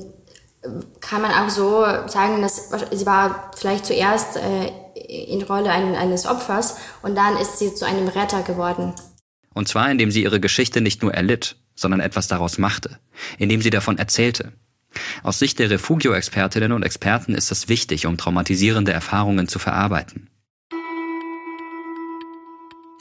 kann 1.02 1.22
man 1.22 1.32
auch 1.32 1.50
so 1.50 1.84
sagen, 2.08 2.42
dass 2.42 2.70
sie 2.92 3.06
war 3.06 3.52
vielleicht 3.58 3.86
zuerst 3.86 4.38
äh, 4.38 4.72
in 4.96 5.42
Rolle 5.42 5.72
eines 5.72 6.26
Opfers 6.26 6.78
und 7.02 7.18
dann 7.18 7.38
ist 7.38 7.58
sie 7.58 7.74
zu 7.74 7.86
einem 7.86 8.08
Retter 8.08 8.44
geworden. 8.44 8.94
Und 9.54 9.68
zwar, 9.68 9.90
indem 9.90 10.12
sie 10.12 10.24
ihre 10.24 10.40
Geschichte 10.40 10.82
nicht 10.82 11.02
nur 11.02 11.14
erlitt, 11.14 11.58
sondern 11.76 12.00
etwas 12.00 12.28
daraus 12.28 12.58
machte, 12.58 13.00
indem 13.38 13.62
sie 13.62 13.70
davon 13.70 13.98
erzählte. 13.98 14.54
Aus 15.24 15.40
Sicht 15.40 15.60
der 15.60 15.70
Refugio-Expertinnen 15.70 16.72
und 16.72 16.84
Experten 16.84 17.34
ist 17.34 17.52
das 17.52 17.68
wichtig, 17.68 18.06
um 18.06 18.18
traumatisierende 18.18 18.94
Erfahrungen 18.94 19.48
zu 19.48 19.60
verarbeiten. 19.60 20.30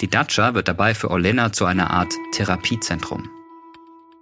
Die 0.01 0.09
Dacia 0.09 0.55
wird 0.55 0.69
dabei 0.69 0.95
für 0.95 1.11
Olena 1.11 1.53
zu 1.53 1.65
einer 1.65 1.91
Art 1.91 2.13
Therapiezentrum. 2.33 3.29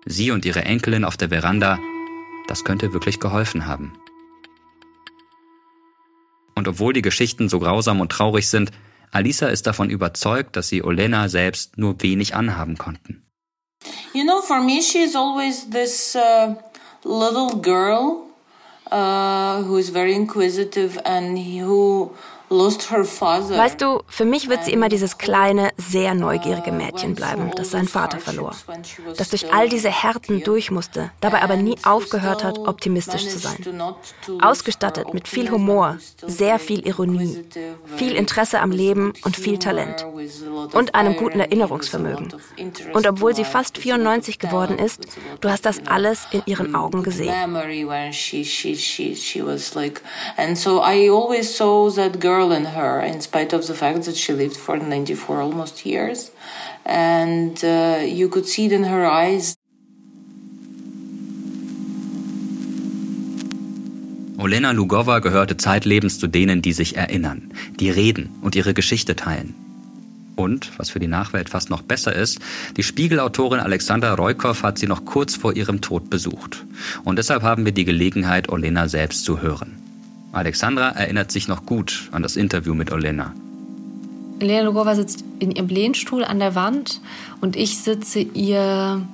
Sie 0.04 0.30
und 0.30 0.44
ihre 0.44 0.64
Enkelin 0.64 1.04
auf 1.04 1.16
der 1.16 1.30
Veranda, 1.30 1.78
das 2.48 2.64
könnte 2.64 2.92
wirklich 2.92 3.20
geholfen 3.20 3.66
haben. 3.66 3.92
Und 6.54 6.68
obwohl 6.68 6.92
die 6.92 7.02
Geschichten 7.02 7.48
so 7.48 7.60
grausam 7.60 8.00
und 8.00 8.12
traurig 8.12 8.48
sind, 8.48 8.72
Alisa 9.10 9.48
ist 9.48 9.66
davon 9.66 9.90
überzeugt, 9.90 10.56
dass 10.56 10.68
sie 10.68 10.82
Olena 10.82 11.28
selbst 11.28 11.78
nur 11.78 12.00
wenig 12.02 12.34
anhaben 12.34 12.76
konnten. 12.76 13.22
You 14.12 14.24
know, 14.24 14.42
for 14.42 14.60
me, 14.60 14.82
she's 14.82 15.16
always 15.16 15.70
this 15.70 16.14
uh, 16.14 16.54
little 17.04 17.60
girl 17.60 18.26
uh, 18.90 19.62
who 19.62 19.78
is 19.78 19.90
very 19.90 20.14
inquisitive 20.14 20.98
and 21.04 21.38
who 21.38 22.10
Weißt 22.50 23.80
du, 23.80 24.02
für 24.08 24.24
mich 24.24 24.48
wird 24.48 24.64
sie 24.64 24.72
immer 24.72 24.88
dieses 24.88 25.18
kleine, 25.18 25.70
sehr 25.76 26.14
neugierige 26.14 26.72
Mädchen 26.72 27.14
bleiben, 27.14 27.52
das 27.54 27.70
seinen 27.70 27.86
Vater 27.86 28.18
verlor. 28.18 28.56
Das 29.16 29.30
durch 29.30 29.52
all 29.52 29.68
diese 29.68 29.88
Härten 29.88 30.42
durch 30.42 30.72
musste, 30.72 31.12
dabei 31.20 31.42
aber 31.42 31.54
nie 31.54 31.76
aufgehört 31.84 32.42
hat, 32.42 32.58
optimistisch 32.58 33.28
zu 33.28 33.38
sein. 33.38 33.58
Ausgestattet 34.40 35.14
mit 35.14 35.28
viel 35.28 35.48
Humor, 35.52 35.98
sehr 36.26 36.58
viel 36.58 36.84
Ironie, 36.84 37.44
viel 37.94 38.16
Interesse 38.16 38.58
am 38.58 38.72
Leben 38.72 39.12
und 39.24 39.36
viel 39.36 39.58
Talent. 39.58 40.04
Und 40.72 40.96
einem 40.96 41.14
guten 41.16 41.38
Erinnerungsvermögen. 41.38 42.34
Und 42.92 43.06
obwohl 43.06 43.32
sie 43.32 43.44
fast 43.44 43.78
94 43.78 44.40
geworden 44.40 44.76
ist, 44.76 45.06
du 45.40 45.48
hast 45.48 45.66
das 45.66 45.86
alles 45.86 46.26
in 46.32 46.42
ihren 46.46 46.74
Augen 46.74 47.04
gesehen. 47.04 47.32
Girl 52.40 52.52
in 52.52 52.64
her, 52.64 53.00
in 53.02 53.20
spite 53.20 53.52
of 53.52 53.66
the 53.66 53.74
fact 53.74 54.04
that 54.06 54.16
she 54.16 54.32
lived 54.32 54.56
for 54.56 54.78
94 54.78 55.42
almost 55.42 55.84
years. 55.84 56.30
And 56.86 57.62
uh, 57.62 57.98
you 58.02 58.30
could 58.30 58.46
see 58.46 58.64
it 58.64 58.72
in 58.72 58.84
her 58.84 59.04
eyes. 59.04 59.56
Olena 64.38 64.72
Lugova 64.72 65.18
gehörte 65.18 65.58
zeitlebens 65.58 66.18
zu 66.18 66.28
denen, 66.28 66.62
die 66.62 66.72
sich 66.72 66.96
erinnern, 66.96 67.52
die 67.78 67.90
reden 67.90 68.30
und 68.40 68.56
ihre 68.56 68.72
Geschichte 68.72 69.16
teilen. 69.16 69.54
Und, 70.34 70.78
was 70.78 70.88
für 70.88 70.98
die 70.98 71.08
Nachwelt 71.08 71.50
fast 71.50 71.68
noch 71.68 71.82
besser 71.82 72.14
ist, 72.14 72.38
die 72.78 72.82
Spiegelautorin 72.82 73.60
Alexandra 73.60 74.14
Roykov 74.14 74.62
hat 74.62 74.78
sie 74.78 74.86
noch 74.86 75.04
kurz 75.04 75.36
vor 75.36 75.54
ihrem 75.56 75.82
Tod 75.82 76.08
besucht. 76.08 76.64
Und 77.04 77.18
deshalb 77.18 77.42
haben 77.42 77.66
wir 77.66 77.72
die 77.72 77.84
Gelegenheit, 77.84 78.48
Olena 78.48 78.88
selbst 78.88 79.26
zu 79.26 79.42
hören. 79.42 79.79
Alexandra 80.32 80.90
erinnert 80.90 81.32
sich 81.32 81.48
noch 81.48 81.66
gut 81.66 82.08
an 82.12 82.22
das 82.22 82.36
Interview 82.36 82.74
mit 82.74 82.92
Olena. 82.92 83.34
Lena 84.40 84.62
Lugova 84.62 84.94
sitzt 84.94 85.24
in 85.38 85.50
ihrem 85.50 85.68
Lehnstuhl 85.68 86.24
an 86.24 86.38
der 86.38 86.54
Wand 86.54 87.00
und 87.40 87.56
ich 87.56 87.78
sitze 87.78 88.20
ihr 88.20 89.06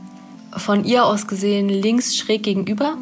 von 0.56 0.84
ihr 0.84 1.04
aus 1.04 1.26
gesehen 1.26 1.68
links 1.68 2.16
schräg 2.16 2.42
gegenüber. 2.42 2.96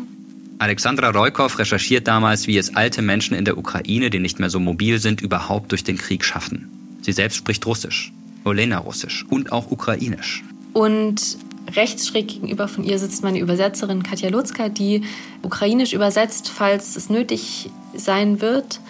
Alexandra 0.59 1.11
Roykov 1.11 1.59
recherchiert 1.59 2.09
damals, 2.09 2.47
wie 2.47 2.57
es 2.57 2.77
alte 2.77 3.03
Menschen 3.03 3.37
in 3.37 3.45
der 3.45 3.59
Ukraine, 3.59 4.09
die 4.09 4.21
nicht 4.21 4.39
mehr 4.39 4.51
so 4.51 4.61
mobil 4.61 4.99
sind, 4.99 5.21
überhaupt 5.21 5.73
durch 5.73 5.85
den 5.85 5.99
Krieg 5.99 6.25
schaffen. 6.25 6.69
Sie 7.03 7.13
selbst 7.13 7.37
spricht 7.37 7.67
Russisch, 7.67 8.13
Olena 8.45 8.79
Russisch 8.79 9.27
und 9.29 9.53
auch 9.53 9.71
Ukrainisch. 9.71 10.43
Und 10.73 11.37
Rechts 11.77 12.09
schräg 12.09 12.29
gegenüber 12.29 12.69
von 12.69 12.85
ihr 12.85 12.99
sitzt 12.99 13.23
meine 13.23 13.39
Übersetzerin 13.39 14.03
Katja 14.03 14.29
Lutzka, 14.29 14.69
die 14.69 15.03
ukrainisch 15.43 15.93
übersetzt, 15.93 16.49
falls 16.49 16.95
es 16.97 17.11
nötig 17.11 17.71
sein 17.97 18.41
wird. 18.41 18.81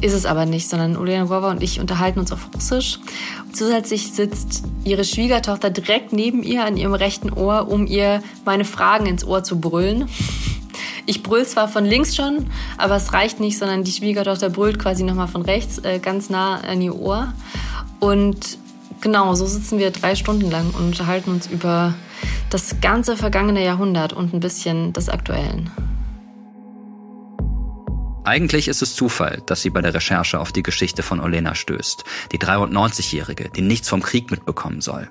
Ist 0.00 0.12
es 0.12 0.26
aber 0.26 0.44
nicht, 0.44 0.68
sondern 0.68 0.96
Olena 0.96 1.24
Gova 1.24 1.50
und 1.50 1.62
ich 1.62 1.80
unterhalten 1.80 2.18
uns 2.18 2.32
auf 2.32 2.48
Russisch. 2.54 2.98
Zusätzlich 3.52 4.12
sitzt 4.12 4.64
ihre 4.84 5.04
Schwiegertochter 5.04 5.70
direkt 5.70 6.12
neben 6.12 6.42
ihr 6.42 6.64
an 6.64 6.76
ihrem 6.76 6.94
rechten 6.94 7.32
Ohr, 7.32 7.68
um 7.68 7.86
ihr 7.86 8.22
meine 8.44 8.64
Fragen 8.64 9.06
ins 9.06 9.24
Ohr 9.24 9.44
zu 9.44 9.60
brüllen. 9.60 10.08
Ich 11.06 11.22
brüll 11.22 11.46
zwar 11.46 11.68
von 11.68 11.84
links 11.84 12.16
schon, 12.16 12.46
aber 12.78 12.96
es 12.96 13.12
reicht 13.12 13.38
nicht, 13.38 13.58
sondern 13.58 13.84
die 13.84 13.92
Schwiegertochter 13.92 14.48
brüllt 14.50 14.78
quasi 14.78 15.04
nochmal 15.04 15.28
von 15.28 15.42
rechts 15.42 15.78
äh, 15.78 15.98
ganz 15.98 16.30
nah 16.30 16.56
an 16.60 16.80
ihr 16.80 16.98
Ohr. 16.98 17.32
Und 18.00 18.58
genau, 19.00 19.34
so 19.34 19.46
sitzen 19.46 19.78
wir 19.78 19.90
drei 19.90 20.16
Stunden 20.16 20.50
lang 20.50 20.72
und 20.76 20.86
unterhalten 20.86 21.30
uns 21.30 21.46
über 21.46 21.94
das 22.50 22.80
ganze 22.80 23.16
vergangene 23.16 23.64
Jahrhundert 23.64 24.12
und 24.12 24.32
ein 24.32 24.40
bisschen 24.40 24.92
des 24.92 25.08
aktuellen. 25.08 25.70
Eigentlich 28.24 28.68
ist 28.68 28.80
es 28.80 28.94
Zufall, 28.94 29.42
dass 29.44 29.60
sie 29.60 29.68
bei 29.68 29.82
der 29.82 29.92
Recherche 29.92 30.40
auf 30.40 30.50
die 30.50 30.62
Geschichte 30.62 31.02
von 31.02 31.20
Olena 31.20 31.54
stößt, 31.54 32.04
die 32.32 32.38
93-Jährige, 32.38 33.50
die 33.50 33.60
nichts 33.60 33.90
vom 33.90 34.02
Krieg 34.02 34.30
mitbekommen 34.30 34.80
soll. 34.80 35.10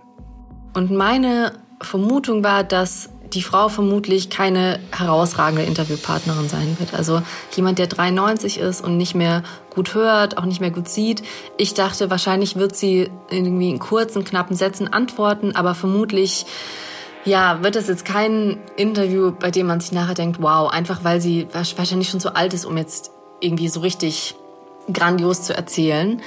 Und 0.73 0.89
meine 0.89 1.53
Vermutung 1.79 2.43
war, 2.43 2.63
dass 2.63 3.09
die 3.33 3.43
Frau 3.43 3.69
vermutlich 3.69 4.29
keine 4.29 4.79
herausragende 4.91 5.63
Interviewpartnerin 5.63 6.49
sein 6.49 6.75
wird. 6.79 6.93
Also 6.93 7.21
jemand, 7.55 7.79
der 7.79 7.87
93 7.87 8.57
ist 8.57 8.83
und 8.83 8.97
nicht 8.97 9.15
mehr 9.15 9.43
gut 9.69 9.93
hört, 9.93 10.37
auch 10.37 10.45
nicht 10.45 10.61
mehr 10.61 10.71
gut 10.71 10.87
sieht. 10.87 11.23
Ich 11.57 11.73
dachte, 11.73 12.09
wahrscheinlich 12.09 12.55
wird 12.55 12.75
sie 12.75 13.09
irgendwie 13.29 13.69
in 13.69 13.79
kurzen, 13.79 14.23
knappen 14.23 14.55
Sätzen 14.55 14.91
antworten, 14.91 15.55
aber 15.55 15.75
vermutlich 15.75 16.45
ja, 17.25 17.63
wird 17.63 17.75
das 17.75 17.87
jetzt 17.87 18.05
kein 18.05 18.57
Interview, 18.75 19.31
bei 19.31 19.51
dem 19.51 19.67
man 19.67 19.79
sich 19.79 19.91
nachher 19.91 20.13
denkt, 20.13 20.41
wow, 20.41 20.71
einfach 20.71 21.03
weil 21.03 21.21
sie 21.21 21.47
wahrscheinlich 21.51 22.09
schon 22.09 22.19
zu 22.19 22.35
alt 22.35 22.53
ist, 22.53 22.65
um 22.65 22.77
jetzt 22.77 23.11
irgendwie 23.39 23.69
so 23.69 23.79
richtig 23.79 24.35
grandios 24.91 25.43
zu 25.43 25.55
erzählen. 25.55 26.21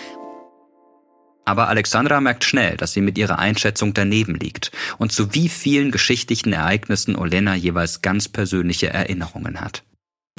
Aber 1.45 1.69
Alexandra 1.69 2.21
merkt 2.21 2.45
schnell, 2.45 2.77
dass 2.77 2.93
sie 2.93 3.01
mit 3.01 3.17
ihrer 3.19 3.39
Einschätzung 3.39 3.95
daneben 3.95 4.35
liegt 4.35 4.73
und 4.99 5.13
zu 5.13 5.33
wie 5.33 5.49
vielen 5.49 5.93
geschichtlichen 5.93 6.53
Ereignissen 6.53 7.15
Olena 7.15 7.55
jeweils 7.55 8.03
ganz 8.03 8.29
persönliche 8.29 8.89
Erinnerungen 8.89 9.61
hat. 9.61 9.85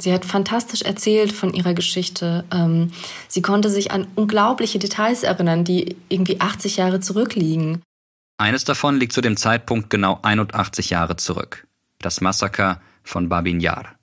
Sie 0.00 0.12
hat 0.12 0.24
fantastisch 0.24 0.82
erzählt 0.82 1.32
von 1.32 1.54
ihrer 1.54 1.74
Geschichte. 1.74 2.44
Ähm, 2.52 2.92
sie 3.26 3.42
konnte 3.42 3.68
sich 3.68 3.90
an 3.90 4.06
unglaubliche 4.14 4.78
Details 4.78 5.24
erinnern, 5.24 5.64
die 5.64 5.96
irgendwie 6.08 6.40
80 6.40 6.76
Jahre 6.76 7.00
zurückliegen. 7.00 7.82
Eines 8.40 8.64
davon 8.64 9.00
liegt 9.00 9.12
zu 9.12 9.20
dem 9.20 9.36
Zeitpunkt 9.36 9.90
genau 9.90 10.20
81 10.22 10.90
Jahre 10.90 11.16
zurück. 11.16 11.66
Das 11.98 12.20
Massaker 12.20 12.80
von 13.02 13.28
Babin 13.28 13.58
Yar. 13.58 13.96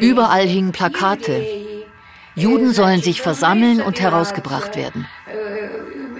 Überall 0.00 0.46
hingen 0.46 0.72
Plakate. 0.72 1.46
Juden 2.34 2.72
sollen 2.72 3.02
sich 3.02 3.20
versammeln 3.20 3.82
und 3.82 4.00
herausgebracht 4.00 4.74
werden. 4.74 5.06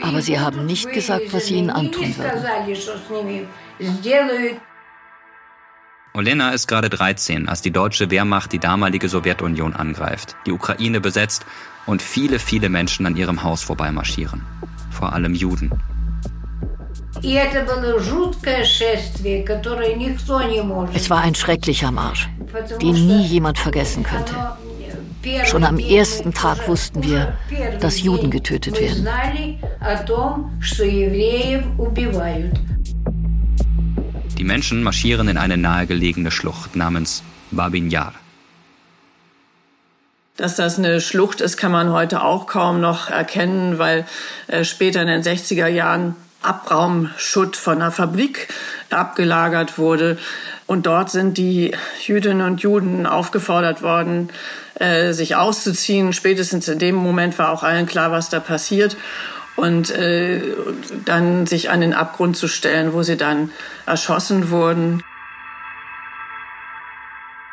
Aber 0.03 0.21
sie 0.21 0.39
haben 0.39 0.67
nicht 0.67 0.93
gesagt, 0.93 1.33
was 1.33 1.47
sie 1.47 1.55
ihnen 1.55 1.71
antun 1.71 2.15
würden. 2.19 2.45
Olena 6.13 6.51
ist 6.51 6.67
gerade 6.67 6.91
13, 6.91 7.49
als 7.49 7.63
die 7.63 7.71
deutsche 7.71 8.11
Wehrmacht 8.11 8.53
die 8.53 8.59
damalige 8.59 9.09
Sowjetunion 9.09 9.75
angreift, 9.75 10.37
die 10.47 10.53
Ukraine 10.53 11.01
besetzt 11.01 11.47
und 11.87 12.03
viele, 12.03 12.39
viele 12.39 12.69
Menschen 12.69 13.07
an 13.07 13.17
ihrem 13.17 13.43
Haus 13.43 13.63
vorbeimarschieren. 13.63 14.43
Vor 14.91 15.13
allem 15.13 15.35
Juden. 15.35 15.71
Es 20.95 21.11
war 21.11 21.21
ein 21.21 21.35
schrecklicher 21.35 21.91
Marsch, 21.91 22.29
den 22.81 23.07
nie 23.07 23.25
jemand 23.27 23.59
vergessen 23.59 24.03
könnte. 24.03 24.35
Schon 25.45 25.65
am 25.65 25.79
ersten 25.79 26.33
Tag 26.33 26.69
wussten 26.69 27.03
wir, 27.03 27.37
dass 27.81 28.01
Juden 28.01 28.31
getötet 28.31 28.79
werden. 28.81 29.09
Die 34.39 34.45
Menschen 34.45 34.83
marschieren 34.83 35.29
in 35.29 35.39
eine 35.39 35.57
nahegelegene 35.57 36.31
Schlucht 36.31 36.77
namens 36.77 37.23
Babin 37.51 37.91
Yar. 37.91 38.13
Dass 40.37 40.57
das 40.57 40.79
eine 40.79 41.01
Schlucht 41.01 41.41
ist, 41.41 41.57
kann 41.57 41.73
man 41.73 41.93
heute 41.93 42.23
auch 42.23 42.47
kaum 42.47 42.81
noch 42.81 43.09
erkennen, 43.09 43.79
weil 43.79 44.05
äh, 44.49 44.65
später 44.65 45.01
in 45.01 45.09
den 45.09 45.23
60er 45.23 45.67
Jahren 45.67 46.15
Abraumschutt 46.43 47.57
von 47.57 47.77
einer 47.77 47.91
Fabrik 47.91 48.49
abgelagert 48.91 49.79
wurde. 49.79 50.19
Und 50.67 50.87
dort 50.87 51.11
sind 51.11 51.39
die 51.39 51.73
Jüdinnen 52.05 52.47
und 52.47 52.61
Juden 52.61 53.07
aufgefordert 53.07 53.83
worden, 53.83 54.31
äh, 54.75 55.13
sich 55.13 55.37
auszuziehen. 55.37 56.13
Spätestens 56.13 56.69
in 56.69 56.79
dem 56.79 56.97
Moment 56.97 57.39
war 57.39 57.51
auch 57.51 57.63
allen 57.63 57.87
klar, 57.87 58.13
was 58.13 58.29
da 58.29 58.39
passiert. 58.39 58.97
Und 59.57 59.91
äh, 59.91 60.43
dann 61.07 61.47
sich 61.47 61.71
an 61.71 61.81
den 61.81 61.95
Abgrund 61.95 62.37
zu 62.37 62.47
stellen, 62.47 62.93
wo 62.93 63.03
sie 63.03 63.17
dann 63.17 63.51
erschossen 63.87 64.51
wurden. 64.51 65.03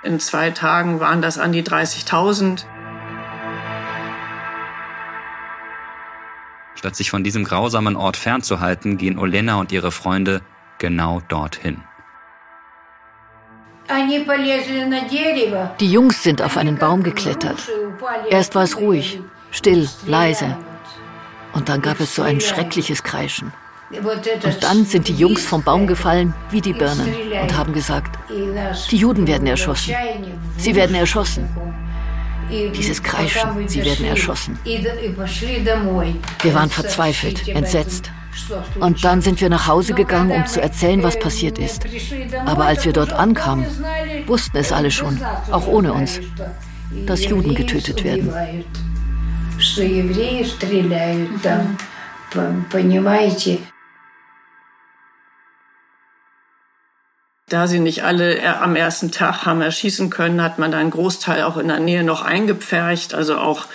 In 0.04 0.20
zwei 0.20 0.52
Tagen 0.52 1.00
waren 1.00 1.22
das 1.22 1.38
an 1.38 1.54
die 1.54 1.64
30.000. 1.64 2.66
Statt 6.84 6.98
sich 6.98 7.12
von 7.12 7.24
diesem 7.24 7.46
grausamen 7.46 7.96
Ort 7.96 8.18
fernzuhalten, 8.18 8.98
gehen 8.98 9.18
Olena 9.18 9.56
und 9.56 9.72
ihre 9.72 9.90
Freunde 9.90 10.42
genau 10.80 11.22
dorthin. 11.30 11.82
Die 15.80 15.90
Jungs 15.90 16.24
sind 16.24 16.42
auf 16.42 16.58
einen 16.58 16.78
Baum 16.78 17.04
geklettert. 17.04 17.72
Erst 18.30 18.56
war 18.56 18.64
es 18.64 18.76
ruhig, 18.76 19.22
still, 19.52 19.88
leise. 20.06 20.58
Und 21.54 21.70
dann 21.70 21.82
gab 21.82 22.02
es 22.02 22.16
so 22.16 22.22
ein 22.22 22.42
schreckliches 22.42 23.02
Kreischen. 23.02 23.54
Und 24.44 24.62
dann 24.62 24.84
sind 24.84 25.08
die 25.08 25.16
Jungs 25.16 25.46
vom 25.46 25.64
Baum 25.64 25.88
gefallen 25.88 26.34
wie 26.50 26.60
die 26.60 26.74
Birnen 26.74 27.16
und 27.42 27.58
haben 27.58 27.72
gesagt, 27.72 28.20
die 28.30 28.98
Juden 28.98 29.26
werden 29.26 29.48
erschossen. 29.48 29.96
Sie 30.58 30.76
werden 30.76 30.98
erschossen. 30.98 31.48
Dieses 32.76 33.02
Kreischen, 33.02 33.68
sie 33.68 33.84
werden 33.84 34.06
erschossen. 34.06 34.60
Wir 34.64 36.54
waren 36.54 36.70
verzweifelt, 36.70 37.48
entsetzt. 37.48 38.12
Und 38.80 39.04
dann 39.04 39.22
sind 39.22 39.42
wir 39.42 39.50
nach 39.50 39.68
Hause 39.68 39.94
gegangen, 39.94 40.32
um 40.32 40.46
zu 40.46 40.62
erzählen, 40.62 41.04
was 41.04 41.20
passiert 41.20 41.60
ist. 41.60 41.84
Aber 42.46 42.66
als 42.66 42.86
wir 42.86 42.94
dort 42.94 43.14
ankamen, 43.14 43.66
wussten 44.26 44.58
es 44.58 44.72
alle 44.72 44.92
schon, 44.92 45.20
auch 45.52 45.68
ohne 45.68 45.94
uns, 45.94 46.20
dass 47.06 47.26
Juden 47.26 47.56
getötet 47.56 48.04
werden. 48.04 48.34
Da 57.54 57.68
sie 57.68 57.78
nicht 57.78 58.04
alle 58.04 58.40
äh, 58.40 58.48
am 58.48 58.76
ersten 58.76 59.12
Tag 59.12 59.46
haben 59.46 59.62
erschießen 59.62 60.10
können, 60.10 60.42
hat 60.42 60.58
man 60.58 60.72
da 60.72 60.80
einen 60.80 60.90
Großteil 60.90 61.44
auch 61.44 61.58
in 61.58 61.68
der 61.68 61.80
Nähe 61.80 62.04
noch 62.04 62.24
eingepfercht. 62.24 63.14
Also 63.14 63.38
auch 63.38 63.68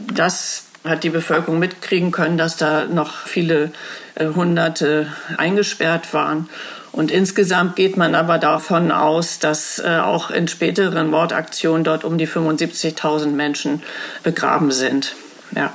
das 0.00 0.64
hat 0.84 1.04
die 1.04 1.10
Bevölkerung 1.10 1.58
mitkriegen 1.58 2.12
können, 2.12 2.38
dass 2.38 2.56
da 2.56 2.86
noch 2.86 3.26
viele 3.26 3.72
äh, 4.14 4.28
Hunderte 4.28 5.12
eingesperrt 5.36 6.14
waren. 6.14 6.48
Und 6.92 7.10
insgesamt 7.10 7.76
geht 7.76 7.98
man 7.98 8.14
aber 8.14 8.38
davon 8.38 8.90
aus, 8.90 9.38
dass 9.38 9.78
äh, 9.80 9.98
auch 9.98 10.30
in 10.30 10.48
späteren 10.48 11.10
Mordaktionen 11.10 11.84
dort 11.84 12.04
um 12.04 12.16
die 12.16 12.26
75.000 12.26 13.32
Menschen 13.32 13.82
begraben 14.22 14.72
sind. 14.72 15.14
Ja. 15.54 15.74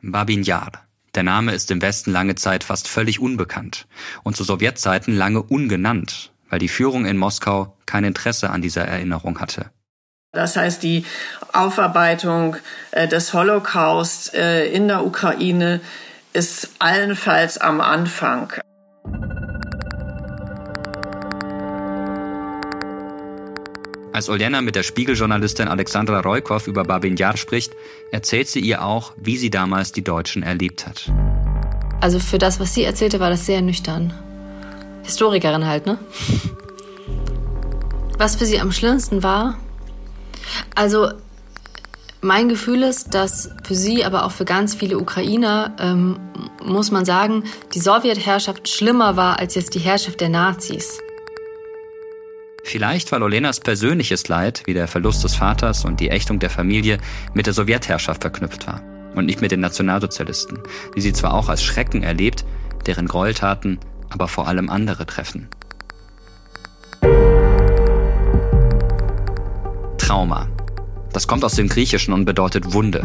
Babin 0.00 0.44
Yar. 0.44 0.72
Der 1.14 1.22
Name 1.22 1.52
ist 1.52 1.70
im 1.70 1.82
Westen 1.82 2.10
lange 2.10 2.36
Zeit 2.36 2.64
fast 2.64 2.88
völlig 2.88 3.20
unbekannt 3.20 3.86
und 4.22 4.34
zu 4.34 4.44
Sowjetzeiten 4.44 5.14
lange 5.14 5.42
ungenannt, 5.42 6.32
weil 6.48 6.58
die 6.58 6.68
Führung 6.68 7.04
in 7.04 7.18
Moskau 7.18 7.76
kein 7.84 8.04
Interesse 8.04 8.48
an 8.48 8.62
dieser 8.62 8.86
Erinnerung 8.86 9.38
hatte. 9.38 9.66
Das 10.32 10.56
heißt, 10.56 10.82
die 10.82 11.04
Aufarbeitung 11.52 12.56
äh, 12.92 13.06
des 13.06 13.34
Holocaust 13.34 14.34
äh, 14.34 14.66
in 14.68 14.88
der 14.88 15.04
Ukraine 15.04 15.80
ist 16.32 16.70
allenfalls 16.78 17.58
am 17.58 17.82
Anfang. 17.82 18.54
Als 24.12 24.28
Oljena 24.28 24.60
mit 24.60 24.76
der 24.76 24.82
Spiegeljournalistin 24.82 25.68
Alexandra 25.68 26.20
Roykov 26.20 26.66
über 26.66 26.84
Babin 26.84 27.16
Yar 27.16 27.38
spricht, 27.38 27.72
erzählt 28.10 28.46
sie 28.46 28.60
ihr 28.60 28.84
auch, 28.84 29.12
wie 29.16 29.38
sie 29.38 29.48
damals 29.48 29.92
die 29.92 30.04
Deutschen 30.04 30.42
erlebt 30.42 30.86
hat. 30.86 31.10
Also 32.02 32.18
für 32.18 32.36
das, 32.36 32.60
was 32.60 32.74
sie 32.74 32.84
erzählte, 32.84 33.20
war 33.20 33.30
das 33.30 33.46
sehr 33.46 33.62
nüchtern. 33.62 34.12
Historikerin 35.02 35.66
halt, 35.66 35.86
ne? 35.86 35.98
Was 38.18 38.36
für 38.36 38.44
sie 38.44 38.60
am 38.60 38.70
schlimmsten 38.70 39.22
war, 39.22 39.56
also 40.74 41.08
mein 42.20 42.48
Gefühl 42.48 42.82
ist, 42.82 43.14
dass 43.14 43.50
für 43.64 43.74
sie, 43.74 44.04
aber 44.04 44.24
auch 44.24 44.30
für 44.30 44.44
ganz 44.44 44.74
viele 44.74 44.98
Ukrainer, 44.98 45.74
ähm, 45.80 46.20
muss 46.64 46.90
man 46.90 47.04
sagen, 47.04 47.44
die 47.74 47.80
Sowjetherrschaft 47.80 48.68
schlimmer 48.68 49.16
war 49.16 49.38
als 49.38 49.54
jetzt 49.54 49.74
die 49.74 49.80
Herrschaft 49.80 50.20
der 50.20 50.28
Nazis. 50.28 50.98
Vielleicht 52.64 53.10
weil 53.10 53.22
Olenas 53.22 53.60
persönliches 53.60 54.28
Leid, 54.28 54.62
wie 54.66 54.74
der 54.74 54.88
Verlust 54.88 55.24
des 55.24 55.34
Vaters 55.34 55.84
und 55.84 56.00
die 56.00 56.10
Ächtung 56.10 56.38
der 56.38 56.50
Familie, 56.50 56.98
mit 57.34 57.46
der 57.46 57.54
Sowjetherrschaft 57.54 58.22
verknüpft 58.22 58.66
war 58.66 58.80
und 59.14 59.26
nicht 59.26 59.40
mit 59.40 59.50
den 59.50 59.60
Nationalsozialisten, 59.60 60.58
die 60.96 61.00
sie 61.00 61.12
zwar 61.12 61.34
auch 61.34 61.48
als 61.48 61.62
Schrecken 61.62 62.02
erlebt, 62.02 62.44
deren 62.86 63.06
Gräueltaten 63.06 63.78
aber 64.10 64.28
vor 64.28 64.46
allem 64.46 64.70
andere 64.70 65.06
treffen. 65.06 65.48
Trauma. 69.98 70.48
Das 71.12 71.26
kommt 71.26 71.44
aus 71.44 71.56
dem 71.56 71.68
Griechischen 71.68 72.14
und 72.14 72.24
bedeutet 72.24 72.72
Wunde. 72.72 73.02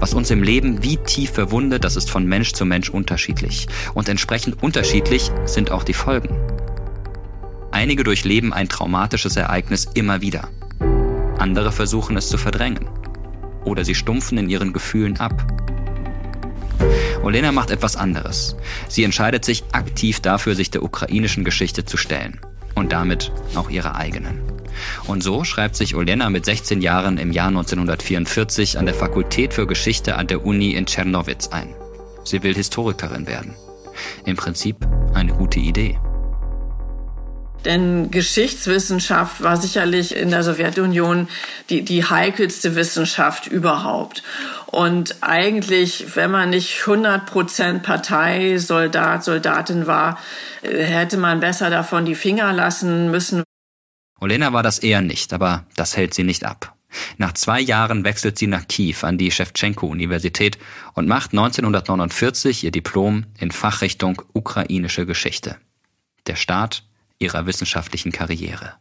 Was 0.00 0.14
uns 0.14 0.30
im 0.30 0.42
Leben 0.42 0.82
wie 0.82 0.96
tief 0.96 1.30
verwundet, 1.30 1.84
das 1.84 1.94
ist 1.94 2.10
von 2.10 2.24
Mensch 2.24 2.52
zu 2.52 2.64
Mensch 2.64 2.88
unterschiedlich. 2.88 3.68
Und 3.92 4.08
entsprechend 4.08 4.62
unterschiedlich 4.62 5.30
sind 5.44 5.70
auch 5.70 5.84
die 5.84 5.94
Folgen. 5.94 6.30
Einige 7.80 8.04
durchleben 8.04 8.52
ein 8.52 8.68
traumatisches 8.68 9.36
Ereignis 9.36 9.88
immer 9.94 10.20
wieder. 10.20 10.50
Andere 11.38 11.72
versuchen 11.72 12.14
es 12.18 12.28
zu 12.28 12.36
verdrängen. 12.36 12.86
Oder 13.64 13.86
sie 13.86 13.94
stumpfen 13.94 14.36
in 14.36 14.50
ihren 14.50 14.74
Gefühlen 14.74 15.18
ab. 15.18 15.46
Olena 17.22 17.52
macht 17.52 17.70
etwas 17.70 17.96
anderes. 17.96 18.54
Sie 18.86 19.02
entscheidet 19.02 19.46
sich 19.46 19.64
aktiv 19.72 20.20
dafür, 20.20 20.54
sich 20.54 20.70
der 20.70 20.82
ukrainischen 20.82 21.42
Geschichte 21.42 21.86
zu 21.86 21.96
stellen. 21.96 22.38
Und 22.74 22.92
damit 22.92 23.32
auch 23.54 23.70
ihrer 23.70 23.94
eigenen. 23.94 24.42
Und 25.06 25.22
so 25.22 25.44
schreibt 25.44 25.74
sich 25.74 25.94
Olena 25.94 26.28
mit 26.28 26.44
16 26.44 26.82
Jahren 26.82 27.16
im 27.16 27.32
Jahr 27.32 27.48
1944 27.48 28.78
an 28.78 28.84
der 28.84 28.94
Fakultät 28.94 29.54
für 29.54 29.66
Geschichte 29.66 30.16
an 30.16 30.26
der 30.26 30.44
Uni 30.44 30.72
in 30.72 30.84
Tschernowitz 30.84 31.48
ein. 31.48 31.74
Sie 32.24 32.42
will 32.42 32.54
Historikerin 32.54 33.26
werden. 33.26 33.54
Im 34.26 34.36
Prinzip 34.36 34.76
eine 35.14 35.32
gute 35.32 35.60
Idee. 35.60 35.98
Denn 37.64 38.10
Geschichtswissenschaft 38.10 39.42
war 39.42 39.56
sicherlich 39.56 40.16
in 40.16 40.30
der 40.30 40.42
Sowjetunion 40.42 41.28
die, 41.68 41.82
die 41.82 42.04
heikelste 42.04 42.74
Wissenschaft 42.74 43.46
überhaupt. 43.46 44.22
Und 44.66 45.16
eigentlich, 45.20 46.16
wenn 46.16 46.30
man 46.30 46.50
nicht 46.50 46.80
100 46.80 47.26
Prozent 47.26 47.82
Partei, 47.82 48.56
Soldat, 48.58 49.24
Soldatin 49.24 49.86
war, 49.86 50.18
äh, 50.62 50.84
hätte 50.84 51.16
man 51.16 51.40
besser 51.40 51.70
davon 51.70 52.04
die 52.04 52.14
Finger 52.14 52.52
lassen 52.52 53.10
müssen. 53.10 53.42
Olena 54.20 54.52
war 54.52 54.62
das 54.62 54.78
eher 54.78 55.00
nicht, 55.00 55.32
aber 55.32 55.64
das 55.76 55.96
hält 55.96 56.14
sie 56.14 56.24
nicht 56.24 56.44
ab. 56.44 56.76
Nach 57.18 57.32
zwei 57.32 57.60
Jahren 57.60 58.04
wechselt 58.04 58.38
sie 58.38 58.46
nach 58.46 58.66
Kiew 58.66 58.96
an 59.02 59.18
die 59.18 59.30
Schewtschenko-Universität 59.30 60.58
und 60.94 61.08
macht 61.08 61.32
1949 61.32 62.64
ihr 62.64 62.70
Diplom 62.70 63.26
in 63.38 63.50
Fachrichtung 63.50 64.22
ukrainische 64.32 65.06
Geschichte. 65.06 65.56
Der 66.26 66.36
Start 66.36 66.84
ihrer 67.20 67.46
wissenschaftlichen 67.46 68.10
Karriere. 68.10 68.74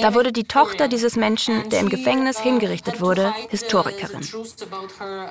Da 0.00 0.14
wurde 0.14 0.32
die 0.32 0.44
Tochter 0.44 0.88
dieses 0.88 1.16
Menschen, 1.16 1.68
der 1.70 1.80
im 1.80 1.88
Gefängnis 1.88 2.40
hingerichtet 2.40 3.00
wurde, 3.00 3.32
Historikerin. 3.48 4.22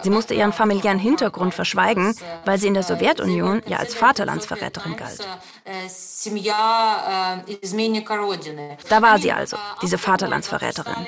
Sie 0.04 0.10
musste 0.10 0.34
ihren 0.34 0.54
familiären 0.54 1.00
Hintergrund 1.00 1.54
verschweigen, 1.54 2.16
weil 2.46 2.58
sie 2.58 2.68
in 2.68 2.74
der 2.74 2.84
Sowjetunion 2.84 3.62
ja 3.68 3.78
als 3.78 3.94
Vaterlandsverräterin 3.96 4.96
galt. 4.96 5.28
Da 8.90 9.02
war 9.02 9.20
sie 9.20 9.32
also, 9.32 9.58
diese 9.82 9.98
Vaterlandsverräterin. 9.98 11.08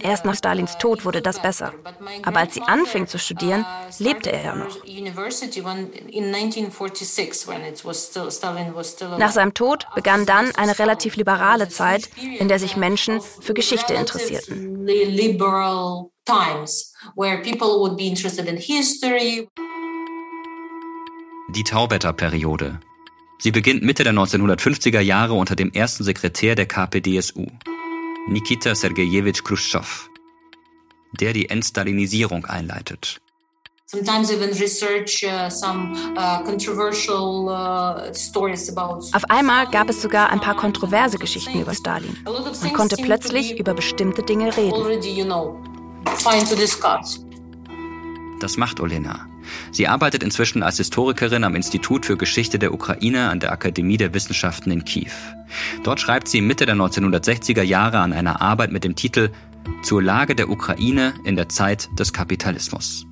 Erst 0.00 0.24
nach 0.24 0.34
Stalins 0.34 0.78
Tod 0.78 1.04
wurde 1.04 1.20
das 1.20 1.40
besser. 1.40 1.74
Aber 2.24 2.40
als 2.40 2.54
sie 2.54 2.62
anfing 2.62 3.06
zu 3.06 3.18
studieren, 3.18 3.66
lebte 3.98 4.32
er 4.32 4.42
ja 4.42 4.54
noch. 4.54 4.76
Nach 9.18 9.32
seinem 9.32 9.54
Tod 9.58 9.88
begann 9.96 10.24
dann 10.24 10.54
eine 10.54 10.78
relativ 10.78 11.16
liberale 11.16 11.68
Zeit, 11.68 12.10
in 12.38 12.46
der 12.46 12.60
sich 12.60 12.76
Menschen 12.76 13.20
für 13.20 13.54
Geschichte 13.54 13.92
interessierten. 13.92 14.86
Die 21.48 21.64
Tauwetter-Periode. 21.64 22.78
Sie 23.38 23.50
beginnt 23.50 23.82
Mitte 23.82 24.04
der 24.04 24.12
1950er 24.12 25.00
Jahre 25.00 25.34
unter 25.34 25.56
dem 25.56 25.72
ersten 25.72 26.04
Sekretär 26.04 26.54
der 26.54 26.66
KPDSU, 26.66 27.46
Nikita 28.28 28.76
Sergejewitsch 28.76 29.42
Khrushchev, 29.42 30.08
der 31.18 31.32
die 31.32 31.48
Entstalinisierung 31.48 32.44
einleitet. 32.44 33.20
Uh, 33.90 34.00
uh, 34.00 34.02
Auf 39.12 39.24
einmal 39.30 39.66
gab 39.70 39.88
es 39.88 40.02
sogar 40.02 40.28
ein 40.28 40.40
paar 40.40 40.56
kontroverse 40.56 41.16
Geschichten 41.16 41.58
über 41.58 41.72
Stalin. 41.72 42.14
Man 42.62 42.72
konnte 42.74 42.96
plötzlich 42.96 43.58
über 43.58 43.72
bestimmte 43.72 44.22
Dinge 44.22 44.54
reden. 44.54 44.74
Das 48.40 48.58
macht 48.58 48.80
Olena. 48.80 49.26
Sie 49.72 49.88
arbeitet 49.88 50.22
inzwischen 50.22 50.62
als 50.62 50.76
Historikerin 50.76 51.44
am 51.44 51.54
Institut 51.54 52.04
für 52.04 52.18
Geschichte 52.18 52.58
der 52.58 52.74
Ukraine 52.74 53.30
an 53.30 53.40
der 53.40 53.52
Akademie 53.52 53.96
der 53.96 54.12
Wissenschaften 54.12 54.70
in 54.70 54.84
Kiew. 54.84 55.12
Dort 55.82 55.98
schreibt 55.98 56.28
sie 56.28 56.42
Mitte 56.42 56.66
der 56.66 56.74
1960er 56.74 57.62
Jahre 57.62 58.00
an 58.00 58.12
einer 58.12 58.42
Arbeit 58.42 58.70
mit 58.70 58.84
dem 58.84 58.96
Titel 58.96 59.30
Zur 59.82 60.02
Lage 60.02 60.34
der 60.34 60.50
Ukraine 60.50 61.14
in 61.24 61.36
der 61.36 61.48
Zeit 61.48 61.88
des 61.98 62.12
Kapitalismus. 62.12 63.07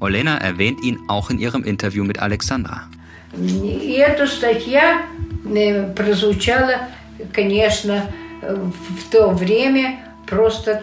Olena 0.00 0.38
erwähnt 0.38 0.82
ihn 0.82 0.98
auch 1.08 1.30
in 1.30 1.38
ihrem 1.38 1.64
Interview 1.64 2.04
mit 2.04 2.18
Alexandra. 2.20 2.88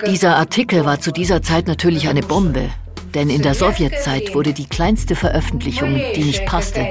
Dieser 0.08 0.36
Artikel 0.36 0.86
war 0.86 1.00
zu 1.00 1.12
dieser 1.12 1.42
Zeit 1.42 1.68
natürlich 1.68 2.08
eine 2.08 2.22
Bombe. 2.22 2.70
Denn 3.14 3.30
in 3.30 3.42
der 3.42 3.54
Sowjetzeit 3.54 4.36
wurde 4.36 4.52
die 4.52 4.68
kleinste 4.68 5.16
Veröffentlichung, 5.16 6.02
die 6.16 6.24
nicht 6.26 6.46
passte, 6.46 6.88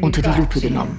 unter 0.00 0.22
die 0.22 0.30
Lupe 0.30 0.60
genommen. 0.60 0.98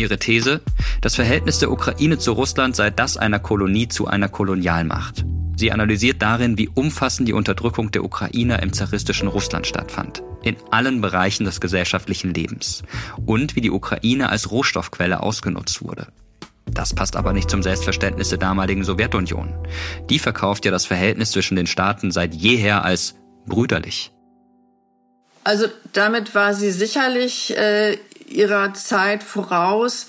Ihre 0.00 0.18
These, 0.18 0.62
das 1.00 1.14
Verhältnis 1.14 1.58
der 1.58 1.70
Ukraine 1.70 2.18
zu 2.18 2.32
Russland 2.32 2.74
sei 2.74 2.90
das 2.90 3.16
einer 3.16 3.38
Kolonie 3.38 3.88
zu 3.88 4.06
einer 4.06 4.28
Kolonialmacht. 4.28 5.24
Sie 5.56 5.72
analysiert 5.72 6.22
darin, 6.22 6.56
wie 6.56 6.68
umfassend 6.68 7.28
die 7.28 7.34
Unterdrückung 7.34 7.90
der 7.90 8.02
Ukrainer 8.02 8.62
im 8.62 8.72
zaristischen 8.72 9.28
Russland 9.28 9.66
stattfand, 9.66 10.22
in 10.42 10.56
allen 10.70 11.02
Bereichen 11.02 11.44
des 11.44 11.60
gesellschaftlichen 11.60 12.32
Lebens, 12.32 12.82
und 13.26 13.56
wie 13.56 13.60
die 13.60 13.70
Ukraine 13.70 14.30
als 14.30 14.50
Rohstoffquelle 14.50 15.22
ausgenutzt 15.22 15.82
wurde. 15.82 16.06
Das 16.64 16.94
passt 16.94 17.14
aber 17.16 17.34
nicht 17.34 17.50
zum 17.50 17.62
Selbstverständnis 17.62 18.30
der 18.30 18.38
damaligen 18.38 18.84
Sowjetunion. 18.84 19.52
Die 20.08 20.18
verkauft 20.18 20.64
ja 20.64 20.70
das 20.70 20.86
Verhältnis 20.86 21.32
zwischen 21.32 21.56
den 21.56 21.66
Staaten 21.66 22.10
seit 22.10 22.34
jeher 22.34 22.84
als 22.84 23.16
brüderlich. 23.46 24.12
Also 25.44 25.66
damit 25.92 26.34
war 26.34 26.54
sie 26.54 26.70
sicherlich 26.70 27.56
äh, 27.56 27.98
ihrer 28.30 28.74
Zeit 28.74 29.22
voraus, 29.22 30.06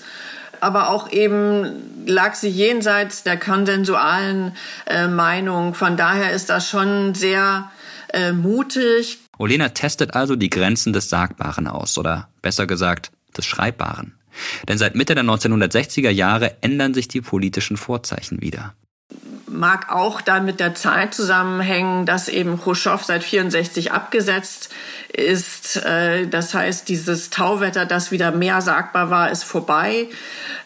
aber 0.60 0.90
auch 0.90 1.10
eben 1.10 2.06
lag 2.06 2.34
sie 2.34 2.48
jenseits 2.48 3.22
der 3.24 3.36
konsensualen 3.38 4.56
äh, 4.86 5.08
Meinung. 5.08 5.74
Von 5.74 5.96
daher 5.96 6.32
ist 6.32 6.50
das 6.50 6.68
schon 6.68 7.14
sehr 7.14 7.70
äh, 8.12 8.32
mutig. 8.32 9.18
Olena 9.38 9.70
testet 9.70 10.14
also 10.14 10.36
die 10.36 10.50
Grenzen 10.50 10.92
des 10.92 11.08
Sagbaren 11.08 11.66
aus, 11.66 11.98
oder 11.98 12.28
besser 12.42 12.66
gesagt, 12.66 13.10
des 13.36 13.46
Schreibbaren. 13.46 14.14
Denn 14.68 14.78
seit 14.78 14.94
Mitte 14.94 15.14
der 15.14 15.24
1960er 15.24 16.10
Jahre 16.10 16.56
ändern 16.62 16.94
sich 16.94 17.08
die 17.08 17.20
politischen 17.20 17.76
Vorzeichen 17.76 18.40
wieder 18.40 18.74
mag 19.52 19.92
auch 19.92 20.20
dann 20.20 20.44
mit 20.44 20.60
der 20.60 20.74
Zeit 20.74 21.14
zusammenhängen, 21.14 22.06
dass 22.06 22.28
eben 22.28 22.60
Khrushchev 22.60 23.04
seit 23.04 23.22
64 23.22 23.92
abgesetzt 23.92 24.70
ist. 25.12 25.76
Äh, 25.84 26.26
das 26.26 26.54
heißt, 26.54 26.88
dieses 26.88 27.30
Tauwetter, 27.30 27.86
das 27.86 28.10
wieder 28.10 28.32
mehr 28.32 28.60
sagbar 28.60 29.10
war, 29.10 29.30
ist 29.30 29.44
vorbei. 29.44 30.08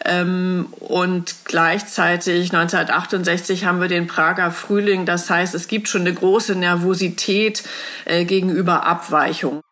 Ähm, 0.04 0.68
und 0.80 1.34
gleichzeitig 1.44 2.54
1968 2.54 3.64
haben 3.64 3.80
wir 3.80 3.88
den 3.88 4.06
Prager 4.06 4.50
Frühling. 4.50 5.04
Das 5.04 5.28
heißt, 5.28 5.54
es 5.54 5.68
gibt 5.68 5.88
schon 5.88 6.02
eine 6.02 6.14
große 6.14 6.54
Nervosität 6.54 7.64
äh, 8.04 8.24
gegenüber 8.24 8.86
Abweichung 8.86 9.62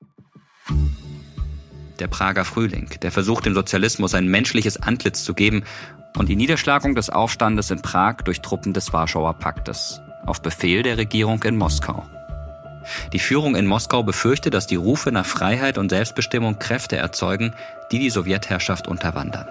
der 1.98 2.08
Prager 2.08 2.44
Frühling, 2.44 2.90
der 3.02 3.12
versucht 3.12 3.46
dem 3.46 3.54
Sozialismus 3.54 4.14
ein 4.14 4.28
menschliches 4.28 4.76
Antlitz 4.82 5.24
zu 5.24 5.34
geben 5.34 5.64
und 6.16 6.28
die 6.28 6.36
Niederschlagung 6.36 6.94
des 6.94 7.10
Aufstandes 7.10 7.70
in 7.70 7.82
Prag 7.82 8.18
durch 8.24 8.40
Truppen 8.40 8.72
des 8.72 8.92
Warschauer 8.92 9.34
Paktes 9.34 10.00
auf 10.26 10.42
Befehl 10.42 10.82
der 10.82 10.96
Regierung 10.96 11.42
in 11.42 11.56
Moskau. 11.56 12.04
Die 13.12 13.18
Führung 13.18 13.56
in 13.56 13.66
Moskau 13.66 14.02
befürchte, 14.02 14.50
dass 14.50 14.66
die 14.66 14.76
Rufe 14.76 15.10
nach 15.10 15.26
Freiheit 15.26 15.78
und 15.78 15.88
Selbstbestimmung 15.88 16.58
Kräfte 16.58 16.96
erzeugen, 16.96 17.54
die 17.90 17.98
die 17.98 18.10
Sowjetherrschaft 18.10 18.86
unterwandern. 18.86 19.48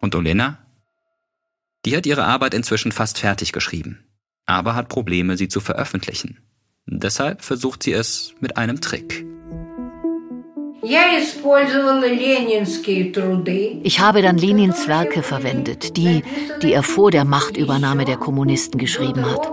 Und 0.00 0.14
Olena? 0.14 0.58
Die 1.84 1.96
hat 1.96 2.06
ihre 2.06 2.24
Arbeit 2.24 2.54
inzwischen 2.54 2.92
fast 2.92 3.18
fertig 3.18 3.52
geschrieben, 3.52 4.06
aber 4.46 4.74
hat 4.74 4.88
Probleme, 4.88 5.36
sie 5.36 5.48
zu 5.48 5.60
veröffentlichen. 5.60 6.38
Deshalb 6.86 7.42
versucht 7.42 7.82
sie 7.82 7.92
es 7.92 8.34
mit 8.40 8.56
einem 8.56 8.80
Trick. 8.80 9.24
Ich 13.82 14.00
habe 14.00 14.20
dann 14.20 14.36
Lenins 14.36 14.86
Werke 14.86 15.22
verwendet, 15.22 15.96
die, 15.96 16.22
die 16.60 16.72
er 16.74 16.82
vor 16.82 17.10
der 17.10 17.24
Machtübernahme 17.24 18.04
der 18.04 18.18
Kommunisten 18.18 18.78
geschrieben 18.78 19.24
hat. 19.24 19.50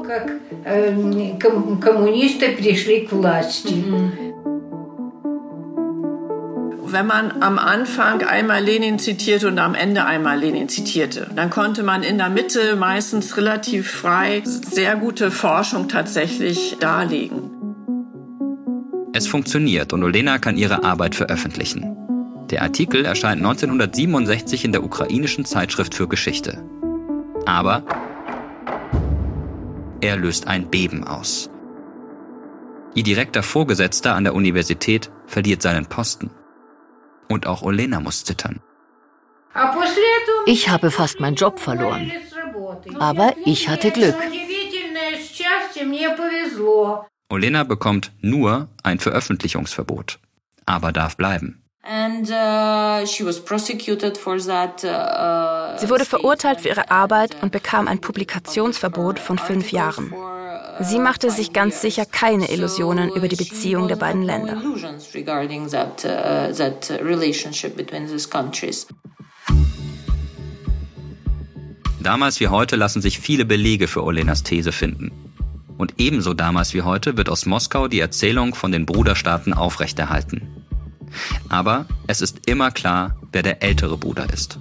Wenn 6.92 7.08
man 7.08 7.42
am 7.42 7.58
Anfang 7.58 8.22
einmal 8.22 8.62
Lenin 8.62 9.00
zitierte 9.00 9.48
und 9.48 9.60
am 9.60 9.76
Ende 9.76 10.04
einmal 10.04 10.38
Lenin 10.38 10.68
zitierte, 10.68 11.30
dann 11.34 11.50
konnte 11.50 11.84
man 11.84 12.04
in 12.04 12.18
der 12.18 12.30
Mitte 12.30 12.76
meistens 12.76 13.38
relativ 13.38 13.90
frei 13.90 14.42
sehr 14.46 14.98
gute 14.98 15.32
Forschung 15.32 15.88
tatsächlich 15.88 16.76
darlegen. 16.82 17.50
Es 19.14 19.26
funktioniert 19.26 19.94
und 19.94 20.04
Olena 20.04 20.38
kann 20.38 20.58
ihre 20.58 20.84
Arbeit 20.84 21.16
veröffentlichen. 21.16 21.96
Der 22.50 22.62
Artikel 22.62 23.06
erscheint 23.06 23.42
1967 23.42 24.66
in 24.66 24.74
der 24.74 24.84
ukrainischen 24.84 25.46
Zeitschrift 25.46 25.96
für 25.96 26.10
Geschichte. 26.10 26.62
Aber 27.46 27.84
er 30.02 30.18
löst 30.18 30.48
ein 30.48 30.70
Beben 30.70 31.06
aus. 31.06 31.50
Ihr 32.96 33.04
direkter 33.04 33.44
Vorgesetzter 33.44 34.14
an 34.14 34.26
der 34.26 34.36
Universität 34.36 35.10
verliert 35.26 35.62
seinen 35.62 35.86
Posten. 35.86 36.32
Und 37.32 37.48
auch 37.48 37.62
Olena 37.62 38.02
muss 38.02 38.26
zittern. 38.26 38.60
Ich 40.46 40.68
habe 40.68 40.92
fast 40.92 41.22
meinen 41.22 41.36
Job 41.36 41.60
verloren. 41.60 42.12
Aber 43.00 43.34
ich 43.46 43.70
hatte 43.70 43.92
Glück. 43.92 44.16
Olena 47.30 47.64
bekommt 47.64 48.12
nur 48.20 48.68
ein 48.84 49.00
Veröffentlichungsverbot, 49.00 50.20
aber 50.66 50.92
darf 50.92 51.16
bleiben. 51.16 51.64
Uh, 51.84 51.88
uh, 51.88 53.06
Sie 53.06 53.24
wurde 55.90 56.06
verurteilt 56.06 56.62
für 56.62 56.68
ihre 56.68 56.92
Arbeit 56.92 57.42
und 57.42 57.52
bekam 57.54 57.88
ein 57.88 58.02
Publikationsverbot 58.02 59.20
von 59.20 59.40
fünf 59.40 59.72
Jahren. 59.72 60.14
Sie 60.80 61.00
machte 61.00 61.30
sich 61.32 61.54
ganz 61.54 61.82
sicher 61.82 62.06
keine 62.06 62.50
Illusionen 62.50 63.10
über 63.10 63.28
die 63.28 63.36
Beziehung 63.36 63.88
der 63.88 63.96
beiden 63.98 64.24
Länder. 64.24 64.62
Damals 72.02 72.40
wie 72.40 72.48
heute 72.48 72.76
lassen 72.76 73.02
sich 73.02 73.20
viele 73.20 73.46
Belege 73.46 73.88
für 73.88 74.04
Olenas 74.04 74.44
These 74.44 74.72
finden. 74.72 75.12
Und 75.78 75.96
ebenso 75.98 76.34
damals 76.34 76.74
wie 76.74 76.82
heute 76.82 77.18
wird 77.18 77.30
aus 77.30 77.46
Moskau 77.46 77.88
die 77.88 78.00
Erzählung 78.00 78.56
von 78.56 78.72
den 78.72 78.86
Bruderstaaten 78.86 79.54
aufrechterhalten. 79.54 80.66
Aber 81.50 81.86
es 82.08 82.22
ist 82.22 82.48
immer 82.48 82.72
klar, 82.72 83.18
wer 83.32 83.44
der 83.44 83.62
ältere 83.64 83.98
Bruder 83.98 84.32
ist. 84.34 84.60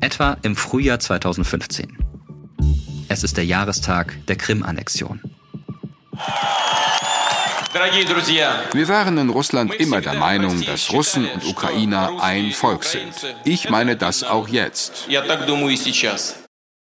Etwa 0.00 0.36
im 0.42 0.56
Frühjahr 0.56 0.98
2015. 0.98 2.09
Es 3.12 3.24
ist 3.24 3.36
der 3.36 3.44
Jahrestag 3.44 4.24
der 4.28 4.36
Krim-Annexion. 4.36 5.20
Wir 8.72 8.88
waren 8.88 9.18
in 9.18 9.30
Russland 9.30 9.74
immer 9.74 10.00
der 10.00 10.14
Meinung, 10.14 10.64
dass 10.64 10.92
Russen 10.92 11.26
und 11.28 11.44
Ukrainer 11.44 12.22
ein 12.22 12.52
Volk 12.52 12.84
sind. 12.84 13.12
Ich 13.44 13.68
meine 13.68 13.96
das 13.96 14.22
auch 14.22 14.46
jetzt. 14.46 15.08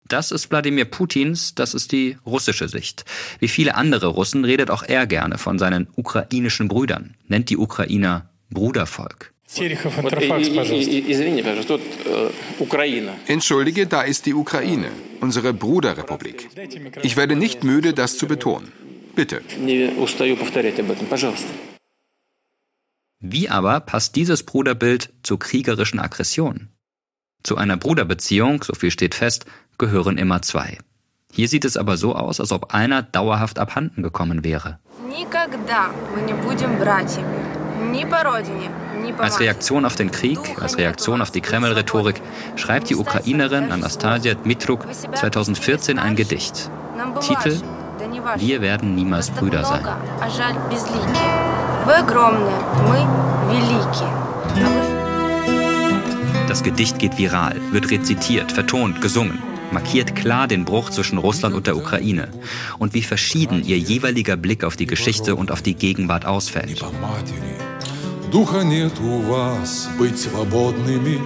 Das 0.06 0.32
ist 0.32 0.52
Wladimir 0.52 0.84
Putins, 0.84 1.56
das 1.56 1.74
ist 1.74 1.94
die 1.94 2.18
russische 2.26 2.68
Sicht. 2.68 3.06
Wie 3.40 3.48
viele 3.48 3.76
andere 3.76 4.08
Russen 4.08 4.44
redet 4.44 4.70
auch 4.70 4.84
er 4.84 5.08
gerne 5.08 5.38
von 5.38 5.58
seinen 5.58 5.88
ukrainischen 5.96 6.68
Brüdern, 6.68 7.16
nennt 7.30 7.50
die 7.50 7.58
Ukrainer 7.58 8.30
Brudervolk. 8.50 9.34
Entschuldige, 13.28 13.88
da 13.88 14.02
ist 14.02 14.26
die 14.26 14.34
Ukraine, 14.34 14.90
unsere 15.22 15.54
Bruderrepublik. 15.54 16.50
Ich 17.02 17.16
werde 17.16 17.36
nicht 17.36 17.64
müde, 17.64 17.94
das 17.94 18.18
zu 18.18 18.28
betonen. 18.28 18.72
Bitte. 19.16 19.42
Wie 23.20 23.50
aber 23.50 23.80
passt 23.80 24.16
dieses 24.16 24.44
Bruderbild 24.44 25.14
zur 25.24 25.40
kriegerischen 25.40 26.00
Aggression? 26.00 26.70
Zu 27.42 27.56
einer 27.58 27.78
Bruderbeziehung, 27.78 28.64
so 28.64 28.76
viel 28.76 28.92
steht 28.92 29.16
fest, 29.16 29.46
gehören 29.78 30.18
immer 30.18 30.42
zwei. 30.42 30.78
Hier 31.32 31.48
sieht 31.48 31.66
es 31.66 31.78
aber 31.78 31.98
so 31.98 32.16
aus, 32.16 32.40
als 32.40 32.52
ob 32.52 32.74
einer 32.74 33.02
dauerhaft 33.02 33.60
abhanden 33.60 34.04
gekommen 34.04 34.44
wäre. 34.44 34.80
Als 39.18 39.40
Reaktion 39.40 39.86
auf 39.86 39.96
den 39.96 40.12
Krieg, 40.12 40.40
als 40.62 40.78
Reaktion 40.78 41.22
auf 41.22 41.32
die 41.32 41.42
Kreml-Rhetorik, 41.42 42.22
schreibt 42.56 42.90
die 42.90 42.96
Ukrainerin 42.96 43.72
Anastasia 43.72 44.34
Dmitruk 44.34 44.86
2014 44.94 46.00
ein 46.00 46.16
Gedicht. 46.16 46.70
Titel? 47.22 47.60
Wir 48.38 48.62
werden 48.62 48.96
niemals 48.96 49.30
Brüder 49.30 49.64
sein. 49.64 49.86
Das 56.48 56.64
Gedicht 56.64 57.00
geht 57.00 57.18
viral, 57.18 57.56
wird 57.72 57.92
rezitiert, 57.92 58.52
vertont, 58.52 59.02
gesungen, 59.02 59.40
markiert 59.72 60.16
klar 60.16 60.48
den 60.48 60.66
Bruch 60.66 60.90
zwischen 60.90 61.18
Russland 61.18 61.56
und 61.56 61.68
der 61.68 61.78
Ukraine 61.78 62.30
und 62.80 62.94
wie 62.94 63.02
verschieden 63.02 63.64
ihr 63.64 63.78
jeweiliger 63.78 64.38
Blick 64.38 64.64
auf 64.64 64.76
die 64.76 64.88
Geschichte 64.88 65.36
und 65.36 65.52
auf 65.52 65.62
die 65.62 65.76
Gegenwart 65.76 66.26
ausfällt. 66.26 66.84
Духа 68.37 68.63
нет 68.63 68.99
у 69.01 69.19
вас 69.21 69.89
быть 69.99 70.19
свободными, 70.19 71.21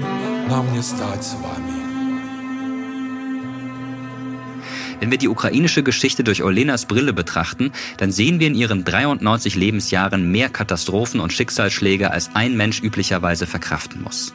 нам 0.49 0.73
не 0.73 0.83
стать 0.83 1.25
с 1.25 1.35
вами. 1.35 1.77
Wenn 5.01 5.11
wir 5.11 5.19
die 5.19 5.29
ukrainische 5.29 5.83
Geschichte 5.83 6.25
durch 6.25 6.43
Olenas 6.43 6.87
Brille 6.87 7.13
betrachten, 7.13 7.73
dann 7.99 8.11
sehen 8.11 8.41
wir 8.41 8.47
in 8.47 8.55
ihren 8.55 8.85
93 8.85 9.55
Lebensjahren 9.55 10.31
mehr 10.31 10.49
Katastrophen 10.49 11.21
und 11.21 11.33
Schicksalsschläge, 11.33 12.11
als 12.11 12.31
ein 12.35 12.57
Mensch 12.57 12.83
üblicherweise 12.83 13.47
verkraften 13.47 14.03
muss. 14.03 14.35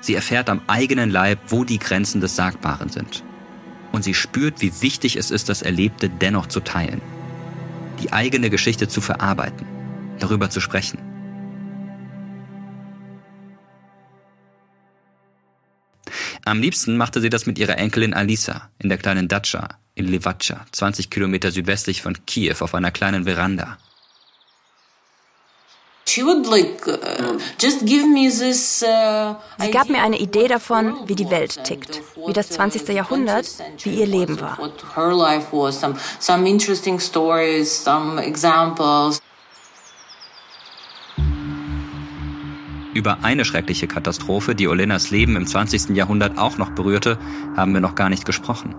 Sie 0.00 0.14
erfährt 0.14 0.50
am 0.50 0.60
eigenen 0.66 1.10
Leib, 1.10 1.38
wo 1.48 1.64
die 1.64 1.78
Grenzen 1.78 2.20
des 2.20 2.34
Sagbaren 2.34 2.88
sind. 2.88 3.22
Und 3.92 4.02
sie 4.02 4.14
spürt, 4.14 4.62
wie 4.62 4.72
wichtig 4.80 5.16
es 5.16 5.30
ist, 5.30 5.48
das 5.48 5.62
Erlebte 5.62 6.08
dennoch 6.08 6.46
zu 6.46 6.60
teilen. 6.60 7.02
Die 8.02 8.12
eigene 8.12 8.50
Geschichte 8.50 8.88
zu 8.88 9.00
verarbeiten, 9.00 9.66
darüber 10.18 10.50
zu 10.50 10.60
sprechen. 10.60 10.98
Am 16.47 16.61
liebsten 16.61 16.95
machte 16.95 17.19
sie 17.19 17.29
das 17.29 17.45
mit 17.45 17.59
ihrer 17.59 17.77
Enkelin 17.77 18.13
Alisa 18.13 18.69
in 18.79 18.87
der 18.87 18.97
kleinen 18.97 19.27
Datscha 19.27 19.67
in 19.95 20.07
Livacha, 20.07 20.65
20 20.71 21.09
Kilometer 21.09 21.51
südwestlich 21.51 22.01
von 22.01 22.25
Kiew 22.25 22.55
auf 22.61 22.73
einer 22.73 22.91
kleinen 22.91 23.25
Veranda. 23.25 23.77
Uh, 26.07 26.43
sie 29.59 29.71
gab 29.71 29.89
mir 29.89 30.01
eine 30.01 30.17
Idee 30.19 30.47
davon, 30.47 30.95
wie 31.05 31.15
die 31.15 31.29
Welt 31.29 31.61
tickt, 31.65 32.01
wie 32.25 32.31
das 32.31 32.47
20. 32.51 32.87
Jahrhundert, 32.87 33.45
wie 33.83 33.99
ihr 33.99 34.07
Leben 34.07 34.39
war. 34.39 34.57
Über 42.93 43.19
eine 43.23 43.45
schreckliche 43.45 43.87
Katastrophe, 43.87 44.55
die 44.55 44.67
Olenas 44.67 45.11
Leben 45.11 45.35
im 45.35 45.45
20. 45.45 45.95
Jahrhundert 45.95 46.37
auch 46.37 46.57
noch 46.57 46.71
berührte, 46.71 47.17
haben 47.55 47.73
wir 47.73 47.81
noch 47.81 47.95
gar 47.95 48.09
nicht 48.09 48.25
gesprochen. 48.25 48.75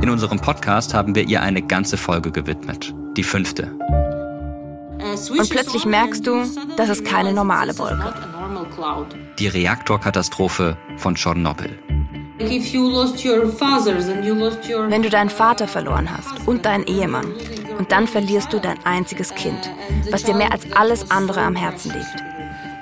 In 0.00 0.10
unserem 0.10 0.40
Podcast 0.40 0.94
haben 0.94 1.14
wir 1.14 1.24
ihr 1.24 1.42
eine 1.42 1.62
ganze 1.62 1.96
Folge 1.96 2.30
gewidmet. 2.30 2.94
Die 3.16 3.24
fünfte. 3.24 3.76
Und 5.30 5.50
plötzlich 5.50 5.84
merkst 5.84 6.26
du, 6.26 6.44
das 6.76 6.88
ist 6.88 7.04
keine 7.04 7.32
normale 7.32 7.78
Wolke. 7.78 8.14
Die 9.38 9.48
Reaktorkatastrophe 9.48 10.76
von 10.96 11.14
Tschernobyl. 11.14 11.78
Wenn 14.88 15.02
du 15.02 15.10
deinen 15.10 15.30
Vater 15.30 15.66
verloren 15.66 16.08
hast 16.10 16.46
und 16.46 16.64
deinen 16.64 16.84
Ehemann 16.84 17.26
und 17.78 17.90
dann 17.90 18.06
verlierst 18.06 18.52
du 18.52 18.60
dein 18.60 18.84
einziges 18.84 19.34
Kind, 19.34 19.70
was 20.10 20.22
dir 20.22 20.34
mehr 20.34 20.52
als 20.52 20.70
alles 20.72 21.10
andere 21.10 21.40
am 21.40 21.56
Herzen 21.56 21.92
liegt. 21.92 22.27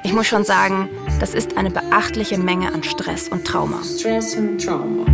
Ich 0.06 0.12
muss 0.12 0.28
schon 0.28 0.44
sagen, 0.44 0.88
das 1.18 1.34
ist 1.34 1.56
eine 1.56 1.68
beachtliche 1.68 2.38
Menge 2.38 2.72
an 2.72 2.84
Stress 2.84 3.26
und 3.26 3.44
Trauma. 3.44 3.82
Stress 3.82 4.36
und 4.36 4.64
Trauma. 4.64 5.04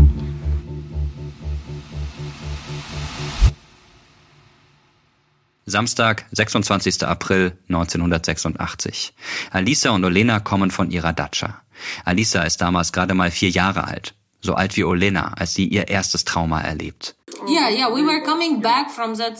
Samstag, 5.64 6.26
26. 6.32 7.04
April 7.04 7.56
1986. 7.70 9.14
Alisa 9.50 9.92
und 9.92 10.04
Olena 10.04 10.40
kommen 10.40 10.70
von 10.70 10.90
ihrer 10.90 11.14
Datscha. 11.14 11.62
Alisa 12.04 12.42
ist 12.42 12.60
damals 12.60 12.92
gerade 12.92 13.14
mal 13.14 13.30
vier 13.30 13.48
Jahre 13.48 13.84
alt, 13.84 14.14
so 14.42 14.54
alt 14.54 14.76
wie 14.76 14.84
Olena, 14.84 15.32
als 15.38 15.54
sie 15.54 15.66
ihr 15.66 15.88
erstes 15.88 16.24
Trauma 16.24 16.60
erlebt. 16.60 17.14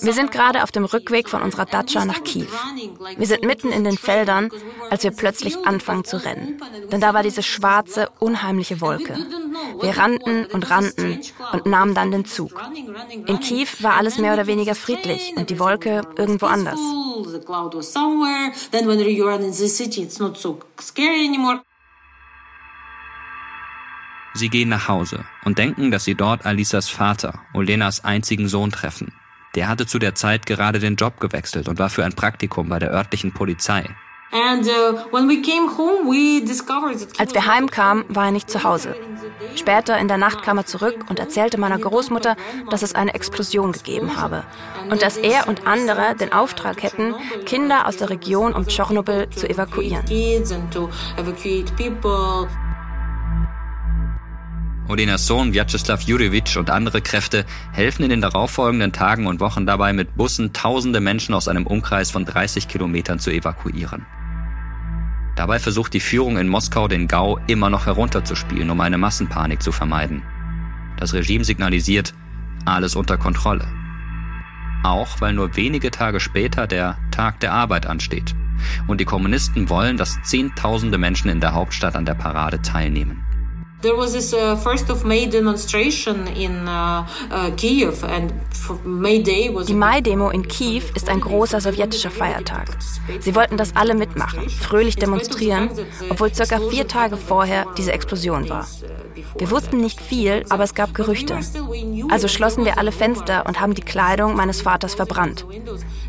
Wir 0.01 0.13
sind 0.13 0.33
gerade 0.33 0.63
auf 0.63 0.73
dem 0.73 0.85
Rückweg 0.85 1.29
von 1.29 1.43
unserer 1.43 1.67
Datscha 1.67 2.05
nach 2.05 2.25
Kiew. 2.25 2.47
Wir 3.17 3.27
sind 3.27 3.45
mitten 3.45 3.71
in 3.71 3.85
den 3.85 3.99
Feldern, 3.99 4.49
als 4.91 5.05
wir 5.05 5.11
plötzlich 5.11 5.67
anfangen 5.67 6.05
zu 6.05 6.17
rennen. 6.25 6.61
Denn 6.91 7.01
da 7.01 7.15
war 7.15 7.23
diese 7.23 7.43
schwarze, 7.43 8.09
unheimliche 8.19 8.81
Wolke. 8.81 9.19
Wir 9.81 9.99
rannten 9.99 10.47
und 10.47 10.71
rannten 10.71 11.21
und 11.53 11.67
nahmen 11.67 11.95
dann 11.95 12.11
den 12.11 12.25
Zug. 12.25 12.61
In 13.27 13.41
Kiew 13.41 13.69
war 13.81 13.95
alles 13.95 14.19
mehr 14.19 14.33
oder 14.33 14.47
weniger 14.47 14.75
friedlich 14.75 15.35
und 15.37 15.51
die 15.51 15.59
Wolke 15.59 16.03
irgendwo 16.17 16.47
anders. 16.47 16.81
Sie 24.35 24.49
gehen 24.49 24.69
nach 24.71 24.89
Hause 24.89 25.25
und 25.45 25.59
denken, 25.59 25.91
dass 25.91 26.05
sie 26.05 26.15
dort 26.15 26.47
Alisas 26.47 26.89
Vater, 26.89 27.43
Olenas 27.53 28.05
einzigen 28.05 28.49
Sohn, 28.49 28.71
treffen. 28.71 29.13
Der 29.55 29.69
hatte 29.69 29.87
zu 29.87 29.99
der 29.99 30.15
Zeit 30.15 30.47
gerade 30.47 30.79
den 30.79 30.97
Job 30.97 31.21
gewechselt 31.21 31.69
und 31.69 31.79
war 31.79 31.91
für 31.91 32.05
ein 32.05 32.15
Praktikum 32.15 32.69
bei 32.69 32.79
der 32.79 32.91
örtlichen 32.91 33.33
Polizei. 33.35 33.85
Uh, 34.33 34.39
Als 37.19 37.35
wir 37.35 37.47
heimkamen, 37.47 38.05
war 38.09 38.25
er 38.25 38.31
nicht 38.31 38.49
zu 38.49 38.65
Hause. 38.65 38.97
Später 39.57 39.99
in 39.99 40.09
der 40.09 40.17
Nacht 40.17 40.43
kam 40.43 40.57
er 40.57 40.65
zurück 40.65 41.05
und 41.11 41.19
erzählte 41.19 41.59
meiner 41.59 41.79
Großmutter, 41.79 42.37
dass 42.71 42.81
es 42.81 42.95
eine 42.95 43.13
Explosion 43.13 43.73
gegeben 43.73 44.17
habe 44.17 44.45
und 44.91 45.03
dass 45.03 45.19
er 45.19 45.49
und 45.49 45.67
andere 45.67 46.17
den 46.17 46.33
Auftrag 46.33 46.83
hätten, 46.83 47.15
Kinder 47.45 47.87
aus 47.87 47.99
der 47.99 48.09
Region 48.09 48.55
um 48.55 48.67
Tschernobyl 48.67 49.29
zu 49.29 49.47
evakuieren. 49.51 50.07
Olenas 54.93 55.27
Sohn 55.27 55.55
Vyacheslav 55.55 56.03
Jurjevic 56.03 56.55
und 56.59 56.69
andere 56.69 57.01
Kräfte 57.01 57.47
helfen 57.73 58.03
in 58.03 58.11
den 58.11 58.21
darauffolgenden 58.21 58.93
Tagen 58.93 59.27
und 59.27 59.41
Wochen 59.41 59.65
dabei, 59.65 59.95
mit 59.95 60.19
Bussen 60.19 60.53
tausende 60.53 61.01
Menschen 61.01 61.35
aus 61.35 61.49
einem 61.49 61.67
Umkreis 61.67 62.11
von 62.11 62.27
30 62.27 62.69
Kilometern 62.69 63.19
zu 63.19 63.31
evakuieren. 63.31 64.05
Dabei 65.35 65.59
versucht 65.61 65.95
die 65.95 66.01
Führung 66.01 66.37
in 66.37 66.47
Moskau 66.47 66.89
den 66.89 67.09
Gau 67.09 67.41
immer 67.47 67.71
noch 67.71 67.87
herunterzuspielen, 67.87 68.69
um 68.69 68.83
eine 68.83 68.99
Massenpanik 68.99 69.63
zu 69.63 69.73
vermeiden. 69.73 70.23
Das 70.99 71.15
Regime 71.15 71.45
signalisiert, 71.45 72.13
alles 72.67 72.95
unter 72.95 73.17
Kontrolle. 73.17 73.67
Auch 74.83 75.23
weil 75.23 75.33
nur 75.33 75.57
wenige 75.57 75.91
Tage 75.91 76.21
später 76.21 76.67
der 76.67 76.99
Tag 77.11 77.41
der 77.41 77.55
Arbeit 77.55 77.87
ansteht. 77.87 78.35
Und 78.87 79.01
die 79.01 79.07
Kommunisten 79.07 79.71
wollen, 79.71 79.97
dass 79.97 80.21
Zehntausende 80.23 80.99
Menschen 80.99 81.31
in 81.31 81.41
der 81.41 81.55
Hauptstadt 81.55 81.97
an 81.97 82.05
der 82.05 82.15
Parade 82.15 82.61
teilnehmen. 82.61 83.25
There 83.83 83.97
was 83.97 84.13
this 84.13 84.33
uh, 84.33 84.55
first 84.55 84.91
of 84.91 85.05
May 85.05 85.27
demonstration 85.27 86.29
in 86.29 86.69
uh, 86.69 87.05
uh, 87.33 87.51
Kiev 87.57 88.05
and 88.05 88.33
May 88.85 89.21
Day 89.21 89.53
was 89.53 89.67
Die 89.67 89.75
Mai-Demo 89.75 90.31
in 90.31 90.47
Kiew 90.47 90.83
ist 90.95 91.09
ein 91.09 91.21
großer 91.21 91.61
sowjetischer 91.61 92.13
Feiertag. 92.13 92.69
Sie 93.19 93.35
wollten, 93.35 93.57
dass 93.57 93.75
alle 93.75 93.95
mitmachen, 93.95 94.49
fröhlich 94.49 94.95
demonstrieren, 94.95 95.69
obwohl 96.09 96.33
circa 96.33 96.61
vier 96.71 96.87
Tage 96.87 97.17
vorher 97.17 97.67
diese 97.77 97.93
Explosion 97.93 98.49
war. 98.49 98.69
Wir 99.37 99.51
wussten 99.51 99.79
nicht 99.79 100.01
viel, 100.01 100.45
aber 100.49 100.63
es 100.63 100.75
gab 100.75 100.95
Gerüchte. 100.95 101.41
Also 102.09 102.29
schlossen 102.29 102.65
wir 102.65 102.79
alle 102.79 102.93
Fenster 102.93 103.47
und 103.47 103.61
haben 103.61 103.75
die 103.75 103.83
Kleidung 103.83 104.37
meines 104.37 104.63
Vaters 104.63 104.95
verbrannt. 104.95 105.45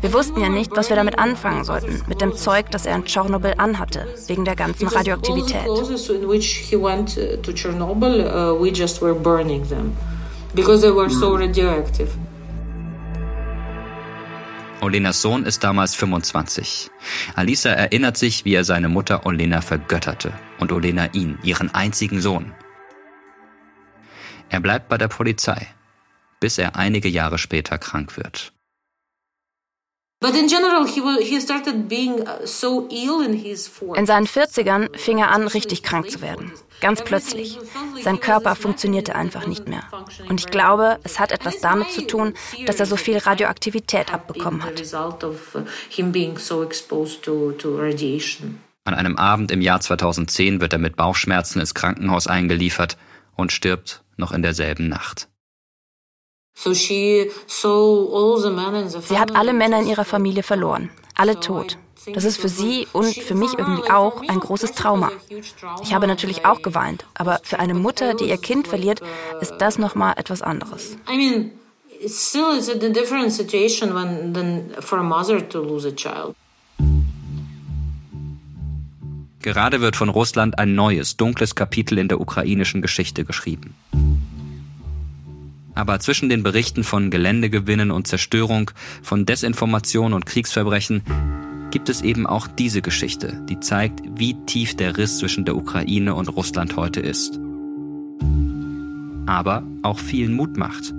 Wir 0.00 0.12
wussten 0.12 0.40
ja 0.40 0.48
nicht, 0.48 0.76
was 0.76 0.90
wir 0.90 0.96
damit 0.96 1.18
anfangen 1.18 1.64
sollten, 1.64 2.02
mit 2.06 2.20
dem 2.20 2.36
Zeug, 2.36 2.70
das 2.70 2.86
er 2.86 2.94
in 2.94 3.04
Tschernobyl 3.04 3.54
anhatte, 3.56 4.06
wegen 4.26 4.44
der 4.44 4.54
ganzen 4.54 4.86
Radioaktivität. 4.86 5.66
Chernobyl, 7.64 8.26
uh, 8.26 8.54
we 8.60 8.70
just 8.70 9.00
were 9.00 9.14
burning 9.14 9.66
them 9.68 9.96
because 10.54 10.82
they 10.82 10.90
were 10.90 11.08
so 11.08 11.34
radioactive. 11.34 12.10
Olenas 14.82 15.22
Sohn 15.22 15.46
ist 15.46 15.64
damals 15.64 15.94
25. 15.94 16.90
Alisa 17.34 17.70
erinnert 17.70 18.18
sich, 18.18 18.44
wie 18.44 18.54
er 18.54 18.64
seine 18.64 18.90
Mutter 18.90 19.24
Olena 19.24 19.62
vergötterte 19.62 20.34
und 20.60 20.72
Olena 20.72 21.06
ihn, 21.14 21.38
ihren 21.42 21.74
einzigen 21.74 22.20
Sohn. 22.20 22.52
Er 24.50 24.60
bleibt 24.60 24.90
bei 24.90 24.98
der 24.98 25.08
Polizei, 25.08 25.66
bis 26.40 26.58
er 26.58 26.76
einige 26.76 27.08
Jahre 27.08 27.38
später 27.38 27.78
krank 27.78 28.18
wird. 28.18 28.52
Uh, 30.22 30.28
in 30.28 30.48
seinen 34.06 34.26
40ern 34.26 34.96
fing 34.96 35.18
er 35.18 35.30
an, 35.30 35.48
richtig 35.48 35.82
krank 35.82 36.10
zu 36.10 36.20
werden. 36.20 36.52
Ganz 36.84 37.02
plötzlich. 37.02 37.58
Sein 38.02 38.20
Körper 38.20 38.54
funktionierte 38.54 39.14
einfach 39.14 39.46
nicht 39.46 39.66
mehr. 39.66 39.84
Und 40.28 40.38
ich 40.38 40.48
glaube, 40.48 40.98
es 41.02 41.18
hat 41.18 41.32
etwas 41.32 41.60
damit 41.60 41.90
zu 41.90 42.06
tun, 42.06 42.34
dass 42.66 42.78
er 42.78 42.84
so 42.84 42.96
viel 42.96 43.16
Radioaktivität 43.16 44.12
abbekommen 44.12 44.62
hat. 44.62 44.82
An 48.84 48.94
einem 48.94 49.16
Abend 49.16 49.50
im 49.50 49.62
Jahr 49.62 49.80
2010 49.80 50.60
wird 50.60 50.74
er 50.74 50.78
mit 50.78 50.94
Bauchschmerzen 50.96 51.60
ins 51.60 51.72
Krankenhaus 51.72 52.26
eingeliefert 52.26 52.98
und 53.34 53.50
stirbt 53.50 54.04
noch 54.18 54.32
in 54.32 54.42
derselben 54.42 54.90
Nacht. 54.90 55.28
Sie 56.54 57.08
hat 59.18 59.34
alle 59.34 59.54
Männer 59.54 59.80
in 59.80 59.86
ihrer 59.88 60.04
Familie 60.04 60.42
verloren, 60.42 60.90
alle 61.14 61.40
tot. 61.40 61.78
Das 62.12 62.24
ist 62.24 62.36
für 62.36 62.48
sie 62.48 62.86
und 62.92 63.14
für 63.14 63.34
mich 63.34 63.50
irgendwie 63.56 63.90
auch 63.90 64.22
ein 64.28 64.40
großes 64.40 64.72
Trauma. 64.72 65.10
Ich 65.82 65.94
habe 65.94 66.06
natürlich 66.06 66.44
auch 66.44 66.62
geweint, 66.62 67.06
aber 67.14 67.40
für 67.42 67.58
eine 67.58 67.74
Mutter, 67.74 68.14
die 68.14 68.28
ihr 68.28 68.36
Kind 68.36 68.68
verliert, 68.68 69.00
ist 69.40 69.54
das 69.58 69.78
noch 69.78 69.94
mal 69.94 70.12
etwas 70.16 70.42
anderes. 70.42 70.96
Gerade 79.40 79.80
wird 79.80 79.96
von 79.96 80.08
Russland 80.08 80.58
ein 80.58 80.74
neues, 80.74 81.16
dunkles 81.16 81.54
Kapitel 81.54 81.98
in 81.98 82.08
der 82.08 82.20
ukrainischen 82.20 82.82
Geschichte 82.82 83.24
geschrieben. 83.24 83.74
Aber 85.74 85.98
zwischen 85.98 86.28
den 86.28 86.42
Berichten 86.42 86.84
von 86.84 87.10
Geländegewinnen 87.10 87.90
und 87.90 88.06
Zerstörung, 88.06 88.70
von 89.02 89.26
Desinformation 89.26 90.12
und 90.12 90.24
Kriegsverbrechen 90.24 91.02
gibt 91.74 91.88
es 91.88 92.02
eben 92.02 92.24
auch 92.24 92.46
diese 92.46 92.82
Geschichte, 92.82 93.42
die 93.48 93.58
zeigt, 93.58 94.00
wie 94.16 94.34
tief 94.46 94.76
der 94.76 94.96
Riss 94.96 95.18
zwischen 95.18 95.44
der 95.44 95.56
Ukraine 95.56 96.14
und 96.14 96.28
Russland 96.28 96.76
heute 96.76 97.00
ist. 97.00 97.40
Aber 99.26 99.66
auch 99.82 99.98
viel 99.98 100.28
Mut 100.28 100.56
macht. 100.56 100.94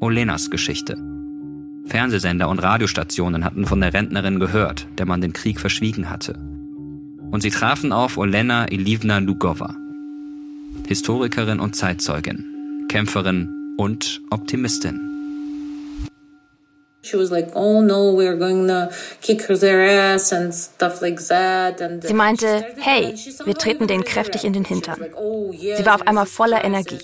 Olenas 0.00 0.50
Geschichte. 0.50 0.98
Fernsehsender 1.86 2.50
und 2.50 2.58
Radiostationen 2.58 3.46
hatten 3.46 3.64
von 3.64 3.80
der 3.80 3.94
Rentnerin 3.94 4.40
gehört, 4.40 4.86
der 4.98 5.06
man 5.06 5.22
den 5.22 5.32
Krieg 5.32 5.58
verschwiegen 5.58 6.10
hatte. 6.10 6.34
Und 7.30 7.40
sie 7.40 7.50
trafen 7.50 7.90
auf 7.90 8.18
Olena 8.18 8.70
Ilivna 8.70 9.20
Lugova, 9.20 9.74
Historikerin 10.86 11.60
und 11.60 11.76
Zeitzeugin, 11.76 12.44
Kämpferin 12.90 13.48
und 13.78 14.20
Optimistin. 14.28 15.13
Sie 22.02 22.14
meinte, 22.14 22.66
hey, 22.78 23.14
wir 23.44 23.54
treten 23.54 23.86
denen 23.86 24.04
kräftig 24.04 24.44
in 24.44 24.52
den 24.52 24.64
Hintern. 24.64 25.00
Oh, 25.16 25.52
Sie 25.52 25.86
war 25.86 25.96
auf 25.96 26.06
einmal 26.06 26.26
voller 26.26 26.64
Energie. 26.64 26.98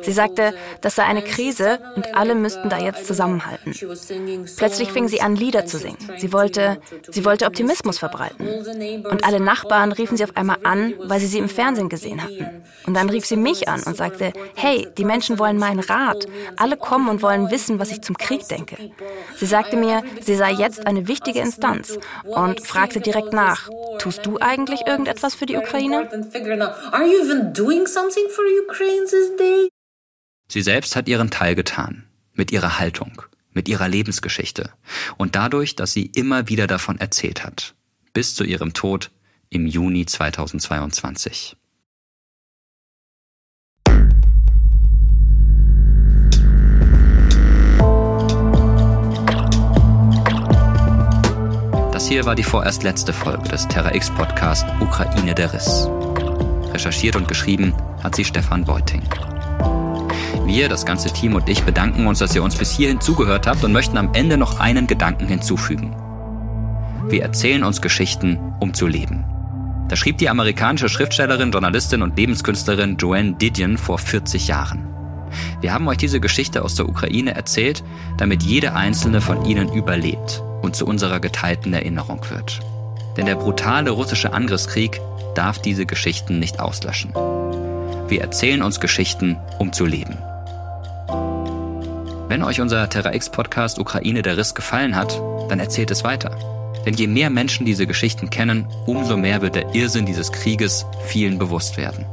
Sie 0.00 0.12
sagte, 0.12 0.54
das 0.80 0.96
sei 0.96 1.04
eine 1.04 1.22
Krise 1.22 1.78
und 1.96 2.14
alle 2.14 2.34
müssten 2.34 2.68
da 2.68 2.78
jetzt 2.78 3.06
zusammenhalten. 3.06 3.74
Plötzlich 4.56 4.90
fing 4.92 5.08
sie 5.08 5.20
an, 5.20 5.36
Lieder 5.36 5.66
zu 5.66 5.78
singen. 5.78 5.98
Sie 6.18 6.32
wollte, 6.32 6.78
sie 7.10 7.24
wollte 7.24 7.46
Optimismus 7.46 7.98
verbreiten. 7.98 8.46
Und 9.10 9.24
alle 9.24 9.40
Nachbarn 9.40 9.92
riefen 9.92 10.16
sie 10.16 10.24
auf 10.24 10.36
einmal 10.36 10.58
an, 10.62 10.94
weil 10.98 11.20
sie 11.20 11.26
sie 11.26 11.38
im 11.38 11.48
Fernsehen 11.48 11.88
gesehen 11.88 12.22
hatten. 12.22 12.62
Und 12.86 12.94
dann 12.94 13.10
rief 13.10 13.26
sie 13.26 13.36
mich 13.36 13.68
an 13.68 13.82
und 13.82 13.96
sagte, 13.96 14.32
hey, 14.54 14.88
die 14.96 15.04
Menschen 15.04 15.38
wollen 15.38 15.58
meinen 15.58 15.80
Rat. 15.80 16.26
Alle 16.56 16.76
kommen 16.76 17.08
und 17.08 17.22
wollen 17.22 17.50
wissen, 17.50 17.78
was 17.78 17.90
ich 17.90 18.02
zum 18.02 18.16
Krieg 18.16 18.48
denke. 18.48 18.76
Sie 19.40 19.46
sagte 19.46 19.78
mir, 19.78 20.02
sie 20.20 20.36
sei 20.36 20.52
jetzt 20.52 20.86
eine 20.86 21.08
wichtige 21.08 21.40
Instanz 21.40 21.98
und 22.24 22.60
fragte 22.60 23.00
direkt 23.00 23.32
nach, 23.32 23.70
tust 23.98 24.26
du 24.26 24.38
eigentlich 24.38 24.82
irgendetwas 24.86 25.34
für 25.34 25.46
die 25.46 25.56
Ukraine? 25.56 26.10
Sie 30.46 30.60
selbst 30.60 30.94
hat 30.94 31.08
ihren 31.08 31.30
Teil 31.30 31.54
getan, 31.54 32.04
mit 32.34 32.52
ihrer 32.52 32.78
Haltung, 32.78 33.22
mit 33.52 33.66
ihrer 33.66 33.88
Lebensgeschichte 33.88 34.74
und 35.16 35.36
dadurch, 35.36 35.74
dass 35.74 35.94
sie 35.94 36.04
immer 36.04 36.50
wieder 36.50 36.66
davon 36.66 37.00
erzählt 37.00 37.42
hat, 37.42 37.74
bis 38.12 38.34
zu 38.34 38.44
ihrem 38.44 38.74
Tod 38.74 39.10
im 39.48 39.66
Juni 39.66 40.04
2022. 40.04 41.56
Das 52.00 52.08
hier 52.08 52.24
war 52.24 52.34
die 52.34 52.42
vorerst 52.42 52.82
letzte 52.82 53.12
Folge 53.12 53.46
des 53.50 53.68
Terra 53.68 53.94
X 53.94 54.08
Podcast 54.08 54.64
Ukraine 54.80 55.34
der 55.34 55.52
Riss. 55.52 55.86
Recherchiert 56.72 57.14
und 57.14 57.28
geschrieben 57.28 57.74
hat 58.02 58.16
sie 58.16 58.24
Stefan 58.24 58.64
Beuting. 58.64 59.02
Wir, 60.46 60.70
das 60.70 60.86
ganze 60.86 61.12
Team 61.12 61.34
und 61.34 61.46
ich 61.50 61.62
bedanken 61.62 62.06
uns, 62.06 62.20
dass 62.20 62.34
ihr 62.34 62.42
uns 62.42 62.56
bis 62.56 62.70
hierhin 62.70 63.02
zugehört 63.02 63.46
habt 63.46 63.62
und 63.64 63.72
möchten 63.72 63.98
am 63.98 64.14
Ende 64.14 64.38
noch 64.38 64.60
einen 64.60 64.86
Gedanken 64.86 65.26
hinzufügen. 65.26 65.94
Wir 67.10 67.20
erzählen 67.20 67.64
uns 67.64 67.82
Geschichten, 67.82 68.54
um 68.60 68.72
zu 68.72 68.86
leben. 68.86 69.26
Das 69.88 69.98
schrieb 69.98 70.16
die 70.16 70.30
amerikanische 70.30 70.88
Schriftstellerin, 70.88 71.52
Journalistin 71.52 72.00
und 72.00 72.16
Lebenskünstlerin 72.16 72.96
Joanne 72.96 73.34
Didion 73.34 73.76
vor 73.76 73.98
40 73.98 74.48
Jahren. 74.48 74.88
Wir 75.60 75.74
haben 75.74 75.86
euch 75.86 75.98
diese 75.98 76.18
Geschichte 76.18 76.64
aus 76.64 76.76
der 76.76 76.88
Ukraine 76.88 77.34
erzählt, 77.34 77.84
damit 78.16 78.42
jede 78.42 78.72
einzelne 78.72 79.20
von 79.20 79.44
ihnen 79.44 79.70
überlebt 79.70 80.42
und 80.62 80.76
zu 80.76 80.86
unserer 80.86 81.20
geteilten 81.20 81.72
Erinnerung 81.72 82.24
wird. 82.30 82.60
Denn 83.16 83.26
der 83.26 83.36
brutale 83.36 83.90
russische 83.90 84.32
Angriffskrieg 84.32 85.00
darf 85.34 85.58
diese 85.58 85.86
Geschichten 85.86 86.38
nicht 86.38 86.60
auslöschen. 86.60 87.12
Wir 88.08 88.20
erzählen 88.22 88.62
uns 88.62 88.80
Geschichten, 88.80 89.36
um 89.58 89.72
zu 89.72 89.86
leben. 89.86 90.16
Wenn 92.28 92.42
euch 92.42 92.60
unser 92.60 92.88
Terra 92.88 93.12
X 93.12 93.28
Podcast 93.28 93.78
Ukraine 93.78 94.22
der 94.22 94.36
Riss 94.36 94.54
gefallen 94.54 94.96
hat, 94.96 95.20
dann 95.48 95.58
erzählt 95.58 95.90
es 95.90 96.04
weiter. 96.04 96.36
Denn 96.86 96.94
je 96.94 97.06
mehr 97.06 97.28
Menschen 97.28 97.66
diese 97.66 97.86
Geschichten 97.86 98.30
kennen, 98.30 98.66
umso 98.86 99.16
mehr 99.16 99.42
wird 99.42 99.56
der 99.56 99.74
Irrsinn 99.74 100.06
dieses 100.06 100.32
Krieges 100.32 100.86
vielen 101.06 101.38
bewusst 101.38 101.76
werden. 101.76 102.06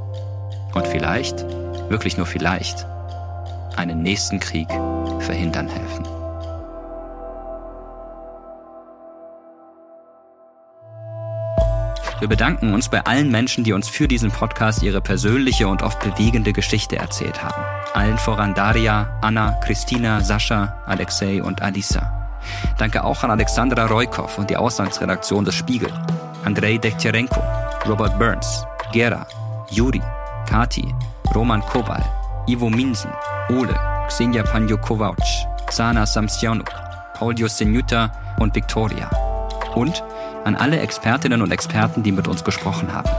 Und 0.74 0.88
vielleicht, 0.88 1.46
wirklich 1.90 2.18
nur 2.18 2.26
vielleicht, 2.26 2.86
einen 3.76 4.02
nächsten 4.02 4.40
Krieg 4.40 4.68
verhindern 5.20 5.68
helfen. 5.68 6.06
Wir 12.20 12.28
bedanken 12.28 12.74
uns 12.74 12.90
bei 12.90 13.06
allen 13.06 13.30
Menschen, 13.30 13.64
die 13.64 13.74
uns 13.74 13.88
für 13.88 14.08
diesen 14.08 14.32
Podcast 14.32 14.82
ihre 14.82 15.02
persönliche 15.02 15.68
und 15.68 15.84
oft 15.84 16.00
bewegende 16.00 16.52
Geschichte 16.52 16.96
erzählt 16.96 17.44
haben. 17.44 17.62
Allen 17.94 18.18
voran 18.18 18.56
Daria, 18.56 19.20
Anna, 19.22 19.52
Christina, 19.64 20.22
Sascha, 20.22 20.80
Alexei 20.88 21.44
und 21.44 21.62
Alisa. 21.62 22.12
Danke 22.80 23.04
auch 23.04 23.24
an 23.24 23.30
Alexandra 23.30 23.86
Roykov 23.86 24.40
und 24.40 24.50
die 24.50 24.58
Auslandsredaktion 24.58 25.46
des 25.46 25.54
Spiegel, 25.54 25.92
Andrei 26.44 26.78
Dektyarenko, 26.78 27.40
Robert 27.88 28.18
Burns, 28.18 28.66
Gera, 28.92 29.28
Juri, 29.70 30.02
Kati, 30.50 30.96
Roman 31.36 31.62
Kowal, 31.62 32.04
Ivo 32.48 32.70
Minsen, 32.70 33.12
Ole, 33.50 33.80
Xenia 34.08 34.42
Panjo 34.42 34.78
Kovac, 34.78 35.18
Sana 35.70 36.04
Samsjanuk, 36.06 36.72
Paul 37.14 37.38
Justinuta 37.38 38.12
und 38.40 38.56
Victoria. 38.56 39.08
Und 39.76 40.04
an 40.48 40.56
alle 40.56 40.80
Expertinnen 40.80 41.42
und 41.42 41.52
Experten, 41.52 42.04
die 42.04 42.14
mit 42.14 42.28
uns 42.30 42.42
gesprochen 42.42 42.94
haben. 42.94 43.10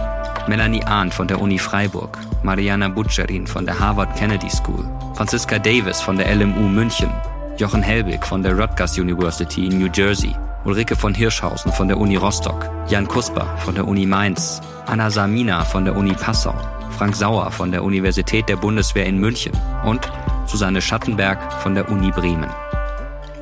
Melanie 0.49 0.83
Ahn 0.85 1.13
von 1.13 1.29
der 1.29 1.43
Uni 1.43 1.59
Freiburg, 1.59 2.17
Mariana 2.43 2.89
Butcherin 2.89 3.47
von 3.47 3.67
der 3.67 3.79
Harvard 3.79 4.17
Kennedy 4.17 4.49
School, 4.49 4.83
Franziska 5.15 5.59
Davis 5.59 6.01
von 6.01 6.17
der 6.17 6.35
LMU 6.35 6.69
München, 6.69 7.11
Jochen 7.59 7.83
Helbig 7.83 8.25
von 8.25 8.43
der 8.43 8.59
Rutgers 8.59 8.99
University 8.99 9.67
in 9.67 9.79
New 9.79 9.91
Jersey, 9.93 10.35
Ulrike 10.65 10.97
von 10.97 11.13
Hirschhausen 11.13 11.71
von 11.71 11.89
der 11.89 11.99
Uni 11.99 12.17
Rostock, 12.17 12.71
Jan 12.89 13.07
Kusper 13.07 13.47
von 13.59 13.75
der 13.75 13.87
Uni 13.87 14.07
Mainz, 14.07 14.63
Anna 14.87 15.11
Samina 15.11 15.65
von 15.65 15.85
der 15.85 15.97
Uni 15.97 16.15
Passau, 16.15 16.55
Frank 16.97 17.15
Sauer 17.15 17.51
von 17.51 17.71
der 17.71 17.85
Universität 17.85 18.49
der 18.49 18.57
Bundeswehr 18.57 19.05
in 19.05 19.19
München 19.19 19.53
und 19.85 20.11
Susanne 20.47 20.81
Schattenberg 20.81 21.53
von 21.63 21.75
der 21.75 21.91
Uni 21.91 22.11
Bremen. 22.11 22.49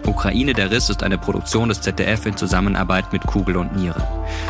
Ukraine 0.06 0.52
der 0.52 0.70
Riss 0.70 0.88
ist 0.88 1.02
eine 1.02 1.18
Produktion 1.18 1.68
des 1.68 1.80
ZDF 1.80 2.26
in 2.26 2.36
Zusammenarbeit 2.36 3.12
mit 3.12 3.26
Kugel 3.26 3.56
und 3.56 3.74
Niere. 3.74 4.06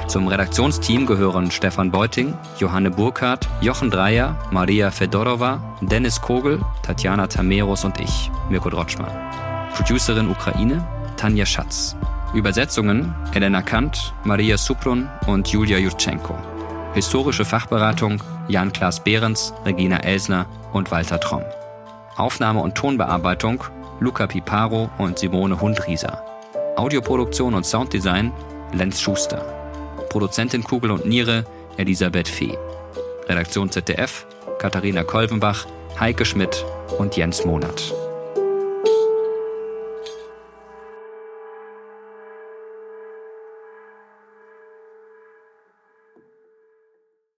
Zum 0.07 0.29
Redaktionsteam 0.29 1.07
gehören 1.07 1.51
Stefan 1.51 1.91
Beuting, 1.91 2.35
Johanne 2.59 2.91
Burkhardt, 2.91 3.49
Jochen 3.63 3.91
Dreier, 3.91 4.37
Maria 4.51 4.91
Fedorova, 4.91 5.61
Dennis 5.81 6.21
Kogel, 6.21 6.61
Tatjana 6.83 7.27
Tameros 7.27 7.85
und 7.85 7.99
ich, 8.01 8.31
Mirko 8.51 8.69
Drotschmann. 8.69 9.11
Producerin 9.75 10.31
Ukraine, 10.31 10.87
Tanja 11.17 11.47
Schatz. 11.47 11.97
Übersetzungen 12.35 13.15
Elena 13.33 13.63
Kant, 13.63 14.13
Maria 14.25 14.59
Suprun 14.59 15.09
und 15.27 15.49
Julia 15.49 15.79
Jutschenko. 15.79 16.37
Historische 16.93 17.45
Fachberatung 17.45 18.23
Jan-Klaas 18.49 19.03
Behrens, 19.03 19.55
Regina 19.65 19.99
Elsner 19.99 20.47
und 20.73 20.91
Walter 20.91 21.19
Tromm. 21.19 21.43
Aufnahme 22.17 22.61
und 22.61 22.75
Tonbearbeitung 22.75 23.65
Luca 24.01 24.27
Piparo 24.27 24.91
und 24.99 25.19
Simone 25.19 25.61
Hundrieser. 25.61 26.23
Audioproduktion 26.77 27.55
und 27.55 27.65
Sounddesign 27.65 28.33
Lenz 28.73 29.01
Schuster. 29.01 29.45
Produzentin 30.11 30.63
Kugel 30.63 30.91
und 30.91 31.07
Niere 31.07 31.45
Elisabeth 31.77 32.29
Fee. 32.29 32.57
Redaktion 33.29 33.71
ZDF 33.71 34.27
Katharina 34.59 35.05
Kolvenbach, 35.05 35.67
Heike 35.99 36.25
Schmidt 36.25 36.65
und 36.99 37.17
Jens 37.17 37.45
Monat. 37.45 37.93